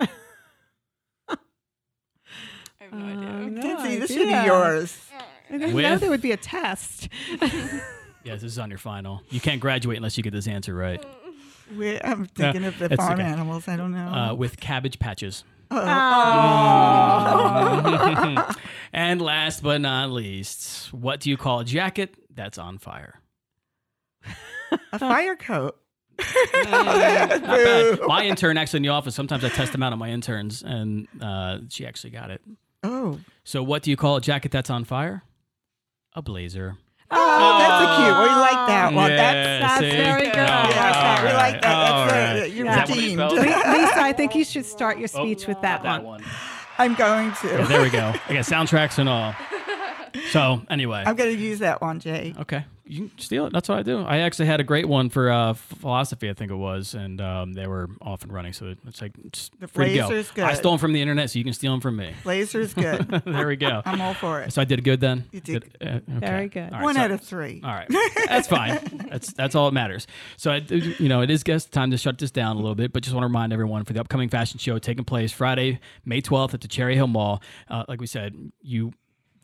I 0.00 0.08
have 2.78 2.92
no 2.92 3.04
idea. 3.06 3.28
Um, 3.28 3.54
no 3.54 3.62
Kinsey, 3.62 3.98
this 3.98 4.12
should 4.12 4.26
be 4.26 4.46
yours. 4.46 4.96
I 5.50 5.58
didn't 5.58 5.76
know 5.76 5.98
there 5.98 6.10
would 6.10 6.22
be 6.22 6.32
a 6.32 6.36
test. 6.36 7.08
Yes, 8.24 8.40
this 8.40 8.52
is 8.52 8.58
on 8.58 8.70
your 8.70 8.78
final. 8.78 9.20
You 9.28 9.38
can't 9.38 9.60
graduate 9.60 9.98
unless 9.98 10.16
you 10.16 10.22
get 10.22 10.32
this 10.32 10.48
answer 10.48 10.74
right. 10.74 11.04
We, 11.76 12.00
I'm 12.00 12.24
thinking 12.24 12.64
of 12.64 12.78
the 12.78 12.96
farm 12.96 13.20
okay. 13.20 13.22
animals. 13.22 13.68
I 13.68 13.76
don't 13.76 13.92
know. 13.92 14.06
Uh, 14.06 14.34
with 14.34 14.58
cabbage 14.58 14.98
patches. 14.98 15.44
Oh. 15.70 15.84
and 18.92 19.20
last 19.22 19.62
but 19.62 19.80
not 19.80 20.10
least, 20.10 20.92
what 20.92 21.20
do 21.20 21.30
you 21.30 21.36
call 21.36 21.60
a 21.60 21.64
jacket 21.64 22.16
that's 22.34 22.58
on 22.58 22.78
fire? 22.78 23.20
a 24.92 24.98
fire 24.98 25.36
coat. 25.36 25.76
Not 26.18 26.86
bad. 26.86 28.00
My 28.06 28.24
intern 28.24 28.56
actually 28.56 28.78
in 28.78 28.82
the 28.84 28.88
office. 28.90 29.14
Sometimes 29.14 29.44
I 29.44 29.48
test 29.48 29.72
them 29.72 29.82
out 29.82 29.92
on 29.92 29.98
my 29.98 30.10
interns, 30.10 30.62
and 30.62 31.08
uh, 31.20 31.58
she 31.68 31.86
actually 31.86 32.10
got 32.10 32.30
it. 32.30 32.40
Oh. 32.82 33.18
So, 33.42 33.62
what 33.62 33.82
do 33.82 33.90
you 33.90 33.96
call 33.96 34.16
a 34.16 34.20
jacket 34.20 34.52
that's 34.52 34.70
on 34.70 34.84
fire? 34.84 35.24
A 36.14 36.22
blazer. 36.22 36.76
Oh, 37.10 37.58
that's 37.58 37.84
a 37.84 37.96
cute. 37.96 38.18
We 38.18 38.34
like 38.40 38.66
that 38.68 38.92
one. 38.94 39.10
Yeah, 39.10 39.16
that's 39.16 39.62
that's 39.72 39.80
see? 39.80 39.96
very 39.96 40.24
good. 40.24 40.38
All 40.38 40.70
yeah, 40.70 41.22
we 41.22 41.28
right, 41.28 41.34
like 41.36 41.62
that. 41.62 41.62
That's 41.62 41.92
all 41.92 42.06
right. 42.40 42.50
you're 42.50 42.66
Is 42.66 42.74
that 42.74 42.88
redeemed. 42.88 43.18
felt? 43.18 43.32
Lisa, 43.34 44.00
I 44.00 44.12
think 44.16 44.34
you 44.34 44.44
should 44.44 44.64
start 44.64 44.98
your 44.98 45.08
speech 45.08 45.46
with 45.46 45.60
that, 45.62 45.80
Oh, 45.80 45.84
That 45.84 46.02
one. 46.04 46.22
one. 46.22 46.30
I'm 46.78 46.94
going 46.94 47.28
Yeah, 47.44 47.58
to. 47.58 47.66
there 47.68 47.82
we 47.82 47.90
go. 47.90 48.08
I 48.28 48.32
got 48.32 48.44
soundtracks 48.44 48.98
and 48.98 49.08
all. 49.08 49.34
So, 50.30 50.62
anyway. 50.70 51.04
I'm 51.06 51.14
going 51.16 51.34
to 51.34 51.40
use 51.40 51.58
that 51.60 51.80
one, 51.82 52.00
Jay. 52.00 52.34
Okay, 52.40 52.64
you 52.86 53.08
can 53.08 53.18
steal 53.18 53.46
it. 53.46 53.52
That's 53.52 53.68
what 53.68 53.78
I 53.78 53.82
do. 53.82 54.02
I 54.02 54.18
actually 54.18 54.46
had 54.46 54.60
a 54.60 54.64
great 54.64 54.86
one 54.86 55.08
for 55.08 55.30
uh, 55.30 55.54
philosophy, 55.54 56.28
I 56.28 56.34
think 56.34 56.50
it 56.50 56.56
was, 56.56 56.94
and 56.94 57.20
um, 57.20 57.52
they 57.54 57.66
were 57.66 57.88
off 58.02 58.22
and 58.22 58.32
running. 58.32 58.52
So 58.52 58.74
it's 58.86 59.00
like 59.00 59.12
it's 59.24 59.50
The 59.58 59.68
free 59.68 59.90
to 59.90 59.94
go. 59.96 60.08
Blazer's 60.08 60.38
I 60.38 60.54
stole 60.54 60.72
them 60.72 60.78
from 60.78 60.92
the 60.92 61.00
internet, 61.00 61.30
so 61.30 61.38
you 61.38 61.44
can 61.44 61.54
steal 61.54 61.72
them 61.72 61.80
from 61.80 61.96
me. 61.96 62.12
Blazer's 62.24 62.74
good. 62.74 63.08
there 63.24 63.46
we 63.48 63.56
go. 63.56 63.80
I'm 63.84 64.00
all 64.00 64.14
for 64.14 64.40
it. 64.42 64.52
So 64.52 64.60
I 64.60 64.64
did 64.64 64.84
good 64.84 65.00
then. 65.00 65.24
You 65.32 65.40
did 65.40 65.62
Good- 65.78 65.86
uh, 65.86 66.16
okay. 66.16 66.26
Very 66.26 66.48
good. 66.48 66.64
All 66.72 66.78
right, 66.78 66.82
One 66.82 66.94
so- 66.94 67.00
out 67.00 67.10
of 67.10 67.20
three. 67.22 67.60
All 67.64 67.70
right, 67.72 67.88
that's 68.26 68.48
fine. 68.48 68.78
That's 69.10 69.32
that's 69.32 69.54
all 69.54 69.66
that 69.66 69.74
matters. 69.74 70.06
So 70.36 70.50
I, 70.50 70.56
you 70.68 71.08
know, 71.08 71.22
it 71.22 71.30
is 71.30 71.42
guess 71.42 71.64
time 71.64 71.90
to 71.90 71.96
shut 71.96 72.18
this 72.18 72.30
down 72.30 72.56
a 72.56 72.58
little 72.58 72.74
bit, 72.74 72.92
but 72.92 73.02
just 73.02 73.14
want 73.14 73.22
to 73.22 73.28
remind 73.28 73.52
everyone 73.52 73.84
for 73.84 73.92
the 73.94 74.00
upcoming 74.00 74.28
fashion 74.28 74.58
show 74.58 74.78
taking 74.78 75.04
place 75.04 75.32
Friday, 75.32 75.80
May 76.04 76.20
twelfth 76.20 76.54
at 76.54 76.60
the 76.60 76.68
Cherry 76.68 76.96
Hill 76.96 77.06
Mall. 77.06 77.42
Uh, 77.68 77.84
like 77.88 78.00
we 78.00 78.06
said, 78.06 78.34
you 78.60 78.92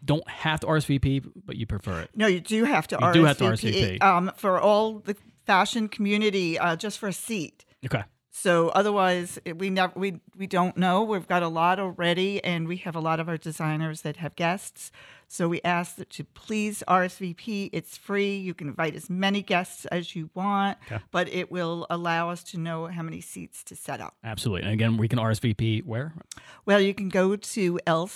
don't 0.05 0.29
have 0.29 0.61
to 0.61 0.67
RSVP, 0.67 1.31
but 1.45 1.57
you 1.57 1.67
prefer 1.67 2.01
it. 2.01 2.11
No, 2.15 2.27
you 2.27 2.41
do 2.41 2.65
have 2.65 2.87
to 2.89 2.97
You 2.97 3.07
RSVP, 3.07 3.13
do 3.15 3.25
have 3.25 3.39
to 3.39 3.45
RSVP. 3.45 4.03
Um, 4.03 4.33
for 4.37 4.61
all 4.61 5.01
the 5.01 5.17
fashion 5.47 5.89
community, 5.89 6.59
uh, 6.59 6.77
just 6.77 6.99
for 6.99 7.09
a 7.09 7.13
seat. 7.13 7.65
Okay. 7.85 8.05
So 8.33 8.69
otherwise, 8.69 9.39
we 9.57 9.71
never 9.71 9.93
we 9.99 10.21
we 10.37 10.47
don't 10.47 10.77
know. 10.77 11.03
We've 11.03 11.27
got 11.27 11.43
a 11.43 11.49
lot 11.49 11.81
already, 11.81 12.43
and 12.45 12.69
we 12.69 12.77
have 12.79 12.95
a 12.95 13.01
lot 13.01 13.19
of 13.21 13.29
our 13.29 13.37
designers 13.37 14.03
that 14.03 14.17
have 14.17 14.37
guests. 14.37 14.93
So 15.27 15.49
we 15.49 15.61
ask 15.63 15.97
that 15.97 16.19
you 16.19 16.25
please 16.35 16.83
RSVP. 16.89 17.71
It's 17.73 17.97
free. 17.97 18.37
You 18.37 18.55
can 18.55 18.69
invite 18.69 18.95
as 18.97 19.11
many 19.11 19.43
guests 19.43 19.85
as 19.87 20.17
you 20.17 20.31
want, 20.35 20.79
Okay. 20.87 21.03
but 21.11 21.29
it 21.29 21.51
will 21.53 21.87
allow 21.91 22.31
us 22.31 22.43
to 22.45 22.59
know 22.59 22.87
how 22.87 23.03
many 23.03 23.21
seats 23.21 23.63
to 23.65 23.77
set 23.77 24.01
up. 24.01 24.15
Absolutely. 24.25 24.63
And 24.63 24.73
again, 24.73 24.97
we 24.97 25.07
can 25.09 25.19
RSVP 25.19 25.85
where? 25.85 26.15
Well, 26.67 26.81
you 26.81 26.95
can 26.95 27.09
go 27.11 27.37
to 27.37 27.81
L. 27.87 28.09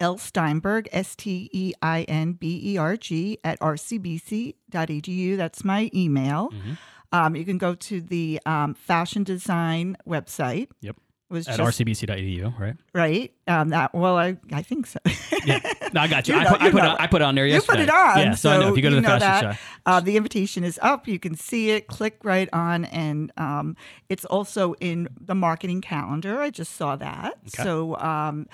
L. 0.00 0.18
Steinberg, 0.18 0.88
S 0.92 1.14
T 1.16 1.50
E 1.52 1.72
I 1.82 2.02
N 2.02 2.32
B 2.32 2.60
E 2.64 2.76
R 2.78 2.96
G, 2.96 3.38
at 3.44 3.58
rcbc.edu. 3.60 5.36
That's 5.36 5.64
my 5.64 5.90
email. 5.94 6.50
Mm-hmm. 6.50 6.72
Um, 7.10 7.36
you 7.36 7.44
can 7.44 7.58
go 7.58 7.74
to 7.74 8.00
the 8.00 8.40
um, 8.44 8.74
fashion 8.74 9.24
design 9.24 9.96
website. 10.06 10.68
Yep. 10.82 10.96
Was 11.30 11.46
At 11.46 11.58
just 11.58 11.78
rcbc.edu, 11.78 12.58
right? 12.58 12.74
right. 12.94 13.32
Um, 13.46 13.68
that 13.68 13.92
well, 13.94 14.16
I 14.16 14.38
I 14.50 14.62
think 14.62 14.86
so. 14.86 14.98
Yeah. 15.44 15.60
No, 15.92 16.00
I 16.00 16.08
got 16.08 16.26
you. 16.26 16.34
You 16.38 16.40
I 16.40 16.44
know- 16.44 16.50
put, 16.50 16.62
I, 16.62 16.70
put 16.70 16.84
it, 16.84 16.96
I 17.00 17.06
put 17.06 17.20
it 17.22 17.24
on 17.24 17.34
there 17.34 17.46
you 17.46 17.60
put 17.60 17.80
it 17.80 17.90
on. 17.90 18.18
Yeah, 18.18 18.34
so, 18.34 18.50
I 18.50 18.58
know. 18.58 18.70
If 18.70 18.76
you 18.76 18.82
go 18.82 18.88
to 18.90 18.96
the 18.96 19.02
fashion 19.02 19.52
show. 19.52 19.58
Uh, 19.84 20.00
the 20.00 20.16
invitation 20.16 20.64
is 20.64 20.78
up. 20.82 21.06
You 21.06 21.18
can 21.18 21.34
see 21.34 21.70
it. 21.70 21.86
Click 21.86 22.18
right 22.24 22.48
on, 22.52 22.86
and 22.86 23.30
um, 23.36 23.76
it's 24.08 24.24
also 24.24 24.72
in 24.80 25.08
the 25.20 25.34
marketing 25.34 25.82
calendar. 25.82 26.40
I 26.40 26.48
just 26.48 26.76
saw 26.76 26.96
that. 26.96 27.34
Okay. 27.48 27.62
So 27.62 27.96
um, 27.98 28.46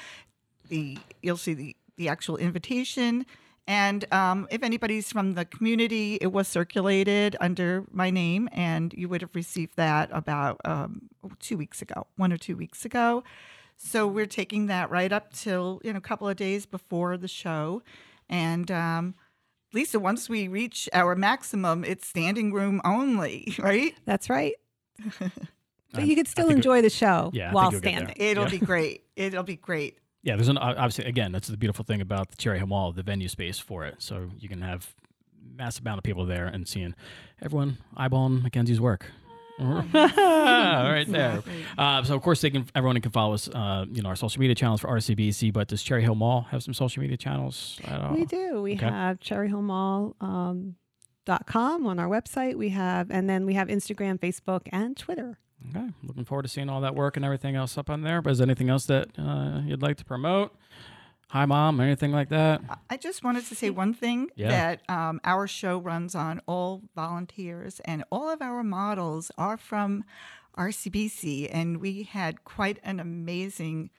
the 0.68 0.98
you'll 1.22 1.36
see 1.36 1.54
the 1.54 1.76
the 1.96 2.08
actual 2.08 2.36
invitation. 2.36 3.24
And 3.66 4.04
um, 4.12 4.46
if 4.50 4.62
anybody's 4.62 5.10
from 5.10 5.32
the 5.34 5.46
community, 5.46 6.18
it 6.20 6.26
was 6.32 6.48
circulated 6.48 7.34
under 7.40 7.84
my 7.90 8.10
name, 8.10 8.46
and 8.52 8.92
you 8.92 9.08
would 9.08 9.22
have 9.22 9.34
received 9.34 9.76
that 9.76 10.10
about 10.12 10.60
um, 10.66 11.08
two 11.40 11.56
weeks 11.56 11.80
ago, 11.80 12.06
one 12.16 12.30
or 12.30 12.36
two 12.36 12.56
weeks 12.58 12.84
ago. 12.84 13.24
So 13.78 14.06
we're 14.06 14.26
taking 14.26 14.66
that 14.66 14.90
right 14.90 15.10
up 15.12 15.32
till 15.32 15.80
you 15.82 15.92
know 15.92 15.96
a 15.98 16.02
couple 16.02 16.28
of 16.28 16.36
days 16.36 16.66
before 16.66 17.16
the 17.16 17.26
show, 17.28 17.82
and 18.28 18.70
um, 18.70 19.14
Lisa, 19.72 19.98
once 19.98 20.28
we 20.28 20.46
reach 20.46 20.86
our 20.92 21.14
maximum, 21.16 21.84
it's 21.84 22.06
standing 22.06 22.52
room 22.52 22.82
only, 22.84 23.54
right? 23.58 23.94
That's 24.04 24.28
right. 24.28 24.54
I- 25.20 25.30
But 25.94 26.06
you 26.08 26.16
could 26.16 26.26
still 26.28 26.48
think- 26.48 26.56
enjoy 26.56 26.82
the 26.82 26.90
show 26.90 27.30
Yeah, 27.32 27.52
while 27.52 27.70
think 27.70 27.84
you'll 27.84 27.92
get 27.92 27.98
there. 27.98 28.14
standing. 28.16 28.26
It'll 28.30 28.44
Yeah. 28.44 28.50
be 28.50 28.58
great. 28.66 29.04
It'll 29.16 29.42
be 29.44 29.56
great. 29.56 29.98
Yeah, 30.24 30.36
there's 30.36 30.48
an 30.48 30.58
obviously 30.58 31.04
again 31.04 31.30
that's 31.32 31.48
the 31.48 31.56
beautiful 31.56 31.84
thing 31.84 32.00
about 32.00 32.30
the 32.30 32.36
Cherry 32.36 32.58
Hill 32.58 32.66
Mall, 32.66 32.90
the 32.92 33.02
venue 33.02 33.28
space 33.28 33.58
for 33.58 33.84
it. 33.84 33.96
So 33.98 34.30
you 34.40 34.48
can 34.48 34.62
have 34.62 34.94
massive 35.56 35.84
amount 35.84 35.98
of 35.98 36.02
people 36.04 36.24
there 36.26 36.46
and 36.46 36.66
seeing 36.66 36.94
everyone 37.42 37.76
eyeballing 37.96 38.42
Makenzie's 38.42 38.80
work. 38.80 39.06
right 39.94 41.04
there. 41.08 41.42
Uh, 41.78 42.02
so 42.02 42.14
of 42.16 42.22
course 42.22 42.40
they 42.40 42.50
can. 42.50 42.66
Everyone 42.74 43.00
can 43.00 43.12
follow 43.12 43.34
us. 43.34 43.48
Uh, 43.48 43.84
you 43.92 44.02
know 44.02 44.08
our 44.08 44.16
social 44.16 44.40
media 44.40 44.54
channels 44.54 44.80
for 44.80 44.88
RCBC. 44.88 45.52
But 45.52 45.68
does 45.68 45.82
Cherry 45.82 46.02
Hill 46.02 46.14
Mall 46.16 46.42
have 46.50 46.62
some 46.62 46.74
social 46.74 47.02
media 47.02 47.16
channels? 47.16 47.78
at 47.84 48.00
all? 48.00 48.14
We 48.14 48.24
do. 48.24 48.62
We 48.62 48.74
Okay. 48.74 48.86
have 48.86 49.20
cherryhillmall 49.20 50.14
um, 50.20 50.74
dot 51.24 51.46
com 51.46 51.86
on 51.86 51.98
our 51.98 52.08
website. 52.08 52.56
We 52.56 52.70
have, 52.70 53.10
and 53.10 53.28
then 53.30 53.46
we 53.46 53.54
have 53.54 53.68
Instagram, 53.68 54.18
Facebook, 54.18 54.62
and 54.72 54.96
Twitter. 54.96 55.38
Okay, 55.70 55.86
looking 56.02 56.24
forward 56.24 56.42
to 56.42 56.48
seeing 56.48 56.68
all 56.68 56.80
that 56.82 56.94
work 56.94 57.16
and 57.16 57.24
everything 57.24 57.56
else 57.56 57.78
up 57.78 57.88
on 57.90 58.02
there. 58.02 58.20
But 58.20 58.30
is 58.32 58.38
there 58.38 58.46
anything 58.46 58.68
else 58.68 58.86
that 58.86 59.08
uh, 59.18 59.60
you'd 59.64 59.82
like 59.82 59.96
to 59.98 60.04
promote? 60.04 60.54
Hi, 61.28 61.46
mom, 61.46 61.80
anything 61.80 62.12
like 62.12 62.28
that? 62.28 62.60
I 62.90 62.96
just 62.96 63.24
wanted 63.24 63.44
to 63.46 63.54
say 63.56 63.70
one 63.70 63.92
thing 63.94 64.28
Yeah. 64.36 64.48
that 64.48 64.82
um, 64.88 65.20
our 65.24 65.48
show 65.48 65.78
runs 65.78 66.14
on 66.14 66.40
all 66.46 66.82
volunteers, 66.94 67.80
and 67.84 68.04
all 68.12 68.28
of 68.28 68.40
our 68.40 68.62
models 68.62 69.32
are 69.36 69.56
from 69.56 70.04
RCBC, 70.56 71.48
and 71.52 71.78
we 71.80 72.04
had 72.04 72.44
quite 72.44 72.78
an 72.84 73.00
amazing 73.00 73.90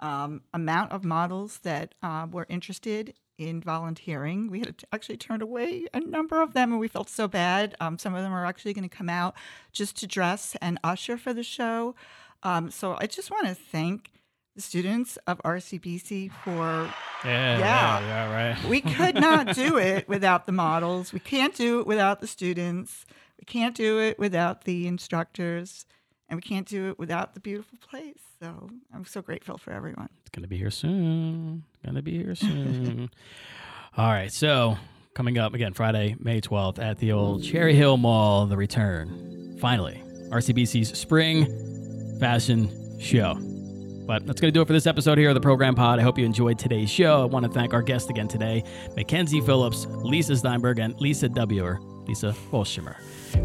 um, 0.00 0.42
amount 0.52 0.92
of 0.92 1.04
models 1.04 1.60
that 1.62 1.94
uh, 2.02 2.26
were 2.30 2.46
interested 2.50 3.14
in 3.38 3.60
volunteering. 3.60 4.50
We 4.50 4.60
had 4.60 4.82
actually 4.92 5.16
turned 5.16 5.42
away 5.42 5.86
a 5.92 6.00
number 6.00 6.40
of 6.42 6.52
them, 6.54 6.70
and 6.72 6.80
we 6.80 6.88
felt 6.88 7.08
so 7.08 7.26
bad. 7.28 7.74
Um, 7.80 7.98
some 7.98 8.14
of 8.14 8.22
them 8.22 8.32
are 8.32 8.46
actually 8.46 8.72
going 8.74 8.88
to 8.88 8.94
come 8.96 9.08
out 9.08 9.34
just 9.72 9.96
to 9.98 10.06
dress 10.06 10.56
and 10.60 10.78
usher 10.84 11.16
for 11.16 11.32
the 11.32 11.42
show. 11.42 11.94
Um, 12.42 12.70
so 12.70 12.96
I 12.98 13.06
just 13.06 13.30
want 13.30 13.46
to 13.46 13.54
thank 13.54 14.10
the 14.54 14.60
students 14.60 15.16
of 15.26 15.40
RCBC 15.44 16.30
for 16.44 16.90
Yeah, 17.24 17.58
Yeah. 17.58 17.58
yeah, 17.58 18.00
yeah, 18.00 18.34
right. 18.54 18.64
we 18.68 18.80
could 18.82 19.14
not 19.14 19.54
do 19.54 19.76
it 19.78 20.08
without 20.08 20.44
the 20.46 20.52
models. 20.52 21.12
We 21.12 21.20
can't 21.20 21.54
do 21.54 21.80
it 21.80 21.86
without 21.86 22.20
the 22.20 22.26
students. 22.26 23.06
We 23.40 23.44
can't 23.46 23.74
do 23.74 23.98
it 23.98 24.18
without 24.18 24.64
the 24.64 24.86
instructors. 24.86 25.86
And 26.28 26.36
we 26.36 26.42
can't 26.42 26.66
do 26.68 26.90
it 26.90 26.98
without 26.98 27.34
the 27.34 27.40
beautiful 27.40 27.78
place. 27.78 28.20
So 28.42 28.68
I'm 28.92 29.04
so 29.04 29.22
grateful 29.22 29.56
for 29.56 29.70
everyone. 29.70 30.08
It's 30.22 30.30
gonna 30.30 30.48
be 30.48 30.58
here 30.58 30.72
soon. 30.72 31.62
Gonna 31.86 32.02
be 32.02 32.24
here 32.24 32.34
soon. 32.34 33.08
All 33.96 34.08
right, 34.08 34.32
so 34.32 34.76
coming 35.14 35.38
up 35.38 35.54
again 35.54 35.74
Friday, 35.74 36.16
May 36.18 36.40
twelfth 36.40 36.80
at 36.80 36.98
the 36.98 37.12
old 37.12 37.44
Cherry 37.44 37.76
Hill 37.76 37.98
Mall, 37.98 38.46
the 38.46 38.56
return. 38.56 39.56
Finally, 39.60 40.02
RCBC's 40.30 40.98
spring 40.98 41.46
fashion 42.18 42.68
show. 43.00 43.34
But 44.08 44.26
that's 44.26 44.40
going 44.40 44.52
to 44.52 44.58
do 44.58 44.60
it 44.60 44.66
for 44.66 44.72
this 44.72 44.88
episode 44.88 45.16
here 45.16 45.28
of 45.28 45.36
the 45.36 45.40
Program 45.40 45.76
Pod. 45.76 46.00
I 46.00 46.02
hope 46.02 46.18
you 46.18 46.24
enjoyed 46.24 46.58
today's 46.58 46.90
show. 46.90 47.22
I 47.22 47.24
want 47.26 47.46
to 47.46 47.52
thank 47.52 47.72
our 47.72 47.82
guests 47.82 48.10
again 48.10 48.26
today 48.26 48.64
Makenzie 48.96 49.44
Phillips, 49.46 49.86
Lisa 49.86 50.34
Steinberg, 50.34 50.80
and 50.80 51.00
Lisa 51.00 51.28
W. 51.28 51.91
Lisa 52.12 52.34
Wolstromer. 52.52 52.96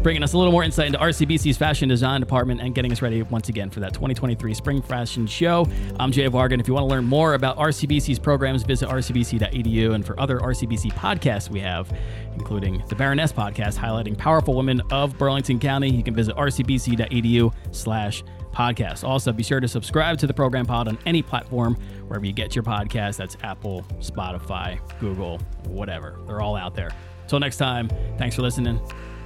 Bringing 0.02 0.22
us 0.22 0.34
a 0.34 0.38
little 0.38 0.52
more 0.52 0.62
insight 0.62 0.88
into 0.88 0.98
RCBC's 0.98 1.56
fashion 1.56 1.88
design 1.88 2.20
department 2.20 2.60
and 2.60 2.74
getting 2.74 2.92
us 2.92 3.00
ready 3.00 3.22
once 3.22 3.48
again 3.48 3.70
for 3.70 3.80
that 3.80 3.94
2023 3.94 4.52
Spring 4.52 4.82
Fashion 4.82 5.26
Show. 5.26 5.66
I'm 5.98 6.12
Jay 6.12 6.28
Vargan. 6.28 6.60
If 6.60 6.68
you 6.68 6.74
want 6.74 6.84
to 6.84 6.88
learn 6.88 7.06
more 7.06 7.32
about 7.32 7.56
RCBC's 7.56 8.18
programs, 8.18 8.64
visit 8.64 8.90
rcbc.edu. 8.90 9.94
And 9.94 10.04
for 10.04 10.20
other 10.20 10.38
RCBC 10.40 10.92
podcasts 10.92 11.48
we 11.48 11.60
have, 11.60 11.90
including 12.34 12.84
the 12.88 12.94
Baroness 12.94 13.32
podcast 13.32 13.78
highlighting 13.78 14.18
powerful 14.18 14.54
women 14.54 14.82
of 14.90 15.16
Burlington 15.16 15.58
County, 15.58 15.88
you 15.88 16.02
can 16.02 16.14
visit 16.14 16.36
rcbc.edu 16.36 17.54
slash 17.72 18.22
podcast. 18.52 19.02
Also, 19.02 19.32
be 19.32 19.42
sure 19.42 19.60
to 19.60 19.68
subscribe 19.68 20.18
to 20.18 20.26
the 20.26 20.34
program 20.34 20.66
pod 20.66 20.88
on 20.88 20.98
any 21.06 21.22
platform 21.22 21.74
wherever 22.06 22.26
you 22.26 22.34
get 22.34 22.54
your 22.54 22.64
podcast. 22.64 23.16
That's 23.16 23.38
Apple, 23.42 23.82
Spotify, 24.00 24.78
Google, 25.00 25.38
whatever. 25.64 26.20
They're 26.26 26.42
all 26.42 26.56
out 26.56 26.74
there. 26.74 26.90
Until 27.28 27.40
next 27.40 27.58
time, 27.58 27.90
thanks 28.16 28.36
for 28.36 28.40
listening. 28.40 28.80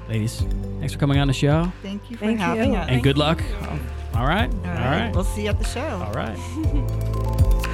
Ladies, 0.09 0.41
thanks 0.81 0.93
for 0.93 0.99
coming 0.99 1.19
on 1.19 1.29
the 1.29 1.33
show. 1.33 1.73
Thank 1.83 2.11
you 2.11 2.17
for 2.17 2.25
Thank 2.25 2.41
having 2.41 2.73
you. 2.73 2.77
us. 2.77 2.89
And 2.91 3.01
good 3.01 3.17
luck. 3.17 3.41
All 4.17 4.27
right. 4.27 4.53
All 4.53 4.61
right. 4.65 5.13
We'll 5.15 5.23
see 5.23 5.45
you 5.45 5.51
at 5.51 5.59
the 5.61 5.65
show. 5.65 6.03
All 6.05 6.13
right. 6.13 6.37